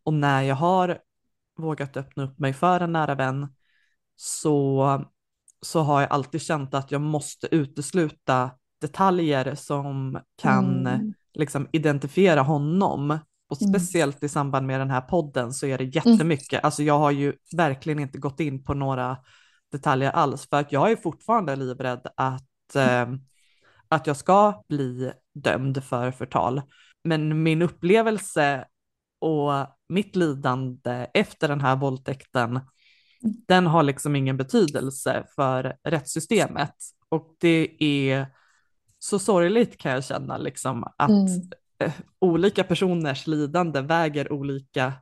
Och 0.05 0.15
när 0.15 0.43
jag 0.43 0.55
har 0.55 0.99
vågat 1.59 1.97
öppna 1.97 2.23
upp 2.23 2.39
mig 2.39 2.53
för 2.53 2.81
en 2.81 2.93
nära 2.93 3.15
vän 3.15 3.49
så, 4.17 5.05
så 5.63 5.81
har 5.81 6.01
jag 6.01 6.13
alltid 6.13 6.43
känt 6.43 6.75
att 6.75 6.91
jag 6.91 7.01
måste 7.01 7.55
utesluta 7.55 8.51
detaljer 8.81 9.55
som 9.55 10.21
kan 10.43 10.87
mm. 10.87 11.15
liksom 11.35 11.69
identifiera 11.73 12.43
honom 12.43 13.19
och 13.55 13.63
mm. 13.63 13.81
speciellt 13.81 14.23
i 14.23 14.29
samband 14.29 14.67
med 14.67 14.81
den 14.81 14.91
här 14.91 15.01
podden 15.01 15.53
så 15.53 15.67
är 15.67 15.79
det 15.79 15.85
jättemycket. 15.85 16.53
Mm. 16.53 16.61
Alltså 16.65 16.83
jag 16.83 16.99
har 16.99 17.11
ju 17.11 17.33
verkligen 17.57 17.99
inte 17.99 18.19
gått 18.19 18.41
in 18.41 18.65
på 18.65 18.75
några 18.75 19.17
detaljer 19.73 20.11
alls 20.11 20.49
för 20.49 20.61
att 20.61 20.73
jag 20.73 20.91
är 20.91 20.97
fortfarande 20.97 21.57
livrädd 21.57 22.07
att, 22.17 22.77
eh, 22.77 23.07
att 23.89 24.07
jag 24.07 24.17
ska 24.17 24.63
bli 24.69 25.13
dömd 25.35 25.85
för 25.85 26.11
förtal. 26.11 26.63
Men 27.05 27.43
min 27.43 27.63
upplevelse 27.63 28.65
och 29.21 29.53
mitt 29.89 30.17
lidande 30.17 31.07
efter 31.15 31.49
den 31.49 31.61
här 31.61 31.77
våldtäkten, 31.77 32.51
mm. 32.51 32.65
den 33.49 33.67
har 33.67 33.83
liksom 33.83 34.17
ingen 34.17 34.37
betydelse 34.37 35.27
för 35.35 35.77
rättssystemet. 35.85 36.75
Och 37.09 37.37
det 37.41 37.85
är 37.85 38.27
så 38.99 39.19
sorgligt 39.19 39.79
kan 39.79 39.93
jag 39.93 40.05
känna 40.05 40.39
liksom 40.39 40.85
att 40.97 41.11
mm. 41.11 41.51
Eh, 41.79 41.93
olika 42.19 42.65
personers 42.65 43.27
lidande 43.27 43.81
väger 43.81 44.33
olika 44.33 44.93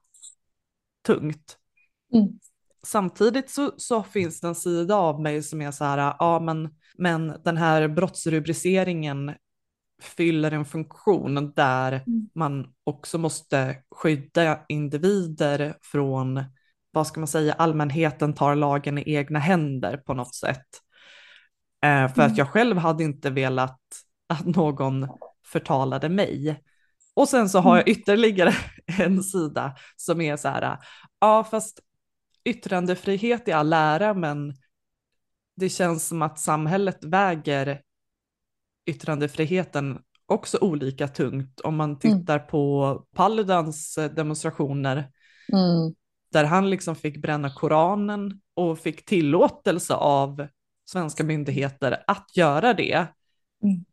tungt. 1.07 1.59
Mm. 2.15 2.29
Samtidigt 2.83 3.51
så, 3.51 3.73
så, 3.77 4.03
finns 4.03 4.41
det 4.41 4.49
en 4.49 4.55
sida 4.55 4.97
av 4.97 5.21
mig 5.21 5.43
som 5.43 5.63
är 5.63 5.71
så 5.71 5.85
här, 5.85 6.15
ja 6.19 6.41
men, 6.41 6.75
men 6.99 7.35
den 7.45 7.57
här 7.57 7.89
brottsrubriceringen 7.89 9.35
fyller 10.03 10.51
en 10.51 10.65
funktion 10.65 11.53
där 11.57 11.93
mm. 11.93 12.29
man 12.35 12.73
också 12.85 13.19
måste 13.19 13.77
skydda 13.91 14.61
individer 14.69 15.75
från, 15.83 16.45
vad 16.91 17.07
ska 17.07 17.21
man 17.21 17.27
säga, 17.27 17.53
allmänheten 17.53 18.35
tar 18.35 18.55
lagen 18.55 18.99
i 18.99 19.15
egna 19.15 19.39
händer 19.39 19.97
på 19.97 20.15
något 20.15 20.35
sätt. 20.35 20.67
Eh, 21.85 22.09
för 22.09 22.23
mm. 22.23 22.33
att 22.33 22.39
jag 22.39 22.49
själv 22.49 22.77
hade 22.77 23.05
inte 23.05 23.31
velat 23.31 23.81
att 24.29 24.47
någon 24.47 25.09
förtalade 25.53 26.09
mig. 26.09 26.63
Och 27.15 27.29
sen 27.29 27.49
så 27.49 27.59
har 27.59 27.77
jag 27.77 27.89
mm. 27.89 28.01
ytterligare 28.01 28.55
en 28.99 29.23
sida 29.23 29.77
som 29.97 30.21
är 30.21 30.37
så 30.37 30.49
här, 30.49 30.79
ja 31.21 31.45
fast 31.45 31.81
yttrandefrihet 32.45 33.49
i 33.49 33.53
all 33.53 33.73
ära, 33.73 34.15
men 34.15 34.55
det 35.57 35.69
känns 35.69 36.09
som 36.09 36.23
att 36.23 36.39
samhället 36.39 37.05
väger 37.05 37.83
yttrandefriheten 38.87 39.99
också 40.27 40.59
olika 40.61 41.09
tungt 41.09 41.61
om 41.61 41.77
man 41.77 41.91
mm. 41.91 41.99
tittar 41.99 42.37
mm. 42.37 42.49
på 42.49 43.07
Paludans 43.15 43.95
demonstrationer 43.95 44.97
mm. 45.53 45.95
där 46.33 46.45
han 46.45 46.71
liksom 46.71 46.97
fick 46.97 47.23
bränna 47.23 47.51
Koranen 47.51 48.41
och 48.55 48.79
fick 48.79 49.05
tillåtelse 49.05 49.95
av 49.95 50.47
svenska 50.85 51.25
myndigheter 51.25 52.05
att 52.07 52.37
göra 52.37 52.75
det. 52.75 53.07
Mm. 53.63 53.85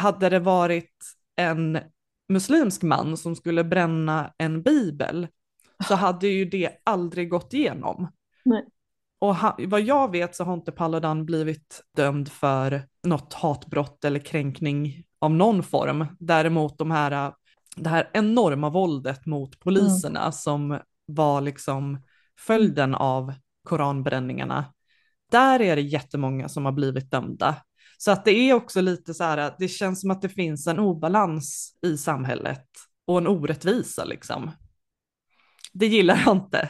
Hade 0.00 0.28
det 0.28 0.38
varit 0.38 1.14
en 1.36 1.78
muslimsk 2.28 2.82
man 2.82 3.16
som 3.16 3.36
skulle 3.36 3.64
bränna 3.64 4.34
en 4.38 4.62
bibel 4.62 5.28
så 5.88 5.94
hade 5.94 6.28
ju 6.28 6.44
det 6.44 6.70
aldrig 6.84 7.30
gått 7.30 7.54
igenom. 7.54 8.12
Nej. 8.44 8.64
Och 9.18 9.36
ha, 9.36 9.58
vad 9.66 9.80
jag 9.80 10.10
vet 10.10 10.36
så 10.36 10.44
har 10.44 10.54
inte 10.54 10.72
Paludan 10.72 11.26
blivit 11.26 11.82
dömd 11.96 12.28
för 12.32 12.82
något 13.02 13.34
hatbrott 13.34 14.04
eller 14.04 14.20
kränkning 14.20 15.04
av 15.18 15.30
någon 15.30 15.62
form. 15.62 16.06
Däremot 16.18 16.78
de 16.78 16.90
här, 16.90 17.32
det 17.76 17.88
här 17.88 18.10
enorma 18.12 18.70
våldet 18.70 19.26
mot 19.26 19.60
poliserna 19.60 20.20
mm. 20.20 20.32
som 20.32 20.78
var 21.06 21.40
liksom 21.40 22.02
följden 22.38 22.94
av 22.94 23.34
koranbränningarna. 23.64 24.64
Där 25.30 25.60
är 25.60 25.76
det 25.76 25.82
jättemånga 25.82 26.48
som 26.48 26.64
har 26.64 26.72
blivit 26.72 27.10
dömda. 27.10 27.56
Så 28.02 28.10
att 28.10 28.24
det 28.24 28.30
är 28.30 28.54
också 28.54 28.80
lite 28.80 29.14
så 29.14 29.24
här, 29.24 29.54
det 29.58 29.68
känns 29.68 30.00
som 30.00 30.10
att 30.10 30.22
det 30.22 30.28
finns 30.28 30.66
en 30.66 30.78
obalans 30.78 31.74
i 31.82 31.96
samhället 31.96 32.66
och 33.06 33.18
en 33.18 33.26
orättvisa 33.26 34.04
liksom. 34.04 34.50
Det 35.72 35.86
gillar 35.86 36.22
jag 36.26 36.36
inte. 36.36 36.68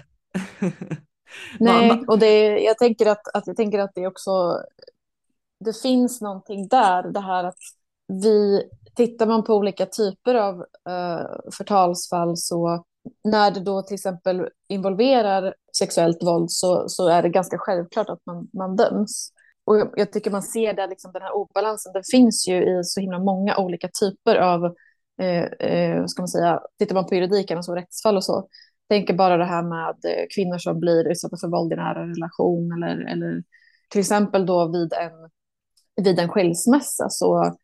Nej, 1.61 2.05
och 2.09 2.18
det, 2.18 2.59
jag, 2.59 2.78
tänker 2.78 3.07
att, 3.07 3.28
att, 3.35 3.47
jag 3.47 3.57
tänker 3.57 3.78
att 3.78 3.91
det 3.95 4.07
också, 4.07 4.62
det 5.64 5.81
finns 5.83 6.20
någonting 6.20 6.68
där, 6.68 7.03
det 7.03 7.20
här 7.20 7.45
att 7.45 7.59
vi, 8.22 8.62
tittar 8.95 9.26
man 9.26 9.45
på 9.45 9.55
olika 9.55 9.87
typer 9.87 10.35
av 10.35 10.59
uh, 10.59 11.51
förtalsfall 11.53 12.37
så 12.37 12.85
när 13.24 13.51
det 13.51 13.61
då 13.61 13.83
till 13.83 13.95
exempel 13.95 14.49
involverar 14.68 15.55
sexuellt 15.78 16.22
våld 16.22 16.51
så, 16.51 16.89
så 16.89 17.09
är 17.09 17.22
det 17.22 17.28
ganska 17.28 17.59
självklart 17.59 18.09
att 18.09 18.26
man, 18.26 18.49
man 18.53 18.76
döms. 18.76 19.33
Och 19.71 19.93
jag 19.97 20.12
tycker 20.12 20.31
man 20.31 20.43
ser 20.43 20.75
där 20.75 20.89
liksom 20.89 21.12
den 21.12 21.23
här 21.23 21.37
obalansen, 21.37 21.93
den 21.93 22.03
finns 22.11 22.49
ju 22.49 22.55
i 22.55 22.85
så 22.85 23.01
himla 23.01 23.18
många 23.18 23.57
olika 23.57 23.89
typer 24.01 24.37
av, 24.37 24.64
eh, 25.21 25.45
eh, 25.45 26.07
ska 26.07 26.23
man 26.23 26.29
säga, 26.29 26.61
tittar 26.79 26.95
man 26.95 27.07
på 27.07 27.14
juridiken, 27.14 27.57
alltså 27.57 27.75
rättsfall 27.75 28.16
och 28.16 28.25
så, 28.25 28.49
tänker 28.89 29.14
bara 29.14 29.37
det 29.37 29.45
här 29.45 29.62
med 29.62 29.89
eh, 29.89 30.27
kvinnor 30.35 30.59
som 30.59 30.81
blir 30.81 31.09
utsatta 31.09 31.37
för 31.37 31.49
våld 31.49 31.73
i 31.73 31.77
nära 31.77 32.07
relation 32.07 32.73
eller, 32.73 33.12
eller 33.12 33.43
till 33.89 34.01
exempel 34.01 34.47
då 34.47 34.68
vid 34.68 34.93
en, 34.93 35.31
vid 36.05 36.18
en 36.18 36.29
skilsmässa 36.29 37.09
så 37.09 37.57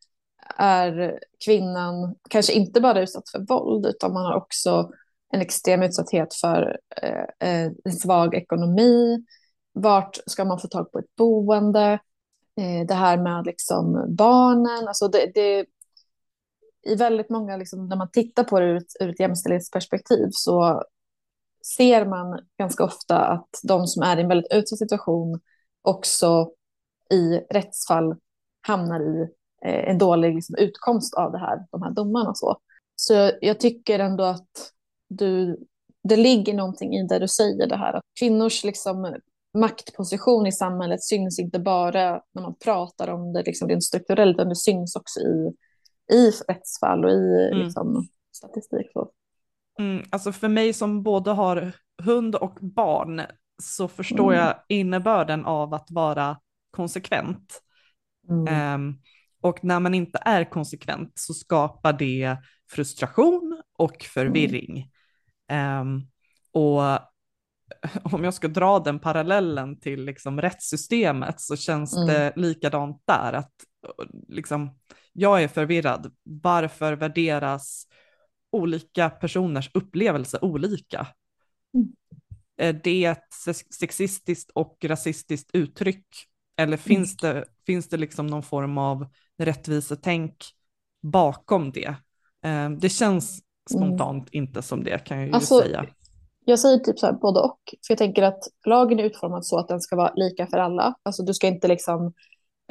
är 0.57 1.19
kvinnan 1.45 2.15
kanske 2.29 2.53
inte 2.53 2.81
bara 2.81 3.01
utsatt 3.01 3.29
för 3.29 3.39
våld 3.39 3.85
utan 3.85 4.13
man 4.13 4.25
har 4.25 4.35
också 4.35 4.91
en 5.33 5.41
extrem 5.41 5.83
utsatthet 5.83 6.33
för 6.33 6.77
eh, 7.01 7.49
eh 7.49 7.71
en 7.85 7.91
svag 7.91 8.35
ekonomi, 8.35 9.23
vart 9.81 10.17
ska 10.25 10.45
man 10.45 10.59
få 10.59 10.67
tag 10.67 10.91
på 10.91 10.99
ett 10.99 11.15
boende? 11.15 11.99
Eh, 12.57 12.87
det 12.87 12.93
här 12.93 13.17
med 13.17 13.45
liksom 13.45 14.15
barnen, 14.15 14.87
alltså 14.87 15.07
det, 15.07 15.31
det 15.35 15.65
i 16.87 16.95
väldigt 16.95 17.29
många, 17.29 17.57
liksom, 17.57 17.87
när 17.87 17.95
man 17.95 18.11
tittar 18.11 18.43
på 18.43 18.59
det 18.59 18.65
ur 18.65 18.75
ett, 18.75 18.91
ur 18.99 19.09
ett 19.09 19.19
jämställdhetsperspektiv 19.19 20.29
så 20.31 20.83
ser 21.75 22.05
man 22.05 22.39
ganska 22.59 22.83
ofta 22.83 23.17
att 23.17 23.49
de 23.63 23.87
som 23.87 24.03
är 24.03 24.17
i 24.17 24.21
en 24.21 24.27
väldigt 24.27 24.53
utsatt 24.53 24.79
situation 24.79 25.39
också 25.81 26.51
i 27.09 27.37
rättsfall 27.49 28.15
hamnar 28.61 28.99
i 28.99 29.21
eh, 29.65 29.89
en 29.89 29.97
dålig 29.97 30.35
liksom, 30.35 30.55
utkomst 30.55 31.13
av 31.13 31.31
det 31.31 31.37
här, 31.37 31.65
de 31.71 31.81
här 31.81 31.91
domarna. 31.91 32.33
Så, 32.35 32.57
så. 32.95 33.13
jag, 33.13 33.33
jag 33.41 33.59
tycker 33.59 33.99
ändå 33.99 34.23
att 34.23 34.73
du, 35.09 35.57
det 36.03 36.15
ligger 36.15 36.53
någonting 36.53 36.95
i 36.95 37.07
det 37.07 37.19
du 37.19 37.27
säger, 37.27 37.67
det 37.67 37.77
här 37.77 37.93
att 37.93 38.03
kvinnors 38.19 38.63
liksom, 38.63 39.15
maktposition 39.59 40.47
i 40.47 40.51
samhället 40.51 41.03
syns 41.03 41.39
inte 41.39 41.59
bara 41.59 42.21
när 42.33 42.41
man 42.41 42.55
pratar 42.55 43.07
om 43.07 43.33
det 43.33 43.43
liksom, 43.43 43.69
rent 43.69 43.83
strukturellt, 43.83 44.35
utan 44.35 44.49
det 44.49 44.55
syns 44.55 44.95
också 44.95 45.19
i, 45.19 45.51
i 46.13 46.31
rättsfall 46.47 47.05
och 47.05 47.11
i 47.11 47.49
mm. 47.51 47.65
liksom, 47.65 48.07
statistik. 48.31 48.87
Så. 48.93 49.11
Mm, 49.79 50.03
alltså 50.09 50.31
för 50.31 50.47
mig 50.47 50.73
som 50.73 51.03
både 51.03 51.31
har 51.31 51.71
hund 52.03 52.35
och 52.35 52.57
barn 52.61 53.21
så 53.63 53.87
förstår 53.87 54.33
mm. 54.33 54.45
jag 54.45 54.55
innebörden 54.67 55.45
av 55.45 55.73
att 55.73 55.87
vara 55.91 56.39
konsekvent. 56.71 57.61
Um, 58.75 59.01
och 59.41 59.63
när 59.63 59.79
man 59.79 59.93
inte 59.93 60.19
är 60.25 60.49
konsekvent 60.49 61.11
så 61.15 61.33
skapar 61.33 61.93
det 61.93 62.37
frustration 62.71 63.61
och 63.77 64.03
förvirring. 64.13 64.91
Um, 65.81 66.07
och 66.51 66.81
om 68.03 68.23
jag 68.23 68.33
ska 68.33 68.47
dra 68.47 68.79
den 68.79 68.99
parallellen 68.99 69.79
till 69.79 70.05
liksom 70.05 70.41
rättssystemet 70.41 71.41
så 71.41 71.55
känns 71.55 71.97
mm. 71.97 72.07
det 72.07 72.33
likadant 72.35 73.01
där. 73.05 73.33
Att 73.33 73.51
liksom, 74.27 74.77
jag 75.13 75.43
är 75.43 75.47
förvirrad. 75.47 76.15
Varför 76.23 76.93
värderas 76.93 77.87
olika 78.51 79.09
personers 79.09 79.71
upplevelse 79.73 80.39
olika? 80.41 81.07
Mm. 81.73 81.87
Är 82.57 82.73
det 82.73 83.05
ett 83.05 83.33
sexistiskt 83.79 84.51
och 84.53 84.77
rasistiskt 84.85 85.49
uttryck? 85.53 86.05
Eller 86.57 86.77
finns 86.77 87.23
mm. 87.23 87.35
det, 87.35 87.45
finns 87.65 87.89
det 87.89 87.97
liksom 87.97 88.27
någon 88.27 88.43
form 88.43 88.77
av 88.77 89.07
rättvisetänk 89.37 90.45
bakom 91.01 91.71
det? 91.71 91.95
Eh, 92.43 92.69
det 92.69 92.89
känns 92.89 93.41
spontant 93.69 94.33
mm. 94.33 94.43
inte 94.43 94.61
som 94.61 94.83
det 94.83 95.05
kan 95.05 95.17
jag 95.17 95.27
ju 95.27 95.33
alltså, 95.33 95.59
säga. 95.59 95.85
Jag 96.49 96.59
säger 96.59 96.77
typ 96.77 96.99
så 96.99 97.05
här 97.05 97.13
både 97.13 97.39
och. 97.39 97.59
För 97.87 97.91
jag 97.91 97.97
tänker 97.97 98.23
att 98.23 98.43
lagen 98.65 98.99
är 98.99 99.03
utformad 99.03 99.45
så 99.45 99.59
att 99.59 99.67
den 99.67 99.81
ska 99.81 99.95
vara 99.95 100.13
lika 100.15 100.47
för 100.47 100.57
alla. 100.57 100.95
Alltså 101.03 101.23
du 101.23 101.33
ska 101.33 101.47
inte 101.47 101.67
liksom, 101.67 102.13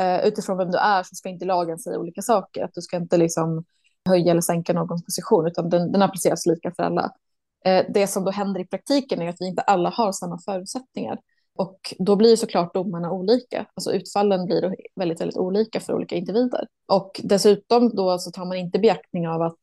eh, 0.00 0.26
utifrån 0.26 0.58
vem 0.58 0.70
du 0.70 0.78
är 0.78 1.02
så 1.02 1.14
ska 1.14 1.28
inte 1.28 1.44
lagen 1.44 1.78
säga 1.78 1.98
olika 1.98 2.22
saker. 2.22 2.64
Att 2.64 2.74
du 2.74 2.80
ska 2.82 2.96
inte 2.96 3.16
liksom 3.16 3.64
höja 4.08 4.30
eller 4.30 4.40
sänka 4.40 4.72
någons 4.72 5.04
position 5.04 5.46
utan 5.46 5.70
den, 5.70 5.92
den 5.92 6.02
appliceras 6.02 6.46
lika 6.46 6.72
för 6.76 6.82
alla. 6.82 7.10
Eh, 7.64 7.84
det 7.94 8.06
som 8.06 8.24
då 8.24 8.30
händer 8.30 8.60
i 8.60 8.66
praktiken 8.66 9.22
är 9.22 9.28
att 9.28 9.40
vi 9.40 9.46
inte 9.46 9.62
alla 9.62 9.90
har 9.90 10.12
samma 10.12 10.38
förutsättningar. 10.38 11.18
Och 11.56 11.94
då 11.98 12.16
blir 12.16 12.36
såklart 12.36 12.74
domarna 12.74 13.12
olika. 13.12 13.66
Alltså 13.74 13.92
utfallen 13.92 14.44
blir 14.46 14.76
väldigt, 14.96 15.20
väldigt 15.20 15.36
olika 15.36 15.80
för 15.80 15.92
olika 15.92 16.14
individer. 16.14 16.66
Och 16.86 17.20
dessutom 17.24 17.88
då 17.94 18.18
så 18.18 18.30
tar 18.30 18.44
man 18.44 18.56
inte 18.56 18.78
beaktning 18.78 19.28
av 19.28 19.42
att 19.42 19.60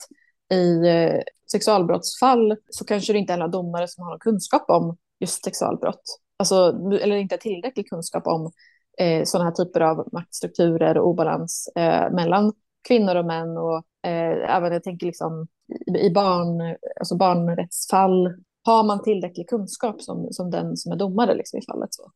i 0.54 0.88
eh, 0.88 1.22
sexualbrottsfall 1.52 2.58
så 2.70 2.86
kanske 2.86 3.14
det 3.14 3.20
inte 3.20 3.34
är 3.34 3.38
alla 3.38 3.48
domare 3.48 3.88
som 3.88 4.04
har 4.04 4.18
kunskap 4.18 4.70
om 4.70 4.98
just 5.20 5.44
sexualbrott. 5.44 6.20
Alltså, 6.38 6.56
eller 7.02 7.16
inte 7.16 7.38
tillräcklig 7.38 7.90
kunskap 7.90 8.28
om 8.28 8.52
eh, 8.98 9.24
sådana 9.24 9.50
här 9.50 9.56
typer 9.56 9.82
av 9.82 10.10
maktstrukturer 10.12 10.98
och 10.98 11.08
obalans 11.08 11.70
eh, 11.76 12.12
mellan 12.12 12.54
kvinnor 12.88 13.16
och 13.16 13.26
män. 13.26 13.58
Och 13.58 13.78
eh, 14.10 14.56
även 14.56 14.74
jag 14.74 14.84
tänker 14.84 15.06
liksom 15.06 15.48
i 16.00 16.10
barn, 16.10 16.76
alltså 17.00 17.16
barnrättsfall 17.18 18.34
har 18.64 18.84
man 18.84 19.04
tillräcklig 19.04 19.50
kunskap 19.50 20.02
som, 20.02 20.28
som 20.32 20.52
den 20.52 20.78
som 20.78 20.92
är 20.92 20.96
domare 20.96 21.36
liksom, 21.36 21.60
i 21.60 21.66
fallet. 21.66 21.94
Så. 21.94 22.12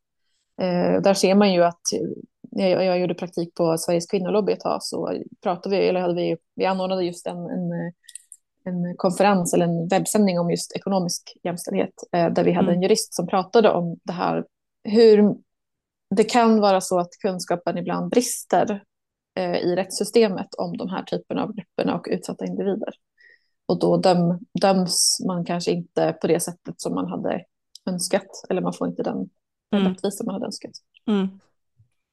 Eh, 0.62 1.02
där 1.02 1.14
ser 1.14 1.34
man 1.34 1.52
ju 1.52 1.64
att 1.64 1.92
eh, 1.92 2.68
jag, 2.70 2.84
jag 2.84 3.00
gjorde 3.00 3.14
praktik 3.14 3.54
på 3.54 3.78
Sveriges 3.78 4.06
kvinnolobby 4.06 4.52
ett 4.52 4.60
tag 4.60 4.82
så 4.82 5.22
pratade 5.42 5.76
vi, 5.76 5.88
eller 5.88 6.00
hade 6.00 6.14
vi, 6.14 6.36
vi 6.54 6.64
anordnade 6.64 7.04
just 7.04 7.26
en, 7.26 7.36
en, 7.36 7.72
eh, 7.72 7.92
en 8.68 8.96
konferens 8.96 9.54
eller 9.54 9.64
en 9.64 9.88
webbsändning 9.88 10.40
om 10.40 10.50
just 10.50 10.76
ekonomisk 10.76 11.36
jämställdhet 11.42 11.94
eh, 12.12 12.32
där 12.32 12.44
vi 12.44 12.52
hade 12.52 12.68
mm. 12.68 12.74
en 12.74 12.82
jurist 12.82 13.14
som 13.14 13.26
pratade 13.26 13.70
om 13.70 13.98
det 14.04 14.12
här 14.12 14.44
hur 14.84 15.36
det 16.16 16.24
kan 16.24 16.60
vara 16.60 16.80
så 16.80 16.98
att 16.98 17.10
kunskapen 17.22 17.78
ibland 17.78 18.10
brister 18.10 18.82
eh, 19.38 19.56
i 19.56 19.76
rättssystemet 19.76 20.54
om 20.54 20.76
de 20.76 20.88
här 20.88 21.02
typerna 21.02 21.42
av 21.42 21.54
grupperna 21.54 21.94
och 21.94 22.06
utsatta 22.10 22.44
individer. 22.44 22.94
Och 23.66 23.78
då 23.78 23.96
döm, 23.96 24.38
döms 24.60 25.18
man 25.26 25.44
kanske 25.44 25.70
inte 25.70 26.18
på 26.20 26.26
det 26.26 26.40
sättet 26.40 26.80
som 26.80 26.94
man 26.94 27.08
hade 27.08 27.44
önskat. 27.86 28.26
Eller 28.48 28.60
man 28.62 28.72
får 28.72 28.88
inte 28.88 29.02
den, 29.02 29.30
den 29.70 29.80
mm. 29.80 29.92
rättvisa 29.92 30.24
man 30.24 30.34
hade 30.34 30.46
önskat. 30.46 30.72
Mm. 31.06 31.40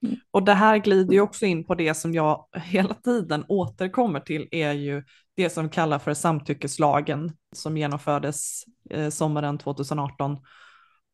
Mm. 0.05 0.19
Och 0.31 0.43
det 0.43 0.53
här 0.53 0.77
glider 0.77 1.13
ju 1.13 1.21
också 1.21 1.45
in 1.45 1.63
på 1.63 1.75
det 1.75 1.93
som 1.93 2.13
jag 2.13 2.45
hela 2.53 2.93
tiden 2.93 3.45
återkommer 3.47 4.19
till 4.19 4.47
är 4.51 4.71
ju 4.71 5.03
det 5.35 5.49
som 5.49 5.69
kallas 5.69 6.03
för 6.03 6.13
samtyckeslagen 6.13 7.31
som 7.55 7.77
genomfördes 7.77 8.63
eh, 8.89 9.09
sommaren 9.09 9.57
2018 9.57 10.37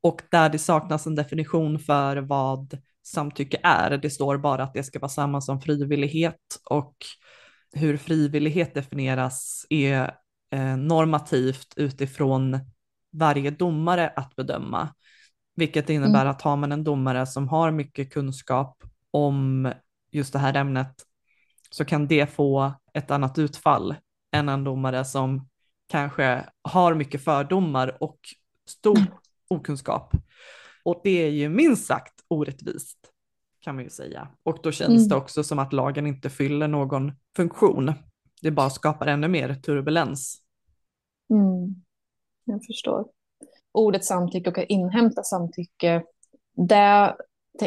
och 0.03 0.21
där 0.31 0.49
det 0.49 0.59
saknas 0.59 1.07
en 1.07 1.15
definition 1.15 1.79
för 1.79 2.17
vad 2.17 2.77
samtycke 3.03 3.59
är. 3.63 3.97
Det 3.97 4.09
står 4.09 4.37
bara 4.37 4.63
att 4.63 4.73
det 4.73 4.83
ska 4.83 4.99
vara 4.99 5.09
samma 5.09 5.41
som 5.41 5.61
frivillighet 5.61 6.39
och 6.63 6.95
hur 7.73 7.97
frivillighet 7.97 8.73
definieras 8.73 9.65
är 9.69 10.11
eh, 10.51 10.77
normativt 10.77 11.73
utifrån 11.75 12.59
varje 13.11 13.51
domare 13.51 14.13
att 14.15 14.35
bedöma. 14.35 14.89
Vilket 15.55 15.89
innebär 15.89 16.21
mm. 16.21 16.31
att 16.31 16.41
har 16.41 16.57
man 16.57 16.71
en 16.71 16.83
domare 16.83 17.25
som 17.25 17.47
har 17.47 17.71
mycket 17.71 18.13
kunskap 18.13 18.83
om 19.11 19.71
just 20.11 20.33
det 20.33 20.39
här 20.39 20.53
ämnet 20.53 20.93
så 21.69 21.85
kan 21.85 22.07
det 22.07 22.33
få 22.33 22.73
ett 22.93 23.11
annat 23.11 23.37
utfall 23.37 23.95
än 24.31 24.49
en 24.49 24.63
domare 24.63 25.05
som 25.05 25.49
kanske 25.87 26.45
har 26.61 26.93
mycket 26.93 27.23
fördomar 27.23 27.97
och 28.03 28.19
stor 28.67 28.97
mm. 28.97 29.11
okunskap. 29.47 30.13
Och 30.83 31.01
det 31.03 31.23
är 31.23 31.29
ju 31.29 31.49
minst 31.49 31.85
sagt 31.85 32.13
orättvist 32.27 32.97
kan 33.59 33.75
man 33.75 33.83
ju 33.83 33.89
säga. 33.89 34.27
Och 34.43 34.59
då 34.63 34.71
känns 34.71 34.89
mm. 34.89 35.07
det 35.07 35.15
också 35.15 35.43
som 35.43 35.59
att 35.59 35.73
lagen 35.73 36.07
inte 36.07 36.29
fyller 36.29 36.67
någon 36.67 37.11
funktion. 37.35 37.93
Det 38.41 38.51
bara 38.51 38.69
skapar 38.69 39.07
ännu 39.07 39.27
mer 39.27 39.55
turbulens 39.55 40.41
Mm. 41.31 41.83
Jag 42.45 42.65
förstår. 42.65 43.05
Ordet 43.73 44.05
samtycke 44.05 44.49
och 44.49 44.57
att 44.57 44.69
inhämta 44.69 45.23
samtycke, 45.23 46.03
det 46.53 47.15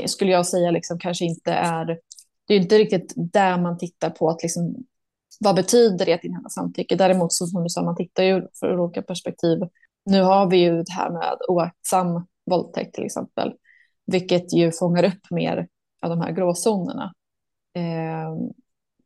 skulle 0.07 0.31
jag 0.31 0.47
säga 0.47 0.71
liksom 0.71 0.99
kanske 0.99 1.25
inte 1.25 1.53
är, 1.53 1.99
det 2.47 2.55
är 2.55 2.59
inte 2.59 2.79
riktigt 2.79 3.13
där 3.17 3.59
man 3.59 3.79
tittar 3.79 4.11
på 4.11 4.29
att 4.29 4.43
liksom, 4.43 4.75
vad 5.41 5.57
betyder 5.57 6.07
det 6.07 6.13
att 6.13 6.25
inhämta 6.25 6.49
samtycke? 6.49 6.97
Däremot 6.97 7.33
så 7.33 7.47
som 7.47 7.63
du 7.63 7.69
sa, 7.69 7.83
man 7.83 7.97
tittar 7.97 8.23
ju 8.23 8.49
ur 8.63 8.81
olika 8.81 9.03
perspektiv. 9.03 9.59
Nu 10.05 10.23
har 10.23 10.51
vi 10.51 10.57
ju 10.57 10.83
det 10.83 10.93
här 10.93 11.11
med 11.11 11.37
oaktsam 11.49 12.27
våldtäkt 12.51 12.95
till 12.95 13.05
exempel, 13.05 13.55
vilket 14.07 14.55
ju 14.55 14.73
fångar 14.73 15.05
upp 15.05 15.31
mer 15.31 15.69
av 16.03 16.11
de 16.11 16.21
här 16.21 16.33
gråzonerna. 16.33 17.15
Eh, 17.77 18.35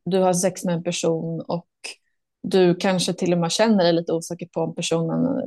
du 0.05 0.17
har 0.17 0.33
sex 0.33 0.65
med 0.65 0.75
en 0.75 0.83
person 0.83 1.41
och 1.41 1.65
du 2.49 2.75
kanske 2.75 3.13
till 3.13 3.33
och 3.33 3.39
med 3.39 3.51
känner 3.51 3.83
dig 3.83 3.93
lite 3.93 4.13
osäker 4.13 4.45
på 4.45 4.61
om 4.61 4.75
personen 4.75 5.41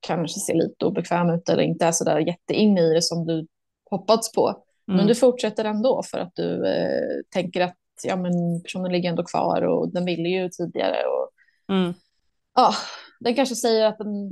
kanske 0.00 0.40
ser 0.40 0.54
lite 0.54 0.86
obekväm 0.86 1.30
ut 1.30 1.48
eller 1.48 1.62
inte 1.62 1.86
är 1.86 1.92
så 1.92 2.04
där 2.04 2.18
jätteinne 2.18 2.80
i 2.80 2.94
det 2.94 3.02
som 3.02 3.26
du 3.26 3.46
hoppats 3.90 4.32
på. 4.32 4.48
Mm. 4.48 4.96
Men 4.96 5.06
du 5.06 5.14
fortsätter 5.14 5.64
ändå 5.64 6.02
för 6.10 6.18
att 6.18 6.32
du 6.34 6.66
eh, 6.66 7.22
tänker 7.30 7.60
att 7.60 7.76
ja, 8.02 8.16
men 8.16 8.62
personen 8.62 8.92
ligger 8.92 9.10
ändå 9.10 9.24
kvar 9.24 9.62
och 9.62 9.92
den 9.92 10.04
ville 10.04 10.28
ju 10.28 10.48
tidigare. 10.48 10.96
Och, 11.06 11.30
mm. 11.74 11.94
ja, 12.54 12.74
den 13.20 13.34
kanske 13.34 13.54
säger 13.54 13.86
att 13.86 13.98
den, 13.98 14.30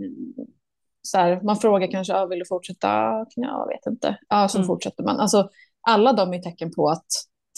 så 1.03 1.19
här, 1.19 1.41
man 1.43 1.57
frågar 1.57 1.91
kanske, 1.91 2.13
ja, 2.13 2.27
vill 2.27 2.39
du 2.39 2.45
fortsätta? 2.49 2.89
Ja, 2.89 3.27
jag 3.37 3.69
vet 3.69 3.87
inte. 3.87 4.19
Ja, 4.29 4.49
så 4.49 4.59
mm. 4.59 4.67
fortsätter 4.67 5.05
man. 5.05 5.21
Alltså, 5.21 5.49
alla 5.81 6.13
de 6.13 6.35
är 6.35 6.39
tecken 6.39 6.71
på 6.77 6.89
att 6.89 7.07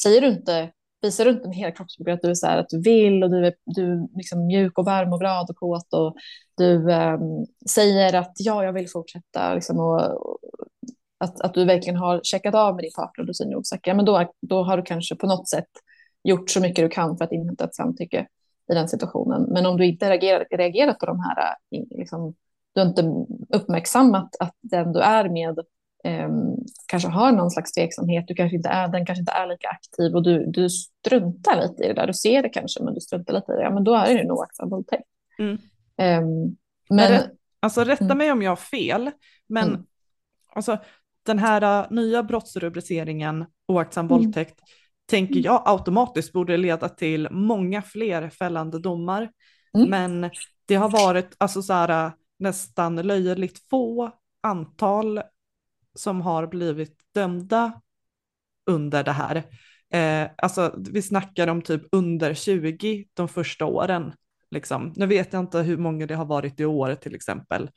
säger 0.02 0.20
du 0.20 0.26
inte 0.26 0.70
visar 1.02 1.24
du 1.24 1.30
inte 1.30 1.48
med 1.48 1.56
hela 1.56 1.70
kroppsspråket 1.70 2.14
att 2.14 2.22
du 2.22 2.30
är 2.30 2.34
så 2.34 2.46
här, 2.46 2.58
att 2.58 2.68
du 2.68 2.82
vill 2.82 3.24
och 3.24 3.30
du 3.30 3.46
är, 3.46 3.54
du 3.64 3.92
är 3.92 4.16
liksom 4.16 4.46
mjuk 4.46 4.78
och 4.78 4.84
varm 4.84 5.12
och 5.12 5.20
glad 5.20 5.50
och 5.50 5.56
kåt 5.56 5.92
och 5.92 6.16
du 6.56 6.92
um, 6.92 7.46
säger 7.70 8.14
att 8.14 8.32
ja, 8.38 8.64
jag 8.64 8.72
vill 8.72 8.88
fortsätta 8.88 9.54
liksom, 9.54 9.78
och, 9.78 10.00
och 10.00 10.38
att, 11.18 11.40
att 11.40 11.54
du 11.54 11.64
verkligen 11.64 11.96
har 11.96 12.20
checkat 12.22 12.54
av 12.54 12.74
med 12.74 12.84
din 12.84 12.92
partner 12.96 13.22
och 13.22 13.26
du 13.26 13.34
säger 13.34 13.56
osäker, 13.56 13.94
men 13.94 14.04
då, 14.04 14.32
då 14.40 14.62
har 14.62 14.76
du 14.76 14.82
kanske 14.82 15.16
på 15.16 15.26
något 15.26 15.48
sätt 15.48 15.68
gjort 16.22 16.50
så 16.50 16.60
mycket 16.60 16.84
du 16.84 16.88
kan 16.88 17.16
för 17.16 17.24
att 17.24 17.32
inhämta 17.32 17.64
ett 17.64 17.74
samtycke 17.74 18.26
i 18.72 18.74
den 18.74 18.88
situationen. 18.88 19.42
Men 19.42 19.66
om 19.66 19.76
du 19.76 19.86
inte 19.86 20.10
reagerar, 20.10 20.46
reagerat 20.50 20.98
på 20.98 21.06
de 21.06 21.20
här, 21.20 21.56
eh, 21.70 21.98
liksom, 21.98 22.34
du 22.74 22.80
har 22.80 22.88
inte 22.88 23.26
uppmärksammat 23.48 24.36
att 24.40 24.54
den 24.60 24.92
du 24.92 25.00
är 25.00 25.28
med 25.28 25.58
kanske 26.86 27.08
har 27.08 27.32
någon 27.32 27.50
slags 27.50 27.72
tveksamhet, 27.72 28.24
du 28.28 28.34
kanske 28.34 28.56
inte 28.56 28.68
är, 28.68 28.88
den 28.88 29.06
kanske 29.06 29.20
inte 29.20 29.32
är 29.32 29.46
lika 29.46 29.68
aktiv 29.68 30.14
och 30.14 30.22
du, 30.22 30.46
du 30.46 30.70
struntar 30.70 31.62
lite 31.62 31.84
i 31.84 31.88
det 31.88 31.94
där, 31.94 32.06
du 32.06 32.14
ser 32.14 32.42
det 32.42 32.48
kanske 32.48 32.82
men 32.82 32.94
du 32.94 33.00
struntar 33.00 33.34
lite 33.34 33.52
i 33.52 33.56
det, 33.56 33.62
ja 33.62 33.70
men 33.70 33.84
då 33.84 33.94
är 33.94 34.14
det 34.14 34.20
en 34.20 34.30
oaktsam 34.30 34.68
våldtäkt. 34.68 35.08
Mm. 35.38 35.58
Um, 36.22 36.56
men, 36.90 37.22
Alltså 37.60 37.84
rätta 37.84 38.04
mm. 38.04 38.18
mig 38.18 38.32
om 38.32 38.42
jag 38.42 38.50
har 38.50 38.56
fel, 38.56 39.10
men 39.46 39.68
mm. 39.68 39.84
alltså, 40.54 40.78
den 41.22 41.38
här 41.38 41.82
uh, 41.82 41.92
nya 41.92 42.22
brottsrubriceringen 42.22 43.46
oaktsam 43.68 44.06
mm. 44.06 44.18
våldtäkt 44.18 44.60
tänker 45.06 45.34
mm. 45.34 45.44
jag 45.44 45.62
automatiskt 45.64 46.32
borde 46.32 46.56
leda 46.56 46.88
till 46.88 47.28
många 47.30 47.82
fler 47.82 48.30
fällande 48.30 48.78
domar. 48.78 49.30
Mm. 49.76 49.90
Men 49.90 50.30
det 50.66 50.74
har 50.74 50.88
varit 50.88 51.36
alltså 51.38 51.62
så 51.62 51.72
här, 51.72 52.06
uh, 52.06 52.12
nästan 52.38 52.96
löjligt 52.96 53.68
få 53.70 54.10
antal 54.42 55.20
som 55.96 56.20
har 56.20 56.46
blivit 56.46 56.98
dömda 57.14 57.80
under 58.66 59.04
det 59.04 59.12
här. 59.12 59.42
Eh, 59.92 60.30
alltså 60.36 60.74
vi 60.90 61.02
snackar 61.02 61.48
om 61.48 61.62
typ 61.62 61.82
under 61.92 62.34
20 62.34 63.06
de 63.14 63.28
första 63.28 63.64
åren. 63.64 64.12
Liksom. 64.50 64.92
Nu 64.96 65.06
vet 65.06 65.32
jag 65.32 65.40
inte 65.40 65.58
hur 65.58 65.76
många 65.76 66.06
det 66.06 66.14
har 66.14 66.24
varit 66.24 66.60
i 66.60 66.64
år 66.64 66.94
till 66.94 67.14
exempel. 67.14 67.70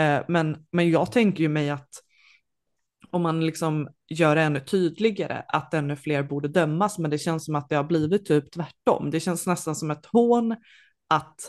Eh, 0.00 0.20
men, 0.28 0.66
men 0.70 0.90
jag 0.90 1.12
tänker 1.12 1.42
ju 1.42 1.48
mig 1.48 1.70
att 1.70 1.88
om 3.10 3.22
man 3.22 3.46
liksom 3.46 3.88
gör 4.08 4.36
det 4.36 4.42
ännu 4.42 4.60
tydligare 4.60 5.42
att 5.48 5.74
ännu 5.74 5.96
fler 5.96 6.22
borde 6.22 6.48
dömas, 6.48 6.98
men 6.98 7.10
det 7.10 7.18
känns 7.18 7.44
som 7.44 7.54
att 7.54 7.68
det 7.68 7.76
har 7.76 7.84
blivit 7.84 8.26
typ 8.26 8.50
tvärtom. 8.50 9.10
Det 9.10 9.20
känns 9.20 9.46
nästan 9.46 9.76
som 9.76 9.90
ett 9.90 10.06
hån 10.06 10.56
att 11.08 11.40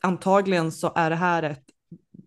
antagligen 0.00 0.72
så 0.72 0.92
är 0.96 1.10
det 1.10 1.16
här 1.16 1.42
ett 1.42 1.64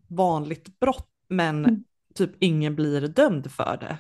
vanligt 0.10 0.80
brott, 0.80 1.10
men 1.30 1.66
mm 1.66 1.84
typ 2.18 2.44
ingen 2.44 2.76
blir 2.76 3.02
dömd 3.02 3.52
för 3.52 3.78
det. 3.78 3.98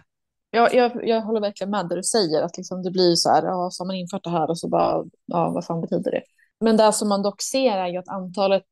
Ja, 0.51 0.70
jag, 0.74 1.07
jag 1.07 1.22
håller 1.22 1.41
verkligen 1.41 1.72
med 1.72 1.89
det 1.89 1.95
du 1.95 2.03
säger, 2.03 2.41
att 2.41 2.57
liksom 2.57 2.84
det 2.84 2.91
blir 2.91 3.15
så 3.15 3.30
här, 3.30 3.43
ja, 3.43 3.70
så 3.72 3.84
har 3.84 3.88
man 3.88 3.95
infört 3.95 4.24
det 4.24 4.30
här 4.30 4.49
och 4.49 4.59
så 4.59 4.70
bara, 4.70 5.03
ja, 5.26 5.49
vad 5.49 5.65
fan 5.65 5.82
betyder 5.82 6.11
det? 6.11 6.22
Men 6.59 6.78
det 6.78 6.93
som 6.93 7.09
man 7.09 7.22
dock 7.22 7.41
ser 7.41 7.78
är 7.78 7.88
ju 7.88 7.97
att 7.97 8.07
antalet 8.07 8.63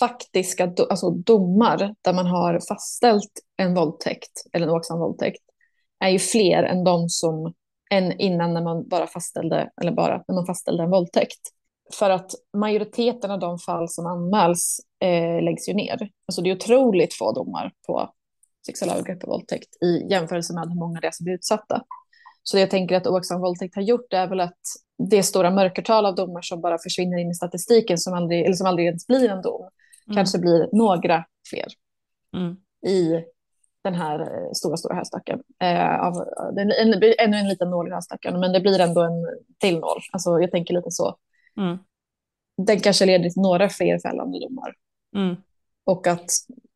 faktiska 0.00 0.66
do, 0.66 0.86
alltså 0.90 1.10
domar 1.10 1.94
där 2.02 2.12
man 2.12 2.26
har 2.26 2.60
fastställt 2.68 3.30
en 3.56 3.74
våldtäkt 3.74 4.32
eller 4.52 4.66
en 4.66 4.72
oaktsam 4.72 4.98
våldtäkt 4.98 5.42
är 6.00 6.08
ju 6.08 6.18
fler 6.18 6.62
än 6.62 6.84
de 6.84 7.08
som 7.08 7.54
än 7.90 8.12
innan 8.20 8.54
när 8.54 8.62
man 8.62 8.88
bara 8.88 9.06
fastställde 9.06 9.70
eller 9.80 9.92
bara 9.92 10.24
när 10.28 10.34
man 10.34 10.46
fastställde 10.46 10.82
en 10.82 10.90
våldtäkt. 10.90 11.40
För 11.94 12.10
att 12.10 12.30
majoriteten 12.56 13.30
av 13.30 13.38
de 13.38 13.58
fall 13.58 13.88
som 13.88 14.06
anmäls 14.06 14.80
eh, 15.00 15.42
läggs 15.42 15.68
ju 15.68 15.74
ner. 15.74 16.10
Alltså 16.28 16.42
det 16.42 16.50
är 16.50 16.56
otroligt 16.56 17.14
få 17.14 17.32
domar 17.32 17.72
på 17.86 18.10
sexuella 18.66 18.94
övergrepp 18.94 19.24
och 19.24 19.28
våldtäkt 19.28 19.82
i 19.82 20.06
jämförelse 20.10 20.54
med 20.54 20.68
hur 20.68 20.80
många 20.80 21.00
det 21.00 21.06
är 21.06 21.10
som 21.10 21.24
blir 21.24 21.34
utsatta. 21.34 21.82
Så 22.42 22.56
det 22.56 22.60
jag 22.60 22.70
tänker 22.70 22.96
att 22.96 23.06
oaktsam 23.06 23.40
våldtäkt 23.40 23.74
har 23.74 23.82
gjort 23.82 24.12
är 24.12 24.26
väl 24.26 24.40
att 24.40 24.60
det 24.98 25.22
stora 25.22 25.50
mörkertal 25.50 26.06
av 26.06 26.14
domar 26.14 26.42
som 26.42 26.60
bara 26.60 26.78
försvinner 26.78 27.18
in 27.18 27.30
i 27.30 27.34
statistiken 27.34 27.98
som 27.98 28.14
aldrig, 28.14 28.44
eller 28.44 28.54
som 28.54 28.66
aldrig 28.66 28.86
ens 28.86 29.06
blir 29.06 29.28
en 29.28 29.42
dom, 29.42 29.68
mm. 30.06 30.16
kanske 30.16 30.38
blir 30.38 30.68
några 30.72 31.24
fler 31.50 31.66
mm. 32.36 32.56
i 32.86 33.24
den 33.84 33.94
här 33.94 34.20
eh, 34.20 34.52
stora, 34.52 34.76
stora 34.76 34.94
höstacken. 34.94 35.40
Eh, 35.62 36.00
av, 36.00 36.14
en, 36.58 36.70
en, 36.70 37.02
ännu 37.18 37.36
en 37.36 37.48
liten 37.48 37.70
nål 37.70 37.88
i 37.88 37.90
höstacken, 37.90 38.40
men 38.40 38.52
det 38.52 38.60
blir 38.60 38.80
ändå 38.80 39.00
en 39.00 39.26
till 39.58 39.78
nål. 39.78 40.00
Alltså, 40.12 40.30
jag 40.40 40.50
tänker 40.50 40.74
lite 40.74 40.90
så. 40.90 41.16
Mm. 41.56 41.78
Den 42.66 42.80
kanske 42.80 43.06
leder 43.06 43.30
till 43.30 43.42
några 43.42 43.68
fler 43.68 43.98
fällande 43.98 44.40
domar. 44.40 44.74
Mm. 45.16 45.36
Och 45.84 46.06
att 46.06 46.30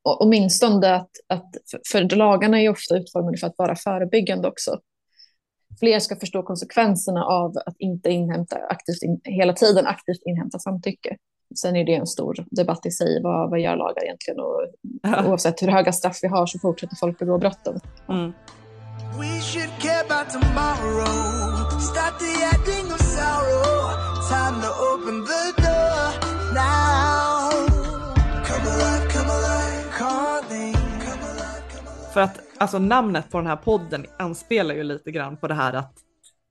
åtminstone 0.05 0.94
att, 0.94 1.11
att, 1.26 1.51
för 1.92 2.16
lagarna 2.16 2.61
är 2.61 2.68
ofta 2.68 2.96
utformade 2.96 3.38
för 3.38 3.46
att 3.46 3.59
vara 3.59 3.76
förebyggande 3.76 4.48
också 4.48 4.80
fler 5.80 5.98
ska 5.98 6.16
förstå 6.16 6.42
konsekvenserna 6.42 7.24
av 7.24 7.53
att 7.66 7.74
inte 7.78 8.11
inhämta 8.11 8.57
aktivt 8.57 9.03
in, 9.03 9.20
hela 9.24 9.53
tiden 9.53 9.86
aktivt 9.86 10.22
inhämta 10.24 10.59
samtycke. 10.59 11.16
Sen 11.61 11.76
är 11.76 11.84
det 11.84 11.94
en 11.94 12.07
stor 12.07 12.44
debatt 12.51 12.86
i 12.86 12.90
sig, 12.90 13.22
vad, 13.22 13.51
vad 13.51 13.61
gör 13.61 13.76
lagar 13.76 14.05
egentligen? 14.05 14.40
Och 14.40 14.66
ja. 15.03 15.26
Oavsett 15.26 15.62
hur 15.62 15.68
höga 15.68 15.92
straff 15.92 16.18
vi 16.22 16.28
har 16.28 16.46
så 16.46 16.59
fortsätter 16.59 16.96
folk 16.96 17.18
begå 17.18 17.38
brotten. 17.38 17.80
Mm. 18.09 18.32
We 19.18 19.40
should 19.40 19.72
care 19.80 20.01
about 20.09 20.30
tomorrow 20.30 21.80
Start 21.80 22.18
the 22.18 22.44
acting 22.55 22.86
of 22.94 23.01
sorrow 23.01 24.11
Time 24.30 24.62
to 24.62 24.70
open 24.88 25.24
the 25.24 25.49
För 32.20 32.24
att 32.24 32.40
alltså 32.58 32.78
namnet 32.78 33.30
på 33.30 33.38
den 33.38 33.46
här 33.46 33.56
podden 33.56 34.06
anspelar 34.18 34.74
ju 34.74 34.82
lite 34.82 35.10
grann 35.10 35.36
på 35.36 35.48
det 35.48 35.54
här 35.54 35.72
att 35.72 35.94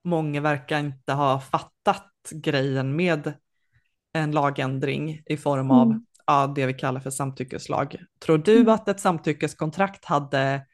många 0.03 0.41
verkar 0.41 0.80
inte 0.80 1.13
ha 1.13 1.39
fattat 1.39 2.11
grejen 2.32 2.95
med 2.95 3.34
en 4.13 4.32
lagändring 4.32 5.22
i 5.26 5.38
form 5.38 5.72
av 5.72 5.88
mm. 5.88 6.05
ja, 6.26 6.53
det 6.55 6.65
vi 6.65 6.74
kallar 6.74 6.99
för 6.99 7.09
samtyckeslag. 7.09 7.95
Tror 8.20 8.38
du 8.38 8.55
mm. 8.55 8.70
att 8.70 8.88
ett 8.88 8.99
samtyckeskontrakt 8.99 10.05
hade, 10.05 10.65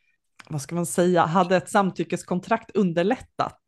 vad 0.50 0.62
ska 0.62 0.76
man 0.76 0.86
säga, 0.86 1.26
hade 1.26 1.56
ett 1.56 1.70
samtyckeskontrakt 1.70 2.72
underlättat? 2.72 3.62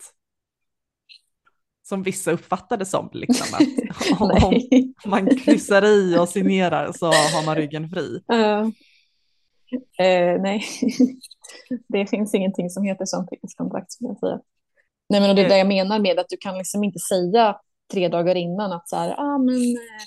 Som 1.83 2.03
vissa 2.03 2.31
uppfattade 2.31 2.85
som, 2.85 3.09
liksom 3.13 3.47
att 3.53 4.21
om, 4.21 4.31
om 5.03 5.09
man 5.11 5.37
kryssar 5.37 5.85
i 5.85 6.17
och 6.17 6.29
signerar 6.29 6.91
så 6.91 7.05
har 7.05 7.45
man 7.45 7.55
ryggen 7.55 7.89
fri. 7.89 8.21
Uh, 8.33 8.69
uh, 9.73 10.41
nej, 10.41 10.63
det 11.87 12.07
finns 12.07 12.33
ingenting 12.33 12.69
som 12.69 12.83
heter 12.83 13.05
samtyckeskontrakt 13.05 13.91
skulle 13.91 14.09
jag 14.09 14.19
säga. 14.19 14.39
Nej, 15.09 15.21
men 15.21 15.29
och 15.29 15.35
det 15.35 15.41
är 15.41 15.45
eh. 15.45 15.49
det 15.49 15.57
jag 15.57 15.67
menar 15.67 15.99
med 15.99 16.19
att 16.19 16.29
du 16.29 16.37
kan 16.37 16.57
liksom 16.57 16.83
inte 16.83 16.99
säga 16.99 17.55
tre 17.93 18.07
dagar 18.07 18.35
innan 18.35 18.71
att 18.71 18.89
så 18.89 18.95
här, 18.95 19.15
ah, 19.17 19.37
men 19.37 19.55
eh, 19.55 20.05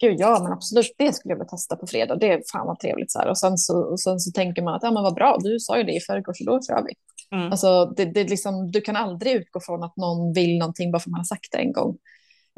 gud, 0.00 0.20
ja, 0.20 0.40
men 0.42 0.52
absolut, 0.52 0.94
det 0.98 1.12
skulle 1.12 1.32
jag 1.32 1.36
vilja 1.36 1.48
testa 1.48 1.76
på 1.76 1.86
fredag. 1.86 2.16
Det 2.16 2.32
är 2.32 2.42
fan 2.52 2.66
vad 2.66 2.78
trevligt 2.78 3.12
så 3.12 3.18
här. 3.18 3.28
Och 3.28 3.38
sen 3.38 3.58
så, 3.58 3.82
och 3.82 4.00
sen 4.00 4.20
så 4.20 4.30
tänker 4.32 4.62
man 4.62 4.74
att, 4.74 4.82
ja, 4.82 4.90
men 4.90 5.02
vad 5.02 5.14
bra, 5.14 5.38
du 5.40 5.60
sa 5.60 5.78
ju 5.78 5.84
det 5.84 5.92
i 5.92 6.00
förrgår, 6.00 6.32
så 6.32 6.44
då 6.44 6.60
kör 6.68 6.84
vi. 6.86 6.94
Mm. 7.36 7.50
Alltså, 7.50 7.86
det, 7.96 8.04
det 8.04 8.24
liksom, 8.24 8.70
du 8.70 8.80
kan 8.80 8.96
aldrig 8.96 9.34
utgå 9.34 9.60
från 9.60 9.82
att 9.82 9.96
någon 9.96 10.32
vill 10.32 10.58
någonting 10.58 10.92
bara 10.92 11.00
för 11.00 11.08
att 11.08 11.12
man 11.12 11.20
har 11.20 11.24
sagt 11.24 11.52
det 11.52 11.58
en 11.58 11.72
gång. 11.72 11.96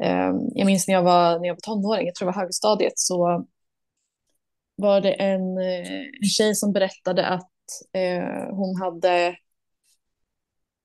Um, 0.03 0.51
jag 0.55 0.65
minns 0.65 0.87
när 0.87 0.95
jag 0.95 1.03
var, 1.03 1.39
när 1.39 1.47
jag 1.47 1.53
var 1.53 1.61
tonåring, 1.61 2.05
jag 2.05 2.15
tror 2.15 2.25
det 2.25 2.35
var 2.35 2.41
högstadiet, 2.41 2.93
så 2.95 3.45
var 4.75 5.01
det 5.01 5.11
en, 5.11 5.57
eh, 5.57 5.91
en 6.21 6.29
tjej 6.37 6.55
som 6.55 6.73
berättade 6.73 7.25
att 7.27 7.51
eh, 7.93 8.55
hon 8.55 8.75
hade 8.81 9.35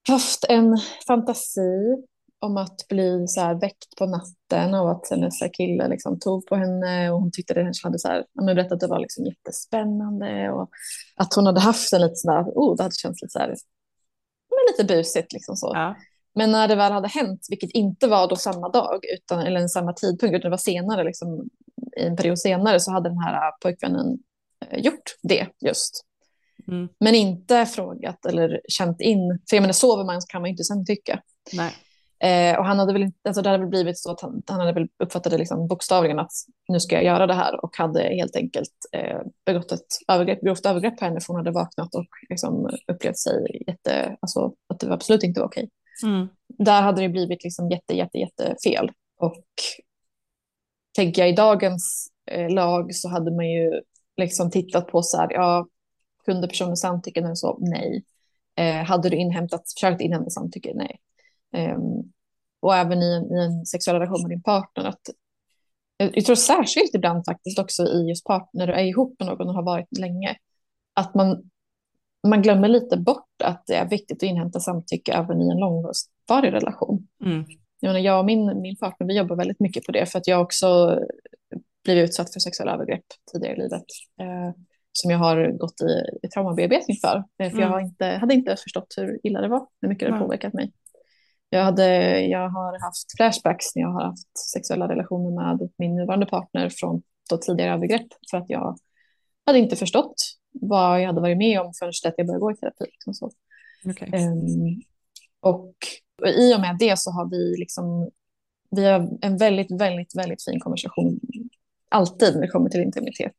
haft 0.09 0.45
en 0.49 0.79
fantasi 1.07 1.97
om 2.39 2.57
att 2.57 2.89
bli 2.89 3.25
så 3.29 3.41
här 3.41 3.55
väckt 3.55 3.97
på 3.99 4.07
natten 4.07 4.75
av 4.75 4.89
att 4.89 5.11
hennes 5.11 5.39
kille 5.53 5.89
liksom 5.89 6.19
tog 6.19 6.47
på 6.47 6.57
henne 6.57 7.11
och 7.11 7.21
hon 7.21 7.31
tyckte 7.33 7.55
det 7.55 7.73
hade 7.83 7.99
så 7.99 8.09
här, 8.09 8.25
men 8.35 8.47
berättade 8.47 8.75
att 8.75 8.81
det 8.81 8.87
var 8.87 9.01
liksom 9.01 9.27
jättespännande 9.27 10.51
och 10.51 10.71
att 11.17 11.35
hon 11.35 11.47
hade 11.47 11.61
haft 11.61 11.93
en 11.93 12.01
lite 12.01 12.17
sådär, 12.17 12.43
oh, 12.43 12.77
det 12.77 12.83
hade 12.83 12.95
känts 12.95 13.23
lite 13.23 13.33
så 13.33 13.39
här, 13.39 13.49
men 14.51 14.59
lite 14.73 14.95
busigt 14.95 15.33
liksom 15.33 15.57
så. 15.57 15.73
Ja. 15.75 15.97
Men 16.35 16.51
när 16.51 16.69
det 16.69 16.77
väl 16.77 16.93
hade 16.93 17.09
hänt, 17.09 17.47
vilket 17.51 17.71
inte 17.71 18.07
var 18.07 18.29
då 18.29 18.37
samma 18.37 18.69
dag 18.69 19.01
utan, 19.15 19.41
eller 19.41 19.69
samma 19.69 19.93
tidpunkt, 19.93 20.35
utan 20.35 20.41
det 20.41 20.51
var 20.51 20.57
senare, 20.57 21.05
liksom, 21.05 21.49
i 22.01 22.07
en 22.07 22.17
period 22.17 22.39
senare, 22.39 22.81
så 22.81 22.93
hade 22.93 23.09
den 23.09 23.19
här 23.19 23.53
pojkvännen 23.63 24.19
eh, 24.67 24.81
gjort 24.81 25.17
det 25.23 25.47
just. 25.61 26.05
Mm. 26.69 26.89
Men 27.01 27.15
inte 27.15 27.67
frågat 27.67 28.27
eller 28.27 28.61
känt 28.69 29.01
in, 29.01 29.39
för 29.51 29.57
jag 29.57 29.61
menar 29.61 29.73
sover 29.73 30.05
man 30.05 30.21
kan 30.29 30.43
man 30.43 30.51
inte 30.51 30.65
samtycka. 30.65 31.23
Nej. 31.53 31.73
Eh, 32.23 32.59
och 32.59 32.65
han 32.65 32.79
hade 32.79 32.93
väl, 32.93 33.13
alltså 33.25 33.43
det 33.43 33.49
hade 33.49 33.63
väl 33.63 33.71
blivit 33.71 33.99
så 33.99 34.11
att 34.11 34.21
han, 34.21 34.43
han 34.47 34.61
hade 34.61 34.73
väl 34.73 34.89
uppfattat 35.03 35.33
det 35.33 35.39
liksom 35.39 35.69
bokstavligen 35.69 36.19
att 36.19 36.33
nu 36.69 36.81
ska 36.81 36.95
jag 36.95 37.05
göra 37.05 37.27
det 37.27 37.35
här 37.35 37.65
och 37.65 37.77
hade 37.77 38.03
helt 38.03 38.37
enkelt 38.37 38.73
eh, 38.93 39.21
begått 39.47 39.73
ett 39.73 39.87
övergrepp, 40.09 40.41
grovt 40.41 40.67
övergrepp 40.67 40.97
på 40.99 41.05
henne 41.05 41.21
för 41.21 41.27
hon 41.27 41.37
hade 41.37 41.51
vaknat 41.51 41.95
och 41.95 42.07
liksom 42.29 42.71
upplevt 42.93 43.19
sig 43.19 43.65
jätte, 43.67 44.17
alltså 44.21 44.53
att 44.69 44.81
det 44.81 44.93
absolut 44.93 45.23
inte 45.23 45.41
var 45.41 45.47
okej. 45.47 45.71
Mm. 46.03 46.29
Där 46.49 46.83
hade 46.83 47.03
det 47.03 47.09
blivit 47.09 47.45
liksom 47.45 47.71
jätte, 47.71 47.97
jätte, 47.97 48.19
jätte 48.19 48.57
fel. 48.65 48.91
Och 49.19 49.45
tänker 50.93 51.23
jag 51.23 51.31
i 51.31 51.35
dagens 51.35 52.09
eh, 52.27 52.51
lag 52.51 52.95
så 52.95 53.09
hade 53.09 53.31
man 53.31 53.51
ju 53.51 53.81
liksom 54.17 54.51
tittat 54.51 54.87
på 54.87 55.03
så 55.03 55.17
här, 55.17 55.33
ja, 55.33 55.67
kunde 56.25 56.49
personen 56.49 56.77
samtycka 56.77 57.21
eller 57.21 57.35
så? 57.35 57.59
Nej. 57.61 58.05
Eh, 58.57 58.85
hade 58.85 59.09
du 59.09 59.17
inhämtat, 59.17 59.73
försökt 59.73 60.01
inhämta 60.01 60.31
samtycke? 60.31 60.73
Nej. 60.75 61.01
Eh, 61.55 61.79
och 62.61 62.77
även 62.77 63.03
i 63.03 63.13
en, 63.13 63.37
i 63.37 63.45
en 63.45 63.67
sexuell 63.67 63.97
relation 63.97 64.23
med 64.23 64.31
din 64.31 64.43
partner. 64.43 64.85
Att, 64.85 65.09
eh, 65.99 66.11
jag 66.15 66.25
tror 66.25 66.37
särskilt 66.37 66.95
ibland 66.95 67.25
faktiskt 67.25 67.59
också 67.59 67.87
i 67.87 68.09
just 68.09 68.25
partner, 68.25 68.59
när 68.59 68.67
du 68.67 68.73
är 68.73 68.85
ihop 68.85 69.17
med 69.19 69.29
någon 69.29 69.49
och 69.49 69.55
har 69.55 69.63
varit 69.63 69.99
länge, 69.99 70.37
att 70.95 71.15
man, 71.15 71.51
man 72.29 72.43
glömmer 72.43 72.69
lite 72.69 72.97
bort 72.97 73.43
att 73.45 73.67
det 73.67 73.75
är 73.75 73.89
viktigt 73.89 74.17
att 74.17 74.23
inhämta 74.23 74.61
samtycke 74.61 75.13
även 75.13 75.43
i 75.43 75.51
en 75.51 75.59
långvarig 75.59 76.53
relation. 76.53 77.09
Mm. 77.25 77.45
Jag, 77.81 77.89
menar, 77.89 78.01
jag 78.01 78.19
och 78.19 78.25
min, 78.25 78.61
min 78.61 78.77
partner 78.77 79.07
vi 79.07 79.17
jobbar 79.17 79.37
väldigt 79.37 79.61
mycket 79.61 79.85
på 79.85 79.93
det 79.93 80.07
för 80.07 80.19
att 80.19 80.27
jag 80.27 80.43
också 80.43 80.99
blivit 81.85 82.05
utsatt 82.05 82.33
för 82.33 82.41
sexuella 82.41 82.73
övergrepp 82.75 83.05
tidigare 83.33 83.57
i 83.57 83.59
livet. 83.59 83.85
Eh, 84.21 84.55
som 84.93 85.11
jag 85.11 85.19
har 85.19 85.51
gått 85.59 85.81
i, 85.81 86.27
i 86.27 86.29
traumabearbetning 86.29 86.97
för. 86.97 87.17
Eh, 87.17 87.51
för 87.51 87.57
mm. 87.57 87.61
jag 87.61 87.69
har 87.69 87.81
inte, 87.81 88.07
hade 88.07 88.35
inte 88.35 88.57
förstått 88.57 88.95
hur 88.97 89.21
illa 89.23 89.41
det 89.41 89.49
var, 89.49 89.67
hur 89.81 89.89
mycket 89.89 90.09
det 90.09 90.15
mm. 90.15 90.21
påverkat 90.21 90.53
mig. 90.53 90.73
Jag, 91.51 91.65
hade, 91.65 92.21
jag 92.21 92.49
har 92.49 92.81
haft 92.81 93.17
flashbacks 93.17 93.75
när 93.75 93.83
jag 93.83 93.91
har 93.91 94.05
haft 94.05 94.39
sexuella 94.53 94.89
relationer 94.89 95.31
med 95.31 95.71
min 95.79 95.97
nuvarande 95.97 96.27
partner 96.27 96.69
från 96.69 97.03
då 97.31 97.37
tidigare 97.37 97.75
övergrepp 97.75 98.07
för 98.31 98.39
att 98.39 98.51
jag 98.51 98.79
hade 99.47 99.59
inte 99.59 99.77
förstått 99.77 100.15
vad 100.53 101.01
jag 101.01 101.07
hade 101.07 101.21
varit 101.21 101.39
med 101.39 101.61
om 101.61 101.73
förrän 101.79 101.93
jag 102.17 102.27
började 102.27 102.41
gå 102.41 102.53
i 102.53 102.57
terapi. 102.57 102.85
Liksom 102.85 103.15
så. 103.15 103.31
Okay. 103.85 104.09
Um, 104.09 104.15
ehm, 104.15 104.81
och 106.21 106.29
i 106.29 106.55
och 106.55 106.61
med 106.61 106.77
det 106.79 106.99
så 106.99 107.11
har 107.11 107.31
vi 107.31 107.57
liksom, 107.59 108.11
vi 108.71 108.85
har 108.85 109.09
en 109.21 109.37
väldigt, 109.37 109.81
väldigt, 109.81 110.17
väldigt 110.17 110.45
fin 110.45 110.61
konversation 110.61 111.21
alltid 111.89 112.35
när 112.35 112.41
det 112.41 112.49
kommer 112.49 112.71
till 112.71 112.83
intimitet. 112.83 113.37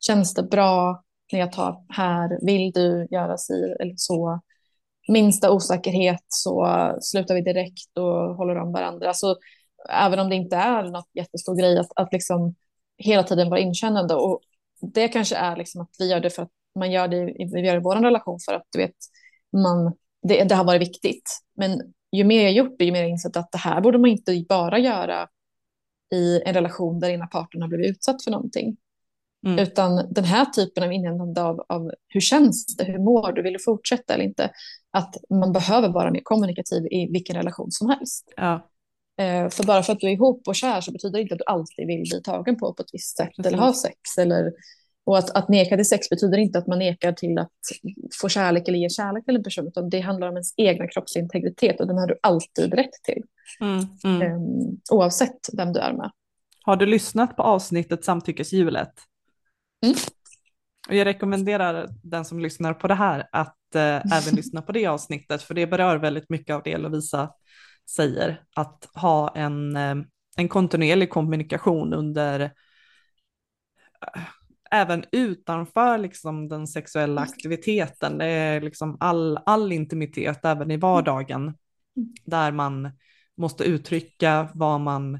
Känns 0.00 0.34
det 0.34 0.42
bra 0.42 1.02
när 1.32 1.40
jag 1.40 1.52
tar 1.52 1.84
här? 1.88 2.46
Vill 2.46 2.72
du 2.72 3.08
göra 3.10 3.38
si 3.38 3.74
eller 3.80 3.94
så? 3.96 4.40
Minsta 5.08 5.52
osäkerhet 5.52 6.24
så 6.28 6.68
slutar 7.00 7.34
vi 7.34 7.40
direkt 7.40 7.98
och 7.98 8.36
håller 8.36 8.56
om 8.56 8.72
varandra. 8.72 9.14
Så 9.14 9.36
även 9.90 10.18
om 10.18 10.28
det 10.28 10.34
inte 10.34 10.56
är 10.56 10.82
något 10.82 11.10
jättestor 11.14 11.56
grej 11.56 11.78
att, 11.78 11.90
att 11.96 12.12
liksom 12.12 12.54
hela 12.96 13.22
tiden 13.22 13.50
vara 13.50 13.60
inkännande 13.60 14.14
och 14.14 14.40
det 14.80 15.08
kanske 15.08 15.36
är 15.36 15.56
liksom 15.56 15.80
att 15.80 15.90
vi 15.98 16.10
gör 16.10 16.20
det 16.20 16.30
för 16.30 16.42
att 16.42 16.50
man 16.74 16.90
gör 16.90 17.08
det, 17.08 17.24
vi 17.24 17.60
gör 17.60 17.72
det 17.72 17.80
i 17.80 17.82
vår 17.82 17.96
relation 17.96 18.38
för 18.46 18.52
att 18.54 18.66
du 18.72 18.78
vet, 18.78 18.96
man, 19.52 19.94
det, 20.22 20.44
det 20.44 20.54
har 20.54 20.64
varit 20.64 20.82
viktigt. 20.82 21.38
Men 21.56 21.92
ju 22.12 22.24
mer 22.24 22.42
jag 22.42 22.52
gjort 22.52 22.78
det, 22.78 22.84
ju 22.84 22.92
mer 22.92 23.00
jag 23.00 23.10
insett 23.10 23.36
att 23.36 23.52
det 23.52 23.58
här 23.58 23.80
borde 23.80 23.98
man 23.98 24.10
inte 24.10 24.44
bara 24.48 24.78
göra 24.78 25.28
i 26.14 26.42
en 26.42 26.54
relation 26.54 27.00
där 27.00 27.08
ena 27.10 27.26
parten 27.26 27.62
har 27.62 27.68
blivit 27.68 27.90
utsatt 27.90 28.24
för 28.24 28.30
någonting. 28.30 28.76
Mm. 29.46 29.58
Utan 29.58 30.12
den 30.12 30.24
här 30.24 30.44
typen 30.44 30.84
av 30.84 30.92
inhämtande 30.92 31.42
av, 31.42 31.64
av 31.68 31.92
hur 32.08 32.20
känns 32.20 32.76
det, 32.76 32.84
hur 32.84 32.98
mår 32.98 33.32
du, 33.32 33.42
vill 33.42 33.52
du 33.52 33.58
fortsätta 33.58 34.14
eller 34.14 34.24
inte? 34.24 34.50
Att 34.90 35.16
man 35.30 35.52
behöver 35.52 35.88
vara 35.88 36.10
mer 36.10 36.20
kommunikativ 36.24 36.86
i 36.86 37.08
vilken 37.12 37.36
relation 37.36 37.70
som 37.70 37.88
helst. 37.88 38.32
Ja. 38.36 38.68
Eh, 39.18 39.48
för 39.48 39.66
bara 39.66 39.82
för 39.82 39.92
att 39.92 40.00
du 40.00 40.06
är 40.06 40.12
ihop 40.12 40.48
och 40.48 40.54
kär 40.54 40.80
så 40.80 40.92
betyder 40.92 41.18
det 41.18 41.22
inte 41.22 41.34
att 41.34 41.38
du 41.38 41.44
alltid 41.46 41.86
vill 41.86 42.00
bli 42.10 42.22
tagen 42.22 42.56
på 42.56 42.74
på 42.74 42.82
ett 42.82 42.90
visst 42.92 43.16
sätt 43.16 43.28
Precis. 43.36 43.46
eller 43.46 43.58
ha 43.58 43.72
sex. 43.72 44.18
Eller, 44.18 44.52
och 45.08 45.18
att, 45.18 45.30
att 45.30 45.48
neka 45.48 45.76
till 45.76 45.88
sex 45.88 46.08
betyder 46.10 46.38
inte 46.38 46.58
att 46.58 46.66
man 46.66 46.78
nekar 46.78 47.12
till 47.12 47.38
att 47.38 47.52
få 48.20 48.28
kärlek 48.28 48.68
eller 48.68 48.78
ge 48.78 48.90
kärlek 48.90 49.24
till 49.24 49.36
en 49.36 49.42
person, 49.42 49.66
utan 49.66 49.90
det 49.90 50.00
handlar 50.00 50.28
om 50.28 50.34
ens 50.34 50.54
egna 50.56 50.86
kroppsintegritet 50.88 51.80
och 51.80 51.86
den 51.86 51.98
har 51.98 52.06
du 52.06 52.18
alltid 52.22 52.74
rätt 52.74 52.92
till. 53.02 53.22
Mm, 53.60 53.86
mm. 54.04 54.32
Um, 54.32 54.80
oavsett 54.90 55.38
vem 55.52 55.72
du 55.72 55.80
är 55.80 55.92
med. 55.92 56.10
Har 56.64 56.76
du 56.76 56.86
lyssnat 56.86 57.36
på 57.36 57.42
avsnittet 57.42 58.04
Samtyckeshjulet? 58.04 58.92
Mm. 59.84 59.96
Och 60.88 60.94
jag 60.94 61.04
rekommenderar 61.04 61.88
den 62.02 62.24
som 62.24 62.40
lyssnar 62.40 62.74
på 62.74 62.88
det 62.88 62.94
här 62.94 63.28
att 63.32 63.74
eh, 63.74 64.16
även 64.16 64.34
lyssna 64.36 64.62
på 64.62 64.72
det 64.72 64.86
avsnittet, 64.86 65.42
för 65.42 65.54
det 65.54 65.66
berör 65.66 65.96
väldigt 65.96 66.30
mycket 66.30 66.56
av 66.56 66.62
det 66.64 66.78
Lovisa 66.78 67.30
säger, 67.90 68.42
att 68.56 68.88
ha 68.94 69.36
en, 69.36 69.76
eh, 69.76 69.96
en 70.36 70.48
kontinuerlig 70.48 71.10
kommunikation 71.10 71.92
under 71.92 72.40
eh, 72.40 74.22
även 74.70 75.04
utanför 75.12 75.98
liksom 75.98 76.48
den 76.48 76.66
sexuella 76.66 77.20
aktiviteten. 77.20 78.18
Det 78.18 78.26
är 78.26 78.60
liksom 78.60 78.96
all, 79.00 79.38
all 79.46 79.72
intimitet, 79.72 80.44
även 80.44 80.70
i 80.70 80.76
vardagen, 80.76 81.54
där 82.24 82.52
man 82.52 82.90
måste 83.36 83.64
uttrycka 83.64 84.48
vad 84.54 84.80
man 84.80 85.14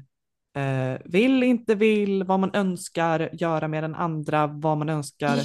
eh, 0.55 0.99
vill, 1.05 1.43
inte 1.43 1.75
vill, 1.75 2.23
vad 2.23 2.39
man 2.39 2.55
önskar 2.55 3.29
göra 3.33 3.67
med 3.67 3.83
den 3.83 3.95
andra, 3.95 4.47
vad 4.47 4.77
man 4.77 4.89
önskar 4.89 5.39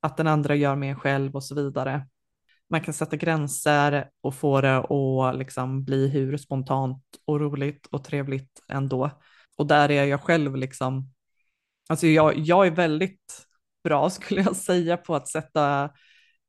att 0.00 0.16
den 0.16 0.26
andra 0.26 0.54
gör 0.54 0.76
med 0.76 0.90
en 0.90 1.00
själv 1.00 1.34
och 1.34 1.44
så 1.44 1.54
vidare. 1.54 2.06
Man 2.70 2.80
kan 2.80 2.94
sätta 2.94 3.16
gränser 3.16 4.10
och 4.20 4.34
få 4.34 4.60
det 4.60 4.76
att 4.76 5.38
liksom 5.38 5.84
bli 5.84 6.08
hur 6.08 6.36
spontant 6.36 7.02
och 7.24 7.40
roligt 7.40 7.86
och 7.86 8.04
trevligt 8.04 8.62
ändå. 8.68 9.10
Och 9.56 9.66
där 9.66 9.90
är 9.90 10.04
jag 10.04 10.20
själv 10.20 10.56
liksom, 10.56 11.10
alltså 11.88 12.06
jag, 12.06 12.38
jag 12.38 12.66
är 12.66 12.70
väldigt 12.70 13.46
bra 13.84 14.10
skulle 14.10 14.42
jag 14.42 14.56
säga 14.56 14.96
på 14.96 15.14
att 15.14 15.28
sätta 15.28 15.90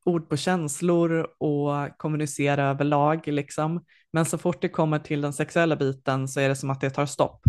ord 0.05 0.29
på 0.29 0.37
känslor 0.37 1.27
och 1.37 1.97
kommunicera 1.97 2.63
överlag 2.63 3.27
liksom. 3.27 3.85
Men 4.11 4.25
så 4.25 4.37
fort 4.37 4.61
det 4.61 4.69
kommer 4.69 4.99
till 4.99 5.21
den 5.21 5.33
sexuella 5.33 5.75
biten 5.75 6.27
så 6.27 6.39
är 6.39 6.49
det 6.49 6.55
som 6.55 6.69
att 6.69 6.81
det 6.81 6.89
tar 6.89 7.05
stopp 7.05 7.41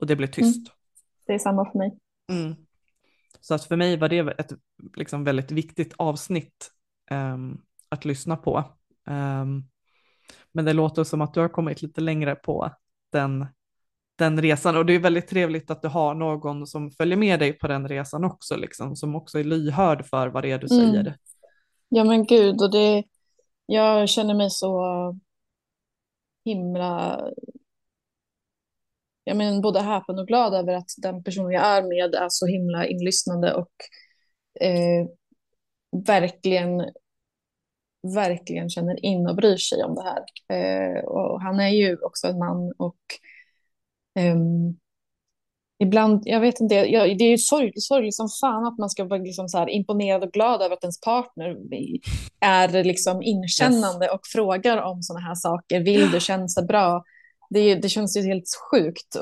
och 0.00 0.06
det 0.06 0.16
blir 0.16 0.26
tyst. 0.26 0.56
Mm. 0.56 0.76
Det 1.26 1.34
är 1.34 1.38
samma 1.38 1.70
för 1.70 1.78
mig. 1.78 1.98
Mm. 2.32 2.54
Så 3.40 3.54
att 3.54 3.64
för 3.64 3.76
mig 3.76 3.96
var 3.96 4.08
det 4.08 4.18
ett 4.18 4.52
liksom 4.96 5.24
väldigt 5.24 5.50
viktigt 5.50 5.94
avsnitt 5.96 6.70
um, 7.10 7.62
att 7.88 8.04
lyssna 8.04 8.36
på. 8.36 8.58
Um, 9.06 9.68
men 10.52 10.64
det 10.64 10.72
låter 10.72 11.04
som 11.04 11.20
att 11.20 11.34
du 11.34 11.40
har 11.40 11.48
kommit 11.48 11.82
lite 11.82 12.00
längre 12.00 12.34
på 12.34 12.70
den, 13.12 13.46
den 14.20 14.42
resan 14.42 14.76
och 14.76 14.86
det 14.86 14.94
är 14.94 14.98
väldigt 14.98 15.28
trevligt 15.28 15.70
att 15.70 15.82
du 15.82 15.88
har 15.88 16.14
någon 16.14 16.66
som 16.66 16.90
följer 16.90 17.16
med 17.16 17.40
dig 17.40 17.52
på 17.52 17.68
den 17.68 17.88
resan 17.88 18.24
också, 18.24 18.56
liksom, 18.56 18.96
som 18.96 19.14
också 19.14 19.38
är 19.38 19.44
lyhörd 19.44 20.06
för 20.06 20.28
vad 20.28 20.42
det 20.42 20.50
är 20.50 20.58
du 20.58 20.74
mm. 20.74 20.92
säger. 20.92 21.16
Ja 21.88 22.04
men 22.04 22.26
gud, 22.26 22.62
och 22.62 22.70
det, 22.70 23.04
jag 23.66 24.08
känner 24.08 24.34
mig 24.34 24.50
så 24.50 24.84
himla 26.44 27.20
jag 29.24 29.36
men, 29.36 29.60
både 29.60 29.80
häpen 29.80 30.18
och 30.18 30.26
glad 30.26 30.54
över 30.54 30.72
att 30.72 30.90
den 30.98 31.22
personen 31.22 31.52
jag 31.52 31.64
är 31.64 31.82
med 31.82 32.14
är 32.14 32.28
så 32.28 32.46
himla 32.46 32.86
inlyssnande 32.86 33.54
och 33.54 33.72
eh, 34.60 35.06
verkligen 36.06 36.84
verkligen 38.14 38.70
känner 38.70 39.04
in 39.04 39.26
och 39.26 39.36
bryr 39.36 39.56
sig 39.56 39.84
om 39.84 39.94
det 39.94 40.02
här. 40.02 40.24
Eh, 40.48 41.04
och 41.04 41.42
han 41.42 41.60
är 41.60 41.68
ju 41.68 41.96
också 41.96 42.26
en 42.26 42.38
man 42.38 42.72
och 42.78 43.00
um, 44.32 44.78
ibland, 45.82 46.22
jag 46.24 46.40
vet 46.40 46.60
inte, 46.60 46.74
jag, 46.74 47.18
det 47.18 47.24
är 47.24 47.30
ju 47.30 47.38
sorgligt, 47.38 47.82
sorgligt 47.82 48.14
som 48.14 48.28
fan 48.40 48.66
att 48.66 48.78
man 48.78 48.90
ska 48.90 49.04
vara 49.04 49.20
liksom 49.20 49.48
så 49.48 49.58
här 49.58 49.70
imponerad 49.70 50.22
och 50.22 50.32
glad 50.32 50.62
över 50.62 50.74
att 50.74 50.84
ens 50.84 51.00
partner 51.00 51.56
är 52.40 52.84
liksom 52.84 53.22
inkännande 53.22 54.04
yes. 54.04 54.14
och 54.14 54.20
frågar 54.32 54.82
om 54.82 55.02
sådana 55.02 55.26
här 55.26 55.34
saker. 55.34 55.80
Vill 55.80 56.10
du, 56.10 56.20
känns 56.20 56.54
det 56.54 56.62
bra? 56.62 57.04
Det, 57.50 57.74
det 57.74 57.88
känns 57.88 58.16
ju 58.16 58.22
helt 58.22 58.48
sjukt 58.70 59.16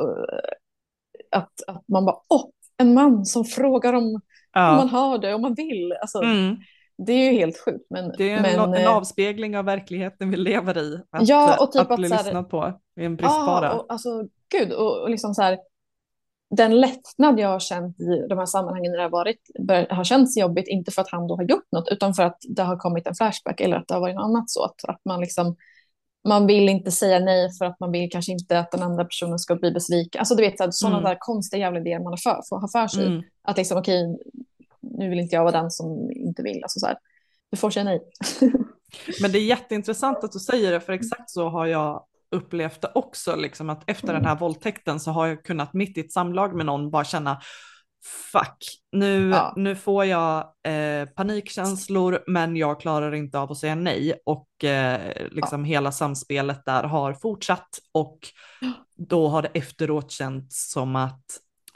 att, 1.31 1.53
att 1.67 1.85
man 1.89 2.05
bara, 2.05 2.17
åh, 2.29 2.45
en 2.77 2.95
man 2.95 3.25
som 3.25 3.45
frågar 3.45 3.93
om, 3.93 4.21
ja. 4.53 4.71
om 4.71 4.77
man 4.77 4.89
har 4.89 5.19
det, 5.19 5.35
om 5.35 5.43
man 5.43 5.55
vill. 5.55 5.93
Alltså, 6.01 6.19
mm. 6.23 6.57
Det 7.07 7.13
är 7.13 7.33
ju 7.33 7.39
helt 7.39 7.65
sjukt. 7.65 7.87
Men, 7.91 8.13
det 8.19 8.31
är 8.31 8.37
en, 8.37 8.43
men, 8.43 8.75
en 8.75 8.75
eh, 8.75 8.97
avspegling 8.97 9.59
av 9.59 9.65
verkligheten 9.65 10.31
vi 10.31 10.37
lever 10.37 10.79
i. 10.79 11.01
Att, 11.11 11.29
ja, 11.29 11.57
och 11.61 11.73
typ 11.73 11.83
att, 11.83 11.91
att 11.91 11.99
bli 11.99 12.09
här, 12.09 12.25
lyssnad 12.25 12.51
på 12.51 12.63
är 12.97 13.05
en 13.05 13.17
bristvara. 13.17 13.67
Ja, 13.67 13.73
och, 13.73 13.87
alltså 13.93 14.29
gud, 14.51 14.73
och, 14.73 15.03
och 15.03 15.11
liksom 15.11 15.35
så 15.35 15.43
här, 15.43 15.59
den 16.51 16.81
lättnad 16.81 17.41
jag 17.41 17.49
har 17.49 17.61
känt 17.61 18.01
i 18.01 18.27
de 18.29 18.39
här 18.39 18.47
sammanhangen 18.47 18.93
när 18.93 18.99
det 18.99 19.05
har, 19.05 19.11
varit, 19.11 19.41
har 19.91 20.05
känts 20.05 20.37
jobbigt, 20.37 20.69
inte 20.69 20.91
för 20.91 21.03
att 21.03 21.11
han 21.11 21.27
då 21.27 21.37
har 21.37 21.45
gjort 21.45 21.73
något, 21.73 21.89
utan 21.89 22.15
för 22.15 22.23
att 22.23 22.39
det 22.49 22.63
har 22.63 22.77
kommit 22.77 23.07
en 23.07 23.15
flashback 23.15 23.61
eller 23.61 23.77
att 23.77 23.89
det 23.89 23.95
har 23.95 24.01
varit 24.01 24.17
något 24.17 24.25
annat 24.25 24.51
så. 24.51 24.65
Att, 24.65 24.85
att 24.85 25.01
man 25.05 25.21
liksom, 25.21 25.57
man 26.29 26.47
vill 26.47 26.69
inte 26.69 26.91
säga 26.91 27.19
nej 27.19 27.49
för 27.59 27.65
att 27.65 27.81
man 27.81 27.93
vill 27.93 28.11
kanske 28.11 28.33
inte 28.33 28.59
att 28.59 28.71
den 28.71 28.83
andra 28.83 29.05
personen 29.05 29.39
ska 29.39 29.57
bli 29.57 29.71
besviken. 29.71 30.19
Alltså 30.19 30.35
du 30.35 30.43
vet, 30.43 30.75
sådana 30.75 30.99
mm. 30.99 31.09
där 31.09 31.17
konstiga 31.21 31.61
jävla 31.61 31.81
idéer 31.81 31.99
man 31.99 32.13
har 32.13 32.17
för, 32.17 32.41
för, 32.49 32.57
har 32.57 32.69
för 32.69 32.89
sig. 32.89 33.07
Mm. 33.07 33.23
Att 33.43 33.57
liksom, 33.57 33.79
okej, 33.79 34.19
nu 34.81 35.09
vill 35.09 35.21
inte 35.21 35.37
jag 35.37 35.43
vara 35.43 35.63
den 35.63 35.71
som 35.71 36.11
inte 36.11 36.43
vill. 36.43 36.63
Alltså 36.63 36.81
så 36.81 36.87
här. 36.87 36.99
Du 37.51 37.57
får 37.57 37.71
säga 37.71 37.85
nej. 37.85 38.01
Men 39.23 39.33
det 39.33 39.39
är 39.39 39.45
jätteintressant 39.45 40.25
att 40.25 40.33
du 40.33 40.39
säger 40.39 40.73
det, 40.73 40.81
för 40.81 40.93
exakt 40.93 41.31
så 41.31 41.49
har 41.49 41.67
jag 41.67 42.05
upplevt 42.31 42.83
det 42.83 42.91
också, 42.95 43.37
liksom 43.37 43.71
att 43.71 43.91
efter 43.91 44.09
mm. 44.09 44.23
den 44.23 44.29
här 44.29 44.39
våldtäkten 44.39 45.01
så 45.01 45.11
har 45.11 45.27
jag 45.27 45.45
kunnat 45.45 45.75
mitt 45.75 45.99
i 45.99 46.01
ett 46.01 46.13
samlag 46.13 46.55
med 46.55 46.67
någon 46.67 46.91
bara 46.91 47.05
känna 47.05 47.41
fuck, 48.33 48.65
nu, 48.93 49.31
ja. 49.31 49.53
nu 49.57 49.77
får 49.77 50.05
jag 50.05 50.39
eh, 50.63 51.09
panikkänslor 51.09 52.25
men 52.27 52.57
jag 52.57 52.81
klarar 52.81 53.15
inte 53.15 53.39
av 53.39 53.53
att 53.53 53.59
säga 53.59 53.75
nej 53.75 54.15
och 54.27 54.65
eh, 54.65 55.29
liksom 55.31 55.61
ja. 55.61 55.67
hela 55.67 55.93
samspelet 55.93 56.65
där 56.65 56.83
har 56.83 57.15
fortsatt 57.15 57.69
och 57.93 58.19
då 58.97 59.29
har 59.29 59.43
det 59.43 59.51
efteråt 59.55 60.11
känts 60.11 60.73
som 60.73 60.97
att 60.97 61.25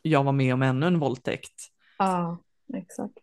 jag 0.03 0.25
var 0.25 0.33
med 0.33 0.55
om 0.55 0.63
ännu 0.63 0.87
en 0.87 0.99
våldtäkt. 0.99 1.55
Ja, 1.99 2.39
exakt. 2.75 3.19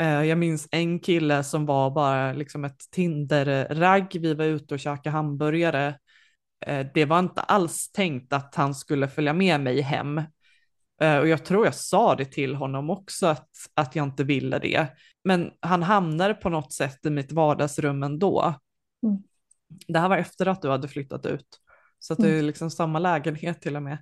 Eh, 0.00 0.24
jag 0.24 0.38
minns 0.38 0.68
en 0.70 0.98
kille 1.00 1.44
som 1.44 1.66
var 1.66 1.90
bara 1.90 2.32
liksom 2.32 2.64
ett 2.64 2.90
Tinder-ragg. 2.90 4.16
Vi 4.20 4.34
var 4.34 4.44
ute 4.44 4.74
och 4.74 4.80
käkade 4.80 5.10
hamburgare. 5.10 5.94
Eh, 6.66 6.86
det 6.94 7.04
var 7.04 7.18
inte 7.18 7.40
alls 7.40 7.92
tänkt 7.92 8.32
att 8.32 8.54
han 8.54 8.74
skulle 8.74 9.08
följa 9.08 9.32
med 9.32 9.60
mig 9.60 9.80
hem. 9.80 10.18
Eh, 11.00 11.16
och 11.18 11.28
jag 11.28 11.44
tror 11.44 11.64
jag 11.64 11.74
sa 11.74 12.14
det 12.14 12.24
till 12.24 12.54
honom 12.54 12.90
också 12.90 13.26
att, 13.26 13.48
att 13.74 13.96
jag 13.96 14.06
inte 14.06 14.24
ville 14.24 14.58
det. 14.58 14.86
Men 15.24 15.50
han 15.60 15.82
hamnade 15.82 16.34
på 16.34 16.48
något 16.48 16.72
sätt 16.72 17.06
i 17.06 17.10
mitt 17.10 17.32
vardagsrum 17.32 18.02
ändå. 18.02 18.54
Mm. 19.06 19.22
Det 19.86 19.98
här 19.98 20.08
var 20.08 20.16
efter 20.16 20.46
att 20.46 20.62
du 20.62 20.70
hade 20.70 20.88
flyttat 20.88 21.26
ut. 21.26 21.46
Så 21.98 22.12
att 22.12 22.18
det 22.18 22.28
är 22.28 22.32
mm. 22.32 22.46
liksom 22.46 22.70
samma 22.70 22.98
lägenhet 22.98 23.60
till 23.60 23.76
och 23.76 23.82
med. 23.82 23.98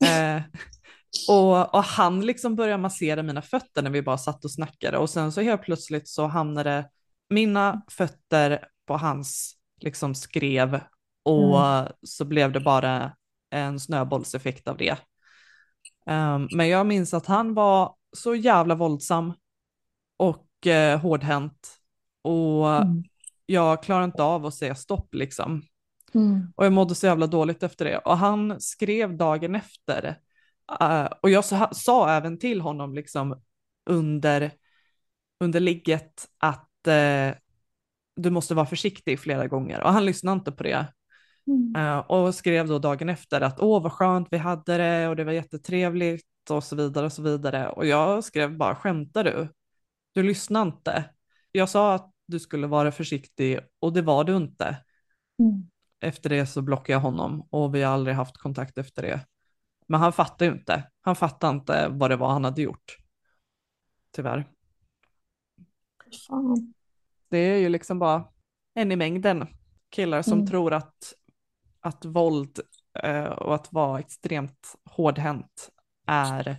Och, 1.28 1.74
och, 1.74 1.84
han 1.84 2.26
liksom 2.26 2.56
började 2.56 2.82
massera 2.82 3.22
mina 3.22 3.42
fötter 3.42 3.82
när 3.82 3.90
vi 3.90 4.02
bara 4.02 4.18
satt 4.18 4.44
och 4.44 4.50
snackade 4.50 4.98
och 4.98 5.10
sen 5.10 5.32
så 5.32 5.40
helt 5.40 5.62
plötsligt 5.62 6.08
så 6.08 6.26
hamnade 6.26 6.88
mina 7.30 7.82
fötter 7.90 8.64
på 8.86 8.96
hans 8.96 9.56
liksom 9.80 10.14
skrev 10.14 10.80
och 11.22 11.66
mm. 11.66 11.92
så 12.02 12.24
blev 12.24 12.52
det 12.52 12.60
bara 12.60 13.12
en 13.50 13.80
snöbollseffekt 13.80 14.68
av 14.68 14.76
det. 14.76 14.96
Um, 16.06 16.48
men 16.56 16.68
jag 16.68 16.86
minns 16.86 17.14
att 17.14 17.26
han 17.26 17.54
var 17.54 17.94
så 18.16 18.34
jävla 18.34 18.74
våldsam 18.74 19.32
och 20.16 20.66
eh, 20.66 21.00
hårdhänt. 21.00 21.78
Och 22.22 22.76
mm. 22.76 23.02
jag 23.46 23.82
klarar 23.82 24.04
inte 24.04 24.22
av 24.22 24.46
att 24.46 24.54
säga 24.54 24.74
stopp 24.74 25.14
liksom. 25.14 25.62
Mm. 26.14 26.52
Och 26.56 26.64
jag 26.64 26.72
mådde 26.72 26.94
så 26.94 27.06
jävla 27.06 27.26
dåligt 27.26 27.62
efter 27.62 27.84
det. 27.84 27.98
Och 27.98 28.18
han 28.18 28.60
skrev 28.60 29.16
dagen 29.16 29.54
efter. 29.54 30.18
Uh, 30.82 31.08
och 31.22 31.30
jag 31.30 31.44
sa, 31.44 31.70
sa, 31.72 32.10
även 32.10 32.38
till 32.38 32.60
honom 32.60 32.94
liksom 32.94 33.42
under, 33.90 34.50
under 35.40 35.60
ligget 35.60 36.28
att 36.38 36.70
uh, 36.88 37.34
du 38.16 38.30
måste 38.30 38.54
vara 38.54 38.66
försiktig 38.66 39.20
flera 39.20 39.46
gånger. 39.46 39.82
Och 39.82 39.92
han 39.92 40.06
lyssnade 40.06 40.34
inte 40.34 40.52
på 40.52 40.62
det. 40.62 40.86
Mm. 41.46 41.76
Uh, 41.76 41.98
och 41.98 42.34
skrev 42.34 42.68
då 42.68 42.78
dagen 42.78 43.08
efter 43.08 43.40
att 43.40 43.60
åh 43.60 43.82
vad 43.82 43.92
skönt 43.92 44.28
vi 44.30 44.38
hade 44.38 44.76
det 44.76 45.08
och 45.08 45.16
det 45.16 45.24
var 45.24 45.32
jättetrevligt 45.32 46.50
och 46.50 46.64
så 46.64 46.76
vidare 46.76 47.06
och 47.06 47.12
så 47.12 47.22
vidare. 47.22 47.68
Och 47.68 47.86
jag 47.86 48.24
skrev 48.24 48.56
bara 48.56 48.74
skämtar 48.74 49.24
du? 49.24 49.48
Du 50.12 50.22
lyssnar 50.22 50.62
inte. 50.62 51.04
Jag 51.52 51.68
sa 51.68 51.94
att 51.94 52.12
du 52.26 52.40
skulle 52.40 52.66
vara 52.66 52.92
försiktig 52.92 53.60
och 53.80 53.92
det 53.92 54.02
var 54.02 54.24
du 54.24 54.36
inte. 54.36 54.64
Mm. 55.38 55.70
Efter 56.00 56.30
det 56.30 56.46
så 56.46 56.62
blockade 56.62 56.92
jag 56.92 57.00
honom 57.00 57.48
och 57.50 57.74
vi 57.74 57.82
har 57.82 57.92
aldrig 57.92 58.16
haft 58.16 58.36
kontakt 58.36 58.78
efter 58.78 59.02
det. 59.02 59.26
Men 59.86 60.00
han 60.00 60.12
fattade 60.12 60.44
ju 60.44 60.52
inte. 60.52 60.90
Han 61.00 61.16
fattade 61.16 61.56
inte 61.56 61.88
vad 61.88 62.10
det 62.10 62.16
var 62.16 62.28
han 62.28 62.44
hade 62.44 62.62
gjort. 62.62 62.96
Tyvärr. 64.10 64.48
Fan. 66.28 66.74
Det 67.28 67.38
är 67.38 67.58
ju 67.58 67.68
liksom 67.68 67.98
bara 67.98 68.28
en 68.74 68.92
i 68.92 68.96
mängden 68.96 69.46
killar 69.90 70.22
som 70.22 70.32
mm. 70.32 70.46
tror 70.46 70.72
att, 70.72 71.14
att 71.82 72.04
våld 72.04 72.60
eh, 73.02 73.24
och 73.24 73.54
att 73.54 73.72
vara 73.72 74.00
extremt 74.00 74.74
hårdhänt 74.84 75.70
är 76.06 76.56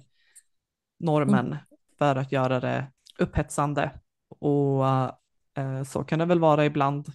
normen 1.00 1.48
mm. 1.48 1.58
för 1.98 2.16
att 2.16 2.32
göra 2.32 2.60
det 2.60 2.92
upphetsande. 3.20 3.92
Och 4.40 4.88
eh, 5.58 5.84
så 5.86 6.04
kan 6.04 6.20
det 6.20 6.26
väl 6.26 6.40
vara 6.40 6.66
ibland. 6.66 7.08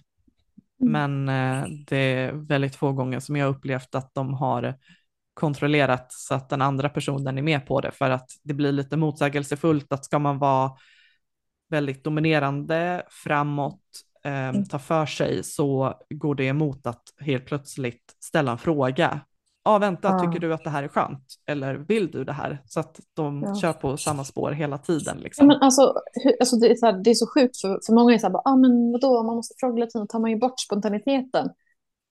Mm. 0.81 0.91
Men 0.91 1.29
eh, 1.29 1.69
det 1.87 1.97
är 1.97 2.31
väldigt 2.31 2.75
få 2.75 2.91
gånger 2.91 3.19
som 3.19 3.35
jag 3.35 3.49
upplevt 3.49 3.95
att 3.95 4.13
de 4.13 4.33
har 4.33 4.75
kontrollerat 5.33 6.07
så 6.09 6.35
att 6.35 6.49
den 6.49 6.61
andra 6.61 6.89
personen 6.89 7.37
är 7.37 7.41
med 7.41 7.67
på 7.67 7.81
det 7.81 7.91
för 7.91 8.09
att 8.09 8.29
det 8.43 8.53
blir 8.53 8.71
lite 8.71 8.97
motsägelsefullt 8.97 9.93
att 9.93 10.05
ska 10.05 10.19
man 10.19 10.39
vara 10.39 10.71
väldigt 11.69 12.03
dominerande 12.03 13.03
framåt, 13.09 13.81
eh, 14.23 14.49
mm. 14.49 14.65
ta 14.65 14.79
för 14.79 15.05
sig 15.05 15.43
så 15.43 15.93
går 16.09 16.35
det 16.35 16.45
emot 16.45 16.87
att 16.87 17.03
helt 17.19 17.45
plötsligt 17.45 18.15
ställa 18.19 18.51
en 18.51 18.57
fråga 18.57 19.21
ja 19.63 19.77
vänta, 19.77 20.07
ja. 20.07 20.19
tycker 20.19 20.39
du 20.39 20.53
att 20.53 20.63
det 20.63 20.69
här 20.69 20.83
är 20.83 20.87
skönt? 20.87 21.23
Eller 21.45 21.75
vill 21.75 22.11
du 22.11 22.23
det 22.23 22.33
här? 22.33 22.63
Så 22.65 22.79
att 22.79 22.99
de 23.13 23.43
ja. 23.43 23.55
kör 23.55 23.73
på 23.73 23.97
samma 23.97 24.23
spår 24.23 24.51
hela 24.51 24.77
tiden. 24.77 25.17
Liksom. 25.17 25.49
Ja, 25.49 25.53
men 25.53 25.63
alltså, 25.63 25.93
alltså 26.39 26.55
det, 26.55 26.71
är 26.71 26.75
så 26.75 26.85
här, 26.85 26.93
det 26.93 27.09
är 27.09 27.13
så 27.13 27.27
sjukt, 27.33 27.61
för, 27.61 27.79
för 27.85 27.93
många 27.93 28.13
är 28.13 28.17
så 28.17 28.27
här, 28.27 28.35
ah, 28.45 28.55
men 28.55 28.91
vadå, 28.91 29.23
man 29.23 29.35
måste 29.35 29.55
fråga 29.59 29.85
lite, 29.85 30.05
tar 30.09 30.19
man 30.19 30.31
ju 30.31 30.37
bort 30.37 30.59
spontaniteten. 30.59 31.49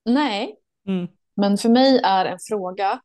Nej, 0.04 0.56
mm. 0.88 1.08
men 1.36 1.58
för 1.58 1.68
mig 1.68 2.00
är 2.04 2.24
en 2.24 2.38
fråga 2.48 3.00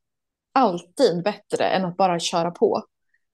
alltid 0.53 1.23
bättre 1.23 1.65
än 1.65 1.85
att 1.85 1.97
bara 1.97 2.19
köra 2.19 2.51
på. 2.51 2.83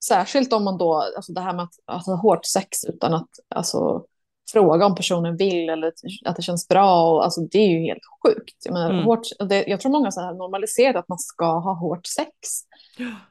Särskilt 0.08 0.54
om 0.54 0.64
man 0.64 0.78
då, 0.78 0.96
alltså 1.16 1.34
det 1.34 1.42
här 1.42 1.54
med 1.54 1.68
att, 1.86 2.06
ha 2.06 2.16
hårt 2.16 2.46
sex 2.46 2.84
utan 2.84 3.14
att 3.14 3.30
alltså, 3.56 4.06
fråga 4.52 4.86
om 4.86 4.96
personen 4.96 5.38
vill 5.38 5.70
eller 5.70 5.94
att 6.26 6.36
det 6.36 6.42
känns 6.42 6.68
bra. 6.68 7.12
Och, 7.12 7.24
alltså, 7.24 7.42
det 7.42 7.60
är 7.60 7.68
ju 7.68 7.80
helt 7.80 8.04
sjukt. 8.24 8.66
Jag, 8.66 8.74
menar, 8.74 8.90
mm. 8.90 9.06
hårt, 9.06 9.28
det, 9.50 9.68
jag 9.68 9.80
tror 9.80 9.92
många 9.92 10.12
har 10.16 10.34
normaliserat 10.34 10.96
att 10.96 11.10
man 11.10 11.20
ska 11.20 11.60
ha 11.60 11.74
hårt 11.74 12.08
sex. 12.08 12.30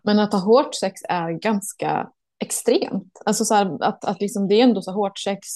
Men 0.03 0.19
att 0.19 0.33
ha 0.33 0.41
hårt 0.41 0.75
sex 0.75 1.01
är 1.09 1.31
ganska 1.31 2.09
extremt. 2.41 3.23
Alltså 3.25 3.45
så 3.45 3.55
här, 3.55 3.85
att, 3.85 4.05
att 4.05 4.21
liksom, 4.21 4.49
det 4.49 4.55
är 4.55 4.65
ändå 4.65 4.83
så 4.83 4.93
hårt 4.93 5.19
sex 5.19 5.49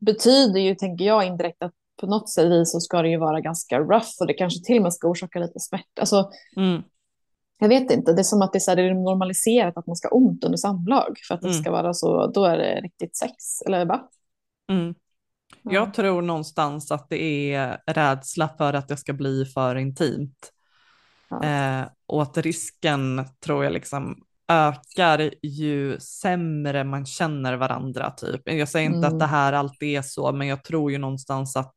betyder 0.00 0.60
ju, 0.60 0.74
tänker 0.74 1.04
jag, 1.04 1.26
indirekt 1.26 1.62
att 1.62 1.72
på 2.00 2.06
något 2.06 2.30
sätt 2.30 2.68
så 2.68 2.80
ska 2.80 3.02
det 3.02 3.08
ju 3.08 3.18
vara 3.18 3.40
ganska 3.40 3.78
rough 3.78 4.10
och 4.20 4.26
det 4.26 4.34
kanske 4.34 4.64
till 4.64 4.76
och 4.76 4.82
med 4.82 4.94
ska 4.94 5.08
orsaka 5.08 5.38
lite 5.38 5.60
smärta. 5.60 6.00
Alltså, 6.00 6.30
mm. 6.56 6.82
Jag 7.58 7.68
vet 7.68 7.90
inte, 7.90 8.12
det 8.12 8.20
är 8.20 8.24
som 8.24 8.42
att 8.42 8.52
det 8.52 8.58
är, 8.58 8.60
så 8.60 8.70
här, 8.70 8.76
det 8.76 8.82
är 8.82 8.94
normaliserat 8.94 9.76
att 9.76 9.86
man 9.86 9.96
ska 9.96 10.08
ha 10.08 10.16
ont 10.16 10.44
under 10.44 10.58
samlag 10.58 11.18
för 11.28 11.34
att 11.34 11.40
det 11.40 11.48
mm. 11.48 11.60
ska 11.60 11.70
vara 11.70 11.94
så, 11.94 12.26
då 12.26 12.44
är 12.44 12.56
det 12.56 12.80
riktigt 12.80 13.16
sex, 13.16 13.62
eller 13.66 13.84
va? 13.84 14.08
Mm. 14.70 14.94
Jag 15.62 15.94
tror 15.94 16.22
någonstans 16.22 16.92
att 16.92 17.08
det 17.08 17.52
är 17.52 17.78
rädsla 17.86 18.48
för 18.58 18.72
att 18.72 18.88
det 18.88 18.96
ska 18.96 19.12
bli 19.12 19.44
för 19.44 19.76
intimt. 19.76 20.50
Eh, 21.42 21.82
och 22.06 22.22
att 22.22 22.38
risken 22.38 23.24
tror 23.40 23.64
jag 23.64 23.72
liksom 23.72 24.16
ökar 24.48 25.30
ju 25.42 26.00
sämre 26.00 26.84
man 26.84 27.06
känner 27.06 27.56
varandra 27.56 28.10
typ. 28.10 28.40
Jag 28.44 28.68
säger 28.68 28.86
inte 28.86 28.98
mm. 28.98 29.12
att 29.12 29.20
det 29.20 29.26
här 29.26 29.52
alltid 29.52 29.98
är 29.98 30.02
så, 30.02 30.32
men 30.32 30.46
jag 30.46 30.64
tror 30.64 30.92
ju 30.92 30.98
någonstans 30.98 31.56
att 31.56 31.74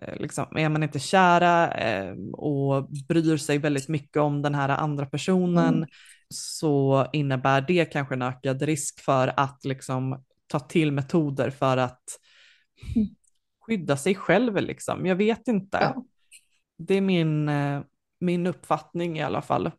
eh, 0.00 0.16
liksom, 0.16 0.56
är 0.56 0.68
man 0.68 0.82
inte 0.82 0.98
kära 0.98 1.72
eh, 1.72 2.14
och 2.32 2.88
bryr 3.08 3.36
sig 3.36 3.58
väldigt 3.58 3.88
mycket 3.88 4.16
om 4.16 4.42
den 4.42 4.54
här 4.54 4.68
andra 4.68 5.06
personen 5.06 5.74
mm. 5.74 5.88
så 6.28 7.06
innebär 7.12 7.60
det 7.60 7.84
kanske 7.84 8.14
en 8.14 8.22
ökad 8.22 8.62
risk 8.62 9.00
för 9.00 9.34
att 9.36 9.64
liksom 9.64 10.24
ta 10.46 10.60
till 10.60 10.92
metoder 10.92 11.50
för 11.50 11.76
att 11.76 12.04
skydda 13.66 13.96
sig 13.96 14.14
själv 14.14 14.56
liksom. 14.56 15.06
Jag 15.06 15.16
vet 15.16 15.48
inte. 15.48 15.78
Ja. 15.80 16.04
Det 16.78 16.94
är 16.94 17.00
min, 17.00 17.48
eh, 17.48 17.80
min 18.20 18.46
uppfattning 18.46 19.18
i 19.18 19.22
alla 19.22 19.42
fall. 19.42 19.70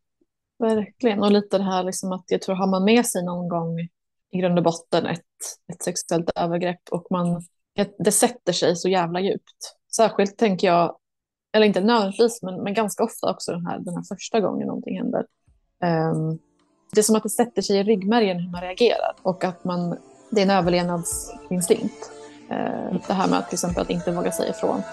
Verkligen, 0.59 1.23
och 1.23 1.31
lite 1.31 1.57
det 1.57 1.63
här 1.63 1.83
liksom 1.83 2.11
att 2.11 2.23
jag 2.27 2.41
tror 2.41 2.55
har 2.55 2.67
man 2.67 2.83
med 2.83 3.05
sig 3.05 3.23
någon 3.23 3.49
gång 3.49 3.79
i 4.31 4.37
grund 4.39 4.57
och 4.57 4.63
botten 4.63 5.05
ett, 5.05 5.21
ett 5.73 5.83
sexuellt 5.83 6.31
övergrepp 6.35 6.81
och 6.91 7.07
man, 7.09 7.43
det 7.99 8.11
sätter 8.11 8.53
sig 8.53 8.75
så 8.75 8.89
jävla 8.89 9.19
djupt. 9.19 9.75
Särskilt 9.95 10.37
tänker 10.37 10.67
jag, 10.67 10.97
eller 11.53 11.65
inte 11.65 11.81
nödvändigtvis, 11.81 12.41
men, 12.41 12.63
men 12.63 12.73
ganska 12.73 13.03
ofta 13.03 13.31
också 13.31 13.51
den 13.51 13.65
här, 13.65 13.79
den 13.79 13.95
här 13.95 14.03
första 14.15 14.39
gången 14.39 14.67
någonting 14.67 14.97
händer. 14.97 15.25
Um, 15.83 16.39
det 16.91 16.99
är 16.99 17.03
som 17.03 17.15
att 17.15 17.23
det 17.23 17.29
sätter 17.29 17.61
sig 17.61 17.77
i 17.77 17.83
ryggmärgen 17.83 18.39
hur 18.39 18.51
man 18.51 18.61
reagerar 18.61 19.13
och 19.21 19.43
att 19.43 19.63
man, 19.63 19.97
det 20.31 20.41
är 20.41 20.45
en 20.45 20.49
överlevnadsinstinkt. 20.49 22.14
Eh, 22.49 22.99
det 23.07 23.13
här 23.13 23.27
med 23.27 23.39
att 23.39 23.49
till 23.49 23.55
exempel 23.55 23.81
att 23.81 23.89
inte 23.89 24.11
våga 24.11 24.31
säga 24.31 24.49
ifrån. 24.49 24.83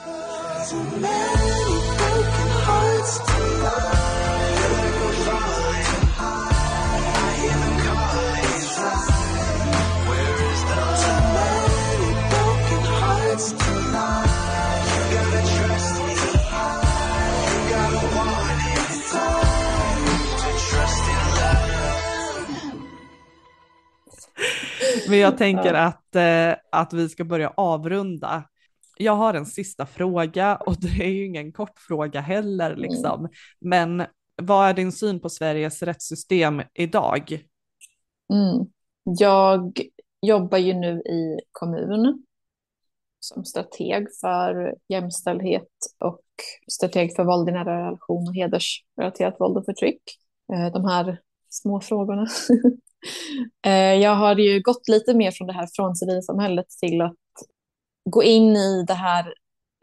Men 25.13 25.21
jag 25.21 25.39
tänker 25.39 25.75
att, 25.75 26.17
eh, 26.17 26.55
att 26.73 26.93
vi 26.93 27.09
ska 27.09 27.25
börja 27.25 27.53
avrunda. 27.57 28.45
Jag 28.97 29.17
har 29.17 29.35
en 29.35 29.47
sista 29.47 29.87
fråga 29.87 30.57
och 30.57 30.77
det 30.81 31.05
är 31.05 31.09
ju 31.09 31.27
ingen 31.27 31.53
kort 31.53 31.79
fråga 31.79 32.21
heller 32.21 32.71
mm. 32.71 32.83
liksom. 32.83 33.29
Men 33.61 34.05
vad 34.43 34.69
är 34.69 34.75
din 34.75 34.93
syn 34.93 35.21
på 35.21 35.29
Sveriges 35.29 35.83
rättssystem 35.83 36.63
idag? 36.75 37.45
Mm. 38.33 38.67
Jag 39.05 39.81
jobbar 40.23 40.59
ju 40.59 40.75
nu 40.75 41.01
i 41.01 41.41
kommun 41.53 42.25
som 43.21 43.45
strateg 43.45 44.07
för 44.21 44.75
jämställdhet 44.89 45.69
och 45.99 46.23
strateg 46.71 47.17
för 47.17 47.25
våld 47.25 47.49
i 47.49 47.53
nära 47.53 47.87
relation 47.87 48.29
och 48.29 48.35
hedersrelaterat 48.35 49.41
våld 49.41 49.57
och 49.57 49.65
förtryck. 49.65 50.03
Eh, 50.53 50.73
de 50.73 50.85
här 50.85 51.21
små 51.49 51.81
frågorna. 51.81 52.27
Eh, 53.67 53.95
jag 53.95 54.15
har 54.15 54.37
ju 54.37 54.61
gått 54.61 54.89
lite 54.89 55.15
mer 55.15 55.31
från 55.31 55.47
det 55.47 55.53
här 55.53 55.69
från 55.77 55.97
civilsamhället 55.97 56.67
till 56.81 57.01
att 57.01 57.17
gå 58.11 58.23
in 58.23 58.57
i 58.57 58.85
det 58.87 58.95
här 58.95 59.35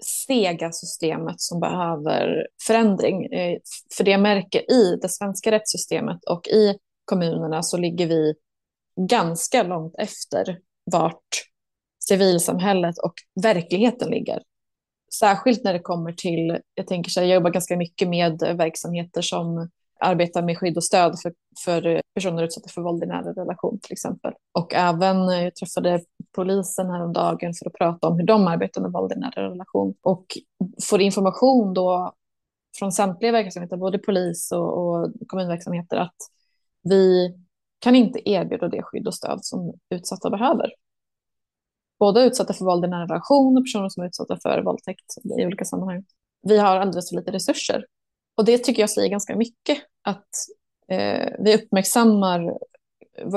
sega 0.04 0.72
systemet 0.72 1.42
som 1.42 1.60
behöver 1.60 2.48
förändring. 2.68 3.26
Eh, 3.26 3.58
för 3.98 4.04
det 4.04 4.12
jag 4.12 4.22
märker 4.22 4.72
i 4.72 5.00
det 5.02 5.10
svenska 5.10 5.52
rättssystemet 5.52 6.26
och 6.30 6.48
i 6.48 6.78
kommunerna 7.06 7.64
så 7.64 7.78
ligger 7.78 8.08
vi 8.08 8.34
ganska 9.10 9.64
långt 9.64 9.96
efter 9.98 10.60
vart 10.92 11.46
civilsamhället 12.00 12.98
och 12.98 13.14
verkligheten 13.44 14.10
ligger. 14.10 14.42
Särskilt 15.20 15.64
när 15.64 15.74
det 15.74 15.80
kommer 15.80 16.14
till, 16.14 16.60
jag 16.74 16.88
tänker 16.88 17.12
så 17.12 17.20
här, 17.20 17.28
jag 17.28 17.36
jobbar 17.36 17.50
ganska 17.50 17.78
mycket 17.78 18.10
med 18.10 18.40
verksamheter 18.58 19.22
som 19.22 19.70
arbetar 20.00 20.42
med 20.42 20.58
skydd 20.58 20.78
och 20.78 20.84
stöd 20.84 21.20
för, 21.22 21.34
för 21.66 22.02
personer 22.16 22.44
utsatta 22.44 22.70
för 22.70 22.82
våld 22.82 23.04
i 23.04 23.08
nära 23.08 23.34
relation 23.34 23.80
till 23.80 23.94
exempel. 23.94 24.34
Och 24.52 24.74
även 24.74 25.30
eh, 25.30 25.44
jag 25.44 25.56
träffade 25.56 26.02
polisen 26.36 26.90
häromdagen 26.90 27.54
för 27.54 27.68
att 27.68 27.74
prata 27.74 28.08
om 28.08 28.20
hur 28.20 28.26
de 28.26 28.48
arbetar 28.48 28.82
med 28.82 28.92
våld 28.92 29.12
i 29.12 29.16
nära 29.16 29.50
relation 29.50 29.96
och 30.02 30.26
får 30.90 31.02
information 31.02 31.74
då 31.74 32.14
från 32.80 32.92
samtliga 32.92 33.32
verksamheter, 33.32 33.78
både 33.78 33.98
polis 34.00 34.52
och, 34.52 34.78
och 34.78 35.14
kommunverksamheter, 35.28 35.98
att 35.98 36.16
vi 36.84 37.34
kan 37.80 37.96
inte 37.96 38.30
erbjuda 38.30 38.68
det 38.68 38.84
skydd 38.84 39.08
och 39.08 39.16
stöd 39.16 39.40
som 39.46 39.74
utsatta 39.90 40.30
behöver. 40.30 40.72
både 42.00 42.24
utsatta 42.24 42.54
för 42.54 42.66
våld 42.66 42.86
i 42.86 42.88
nära 42.88 43.04
relation 43.04 43.58
och 43.58 43.64
personer 43.64 43.90
som 43.90 44.04
är 44.04 44.08
utsatta 44.08 44.38
för 44.44 44.62
våldtäkt 44.64 45.06
i 45.40 45.46
olika 45.46 45.66
sammanhang. 45.66 46.06
Vi 46.42 46.58
har 46.58 46.78
alldeles 46.78 47.10
för 47.10 47.16
lite 47.16 47.32
resurser. 47.32 47.86
Och 48.38 48.46
det 48.46 48.58
tycker 48.58 48.82
jag 48.82 48.90
säger 48.90 49.10
ganska 49.10 49.36
mycket, 49.36 49.78
att 50.02 50.30
eh, 50.88 51.30
vi 51.40 51.56
uppmärksammar 51.56 52.58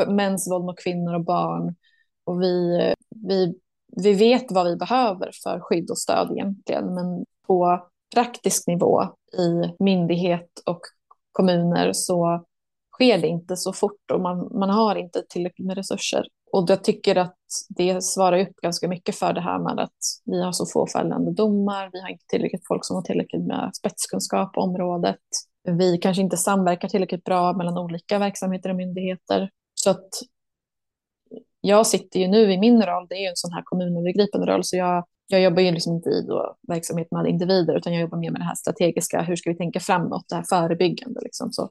mäns 0.08 0.50
våld 0.50 0.64
mot 0.64 0.78
kvinnor 0.78 1.14
och 1.14 1.24
barn 1.24 1.74
och 2.24 2.42
vi, 2.42 2.80
eh, 2.80 2.94
vi, 3.28 3.54
vi 3.96 4.12
vet 4.12 4.52
vad 4.52 4.66
vi 4.66 4.76
behöver 4.76 5.30
för 5.42 5.60
skydd 5.60 5.90
och 5.90 5.98
stöd 5.98 6.30
egentligen, 6.30 6.94
men 6.94 7.24
på 7.46 7.86
praktisk 8.14 8.66
nivå 8.66 9.02
i 9.38 9.74
myndighet 9.84 10.50
och 10.66 10.80
kommuner 11.32 11.92
så 11.92 12.44
sker 12.94 13.18
det 13.18 13.28
inte 13.28 13.56
så 13.56 13.72
fort 13.72 14.10
och 14.12 14.20
man, 14.20 14.58
man 14.58 14.70
har 14.70 14.96
inte 14.96 15.22
tillräckligt 15.28 15.66
med 15.66 15.76
resurser. 15.76 16.26
Och 16.52 16.70
jag 16.70 16.84
tycker 16.84 17.16
att 17.16 17.36
det 17.68 18.02
svarar 18.04 18.38
upp 18.38 18.56
ganska 18.56 18.88
mycket 18.88 19.16
för 19.16 19.32
det 19.32 19.40
här 19.40 19.58
med 19.58 19.80
att 19.80 19.98
vi 20.24 20.42
har 20.42 20.52
så 20.52 20.66
få 20.66 20.86
fällande 20.86 21.32
domar, 21.32 21.90
vi 21.92 22.00
har 22.00 22.08
inte 22.08 22.24
tillräckligt 22.28 22.66
folk 22.68 22.84
som 22.84 22.96
har 22.96 23.02
tillräckligt 23.02 23.46
med 23.46 23.70
spetskunskap 23.74 24.52
på 24.52 24.60
området. 24.60 25.20
Vi 25.64 25.98
kanske 25.98 26.22
inte 26.22 26.36
samverkar 26.36 26.88
tillräckligt 26.88 27.24
bra 27.24 27.52
mellan 27.52 27.78
olika 27.78 28.18
verksamheter 28.18 28.70
och 28.70 28.76
myndigheter. 28.76 29.50
Så 29.74 29.90
att 29.90 30.08
jag 31.60 31.86
sitter 31.86 32.20
ju 32.20 32.28
nu 32.28 32.52
i 32.52 32.58
min 32.58 32.82
roll, 32.82 33.06
det 33.08 33.14
är 33.14 33.20
ju 33.20 33.26
en 33.26 33.36
sån 33.36 33.52
här 33.52 33.62
kommunövergripande 33.64 34.46
roll, 34.46 34.64
så 34.64 34.76
jag, 34.76 35.04
jag 35.26 35.40
jobbar 35.40 35.62
ju 35.62 35.70
liksom 35.70 35.94
inte 35.94 36.10
i 36.10 36.22
då 36.22 36.56
verksamhet 36.68 37.08
med 37.10 37.26
individer, 37.26 37.76
utan 37.76 37.92
jag 37.92 38.02
jobbar 38.02 38.18
mer 38.18 38.30
med 38.30 38.40
det 38.40 38.44
här 38.44 38.54
strategiska, 38.54 39.22
hur 39.22 39.36
ska 39.36 39.50
vi 39.50 39.56
tänka 39.56 39.80
framåt, 39.80 40.24
det 40.28 40.34
här 40.34 40.44
förebyggande. 40.48 41.20
Liksom. 41.20 41.52
Så, 41.52 41.62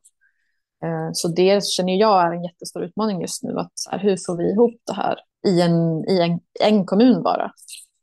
eh, 0.83 1.09
så 1.13 1.27
det 1.27 1.63
känner 1.63 1.95
jag 1.95 2.21
är 2.21 2.31
en 2.31 2.43
jättestor 2.43 2.83
utmaning 2.83 3.21
just 3.21 3.43
nu, 3.43 3.59
att 3.59 3.73
här, 3.91 3.99
hur 3.99 4.17
får 4.25 4.37
vi 4.37 4.51
ihop 4.51 4.81
det 4.87 4.93
här 4.93 5.19
i 5.47 5.61
en, 5.61 6.09
i 6.09 6.21
en, 6.21 6.39
en 6.59 6.85
kommun 6.85 7.23
bara? 7.23 7.51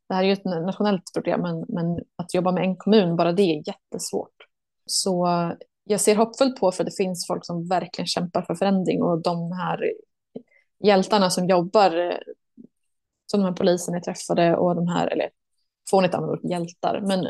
Det 0.09 0.14
här 0.14 0.22
är 0.22 0.26
ju 0.26 0.32
ett 0.32 0.45
nationellt 0.45 1.03
problem, 1.14 1.41
men, 1.41 1.64
men 1.68 1.99
att 2.16 2.34
jobba 2.34 2.53
med 2.53 2.64
en 2.64 2.76
kommun, 2.76 3.16
bara 3.16 3.32
det 3.32 3.43
är 3.43 3.62
jättesvårt. 3.68 4.36
Så 4.86 5.26
jag 5.89 6.01
ser 6.01 6.16
hoppfullt 6.16 6.61
på 6.61 6.72
för 6.72 6.84
det 6.84 6.97
finns 6.97 7.26
folk 7.26 7.47
som 7.47 7.68
verkligen 7.68 8.07
kämpar 8.07 8.43
för 8.43 8.55
förändring 8.55 9.03
och 9.03 9.22
de 9.22 9.53
här 9.53 9.93
hjältarna 10.84 11.30
som 11.30 11.47
jobbar, 11.47 11.97
eh, 11.97 12.18
som 13.26 13.41
de 13.41 13.47
här 13.47 13.53
poliserna 13.53 13.97
jag 13.97 14.05
träffade 14.05 14.57
och 14.57 14.74
de 14.74 14.89
här, 14.89 15.07
eller 15.07 15.30
får 15.91 16.05
inte 16.05 16.16
använda 16.16 16.32
ordet 16.32 16.51
hjältar, 16.51 17.01
men 17.01 17.24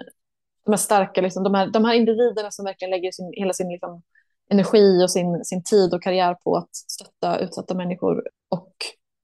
de 0.65 0.71
här 0.71 0.77
starka, 0.77 1.21
liksom, 1.21 1.43
de, 1.43 1.55
här, 1.55 1.67
de 1.67 1.85
här 1.85 1.95
individerna 1.95 2.51
som 2.51 2.65
verkligen 2.65 2.91
lägger 2.91 3.13
sin, 3.13 3.33
hela 3.33 3.53
sin 3.53 3.69
liksom, 3.69 4.03
energi 4.51 5.05
och 5.05 5.11
sin, 5.11 5.45
sin 5.45 5.63
tid 5.63 5.95
och 5.95 6.03
karriär 6.03 6.35
på 6.35 6.57
att 6.57 6.75
stötta 6.75 7.39
utsatta 7.39 7.75
människor 7.75 8.23
och 8.49 8.73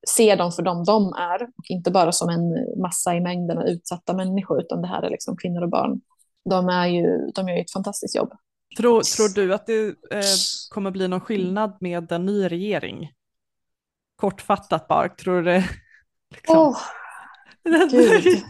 se 0.07 0.35
dem 0.35 0.53
för 0.53 0.63
dem 0.63 0.85
de 0.85 1.13
är 1.13 1.43
och 1.43 1.65
inte 1.69 1.91
bara 1.91 2.13
som 2.13 2.29
en 2.29 2.81
massa 2.81 3.15
i 3.15 3.21
mängden 3.21 3.59
av 3.59 3.65
utsatta 3.65 4.15
människor 4.15 4.61
utan 4.61 4.83
det 4.83 4.89
här 4.89 5.03
är 5.03 5.11
liksom 5.11 5.37
kvinnor 5.37 5.63
och 5.63 5.71
barn. 5.71 6.01
De, 6.45 6.69
är 6.69 6.87
ju, 6.87 7.31
de 7.35 7.49
gör 7.49 7.57
ju 7.57 7.63
ett 7.63 7.73
fantastiskt 7.73 8.17
jobb. 8.17 8.33
Tror, 8.77 9.03
tror 9.03 9.35
du 9.35 9.55
att 9.55 9.67
det 9.67 9.87
eh, 9.87 10.23
kommer 10.71 10.91
bli 10.91 11.09
någon 11.09 11.21
skillnad 11.21 11.77
med 11.81 12.13
en 12.13 12.27
ny 12.27 12.49
regering? 12.49 13.13
Kortfattat 14.17 14.89
bara, 14.89 15.09
tror 15.09 15.43
du 15.43 15.43
det? 15.51 15.69
Liksom. 16.31 16.59
Oh, 16.59 16.79
det, 17.65 18.43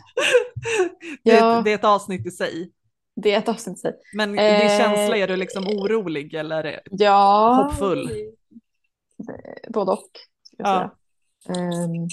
ja. 1.22 1.62
det, 1.64 1.70
är 1.70 1.74
ett 1.74 1.84
avsnitt 1.84 2.26
i 2.26 2.30
sig. 2.30 2.72
Det 3.16 3.34
är 3.34 3.38
ett 3.38 3.48
avsnitt 3.48 3.76
i 3.76 3.80
sig. 3.80 3.92
Men 4.16 4.32
din 4.32 4.40
eh, 4.40 4.78
känsla, 4.78 5.16
är 5.16 5.28
du 5.28 5.36
liksom 5.36 5.66
orolig 5.66 6.34
eller 6.34 6.80
ja, 6.84 7.54
hoppfull? 7.54 8.10
Både 9.68 9.92
och. 9.92 10.10
Jag, 10.58 10.90
ja. 11.46 11.54
um, 11.58 12.08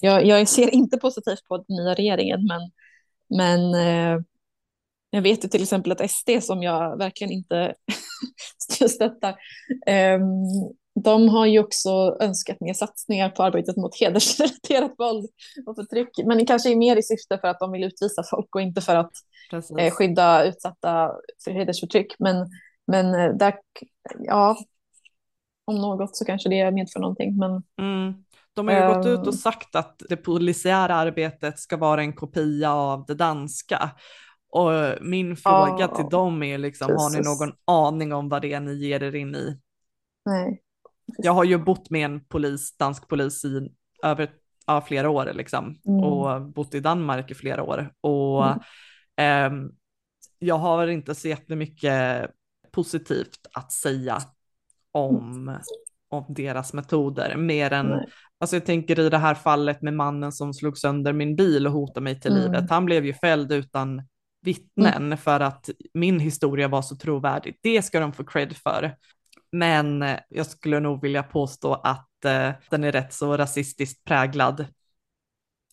jag, 0.00 0.26
jag, 0.26 0.48
ser 0.48 0.74
inte 0.74 0.98
positivt 0.98 1.44
på 1.48 1.56
den 1.56 1.76
nya 1.76 1.94
regeringen, 1.94 2.40
men, 2.46 2.60
men 3.38 3.74
uh, 3.74 4.22
jag 5.16 5.22
vet 5.22 5.44
ju 5.44 5.48
till 5.48 5.62
exempel 5.62 5.92
att 5.92 6.10
SD, 6.10 6.30
som 6.42 6.62
jag 6.62 6.98
verkligen 6.98 7.32
inte 7.32 7.74
stöttar, 8.88 9.36
um, 10.14 10.74
de 11.04 11.28
har 11.28 11.46
ju 11.46 11.58
också 11.58 12.16
önskat 12.20 12.60
mer 12.60 12.74
satsningar 12.74 13.30
på 13.30 13.42
arbetet 13.42 13.76
mot 13.76 14.00
hedersrelaterat 14.00 14.92
våld 14.98 15.26
och 15.66 15.76
förtryck, 15.76 16.08
men 16.24 16.46
kanske 16.46 16.76
mer 16.76 16.96
i 16.96 17.02
syfte 17.02 17.38
för 17.38 17.48
att 17.48 17.60
de 17.60 17.72
vill 17.72 17.84
utvisa 17.84 18.22
folk 18.30 18.54
och 18.54 18.60
inte 18.60 18.80
för 18.80 18.94
att 18.94 19.12
eh, 19.78 19.90
skydda 19.90 20.44
utsatta 20.44 21.12
för 21.44 21.50
hedersförtryck. 21.50 22.14
Men, 22.18 22.50
men 22.86 23.14
eh, 23.14 23.36
där, 23.36 23.54
ja, 24.18 24.56
om 25.64 25.76
något 25.76 26.16
så 26.16 26.24
kanske 26.24 26.48
det 26.48 26.70
medför 26.70 27.00
någonting. 27.00 27.36
Men, 27.36 27.50
mm. 27.80 28.14
De 28.54 28.68
har 28.68 28.74
ju 28.74 28.94
gått 28.94 29.06
ut 29.06 29.18
och 29.18 29.26
ehm. 29.26 29.32
sagt 29.32 29.76
att 29.76 30.02
det 30.08 30.16
polisiära 30.16 30.94
arbetet 30.94 31.58
ska 31.58 31.76
vara 31.76 32.00
en 32.00 32.12
kopia 32.12 32.72
av 32.72 33.04
det 33.06 33.14
danska. 33.14 33.90
Och 34.56 34.98
min 35.00 35.36
fråga 35.36 35.80
ja, 35.80 35.96
till 35.96 36.04
dem 36.10 36.42
är 36.42 36.58
liksom, 36.58 36.90
har 36.90 37.10
ni 37.10 37.20
någon 37.20 37.56
aning 37.64 38.12
om 38.12 38.28
vad 38.28 38.42
det 38.42 38.52
är 38.52 38.60
ni 38.60 38.74
ger 38.74 39.02
er 39.02 39.14
in 39.14 39.34
i? 39.34 39.60
Nej. 40.24 40.62
Jag 41.18 41.32
har 41.32 41.44
ju 41.44 41.58
bott 41.58 41.90
med 41.90 42.04
en 42.04 42.24
polis, 42.24 42.76
dansk 42.76 43.08
polis 43.08 43.44
i 43.44 43.68
över 44.02 44.30
ja, 44.66 44.80
flera 44.80 45.10
år 45.10 45.30
liksom 45.34 45.78
mm. 45.88 46.04
och 46.04 46.42
bott 46.42 46.74
i 46.74 46.80
Danmark 46.80 47.30
i 47.30 47.34
flera 47.34 47.62
år 47.62 47.92
och 48.00 48.44
mm. 49.16 49.64
eh, 49.64 49.70
jag 50.38 50.58
har 50.58 50.86
inte 50.86 51.14
så 51.14 51.28
jättemycket 51.28 52.30
positivt 52.72 53.46
att 53.52 53.72
säga 53.72 54.18
om, 54.92 55.58
om 56.08 56.24
deras 56.28 56.72
metoder 56.72 57.36
mer 57.36 57.72
än 57.72 57.86
Nej. 57.86 58.06
Alltså 58.38 58.56
jag 58.56 58.66
tänker 58.66 59.00
i 59.00 59.08
det 59.08 59.18
här 59.18 59.34
fallet 59.34 59.82
med 59.82 59.94
mannen 59.94 60.32
som 60.32 60.54
slog 60.54 60.78
sönder 60.78 61.12
min 61.12 61.36
bil 61.36 61.66
och 61.66 61.72
hotade 61.72 62.00
mig 62.00 62.20
till 62.20 62.32
mm. 62.32 62.42
livet. 62.42 62.70
Han 62.70 62.84
blev 62.84 63.06
ju 63.06 63.14
fälld 63.14 63.52
utan 63.52 64.02
vittnen 64.46 65.06
mm. 65.06 65.18
för 65.18 65.40
att 65.40 65.70
min 65.94 66.20
historia 66.20 66.68
var 66.68 66.82
så 66.82 66.96
trovärdig. 66.96 67.58
Det 67.62 67.82
ska 67.82 68.00
de 68.00 68.12
få 68.12 68.24
cred 68.24 68.56
för. 68.56 68.96
Men 69.52 70.02
eh, 70.02 70.18
jag 70.28 70.46
skulle 70.46 70.80
nog 70.80 71.02
vilja 71.02 71.22
påstå 71.22 71.74
att 71.74 72.24
eh, 72.24 72.50
den 72.70 72.84
är 72.84 72.92
rätt 72.92 73.12
så 73.12 73.36
rasistiskt 73.36 74.04
präglad. 74.04 74.66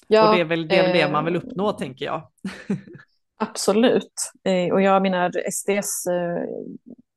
Ja, 0.08 0.30
och 0.30 0.36
det 0.36 0.42
är 0.42 0.46
väl 0.46 0.68
det, 0.68 0.86
eh, 0.86 0.94
det 0.94 1.12
man 1.12 1.26
vill 1.26 1.36
uppnå 1.36 1.72
tänker 1.72 2.06
jag. 2.06 2.32
Absolut. 3.38 4.32
Eh, 4.44 4.74
och 4.74 4.82
jag 4.82 5.02
menar 5.02 5.52
SDs 5.52 6.08
eh, 6.08 6.44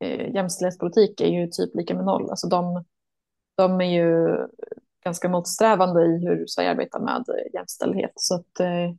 eh, 0.00 0.34
jämställdhetspolitik 0.34 1.20
är 1.20 1.28
ju 1.28 1.46
typ 1.46 1.74
lika 1.74 1.94
med 1.94 2.04
noll. 2.04 2.30
Alltså 2.30 2.48
de, 2.48 2.84
de 3.56 3.80
är 3.80 3.90
ju 3.90 4.36
ganska 5.04 5.28
motsträvande 5.28 6.06
i 6.06 6.26
hur 6.26 6.46
Sverige 6.46 6.70
arbetar 6.70 7.00
med 7.00 7.24
jämställdhet. 7.54 8.12
Så 8.14 8.34
att, 8.34 8.60
eh, 8.60 8.94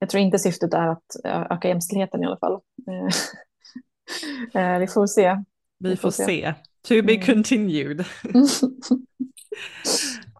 jag 0.00 0.08
tror 0.10 0.22
inte 0.22 0.38
syftet 0.38 0.74
är 0.74 0.88
att 0.88 1.16
öka 1.24 1.68
jämställdheten 1.68 2.22
i 2.22 2.26
alla 2.26 2.38
fall. 2.38 2.60
vi 4.80 4.86
får 4.86 5.06
se. 5.06 5.44
Vi, 5.78 5.90
vi 5.90 5.96
får, 5.96 6.10
se. 6.10 6.24
se. 6.24 6.54
To 6.88 7.06
be 7.06 7.14
mm. 7.14 7.26
continued. 7.26 8.04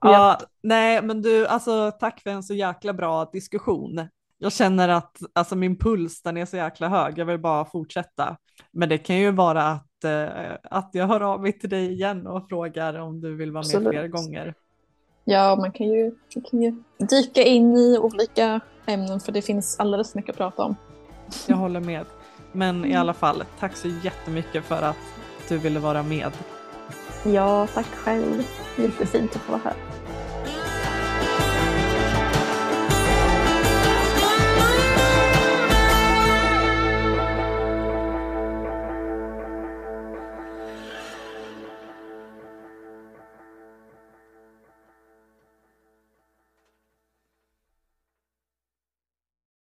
ja, 0.01 0.41
nej 0.63 1.03
men 1.03 1.23
du, 1.23 1.47
alltså 1.47 1.91
tack 1.91 2.21
för 2.21 2.31
en 2.31 2.43
så 2.43 2.55
jäkla 2.55 2.93
bra 2.93 3.31
diskussion. 3.33 4.09
Jag 4.39 4.53
känner 4.53 4.89
att 4.89 5.19
alltså, 5.33 5.57
min 5.57 5.79
puls 5.79 6.23
den 6.23 6.37
är 6.37 6.47
så 6.47 6.57
jäkla 6.57 6.89
hög, 6.89 7.19
jag 7.19 7.27
vill 7.27 7.39
bara 7.39 7.65
fortsätta. 7.65 8.37
Men 8.73 8.89
det 8.89 8.99
kan 8.99 9.17
ju 9.17 9.31
vara 9.31 9.67
att, 9.67 10.05
eh, 10.05 10.29
att 10.63 10.91
jag 10.93 11.07
hör 11.07 11.21
av 11.21 11.43
mig 11.43 11.59
till 11.59 11.71
dig 11.71 11.93
igen 11.93 12.27
och 12.27 12.49
frågar 12.49 12.95
om 12.95 13.21
du 13.21 13.37
vill 13.37 13.53
vara 13.53 13.61
Absolut. 13.61 13.85
med 13.85 13.93
fler 13.93 14.09
gånger. 14.09 14.55
Ja, 15.25 15.57
man 15.57 15.73
kan, 15.73 15.87
ju, 15.87 16.05
man 16.35 16.45
kan 16.51 16.63
ju 16.63 16.75
dyka 16.99 17.43
in 17.43 17.77
i 17.77 17.99
olika 17.99 18.61
ämnen 18.87 19.21
för 19.21 19.33
det 19.33 19.43
finns 19.43 19.81
alldeles 19.81 20.15
mycket 20.15 20.31
att 20.31 20.37
prata 20.37 20.63
om. 20.63 20.77
Jag 21.47 21.57
håller 21.57 21.81
med. 21.81 22.07
Men 22.53 22.85
i 22.85 22.97
alla 22.97 23.15
fall, 23.15 23.45
tack 23.59 23.77
så 23.77 23.89
jättemycket 24.03 24.65
för 24.65 24.83
att 24.83 24.97
du 25.49 25.59
ville 25.59 25.81
vara 25.81 26.03
med. 26.03 26.33
Ja, 27.25 27.67
tack 27.75 27.87
själv. 27.87 28.43
Jättefint 28.79 29.37
att 29.37 29.43
få 29.43 29.53
vara 29.53 29.63
här. 29.65 29.75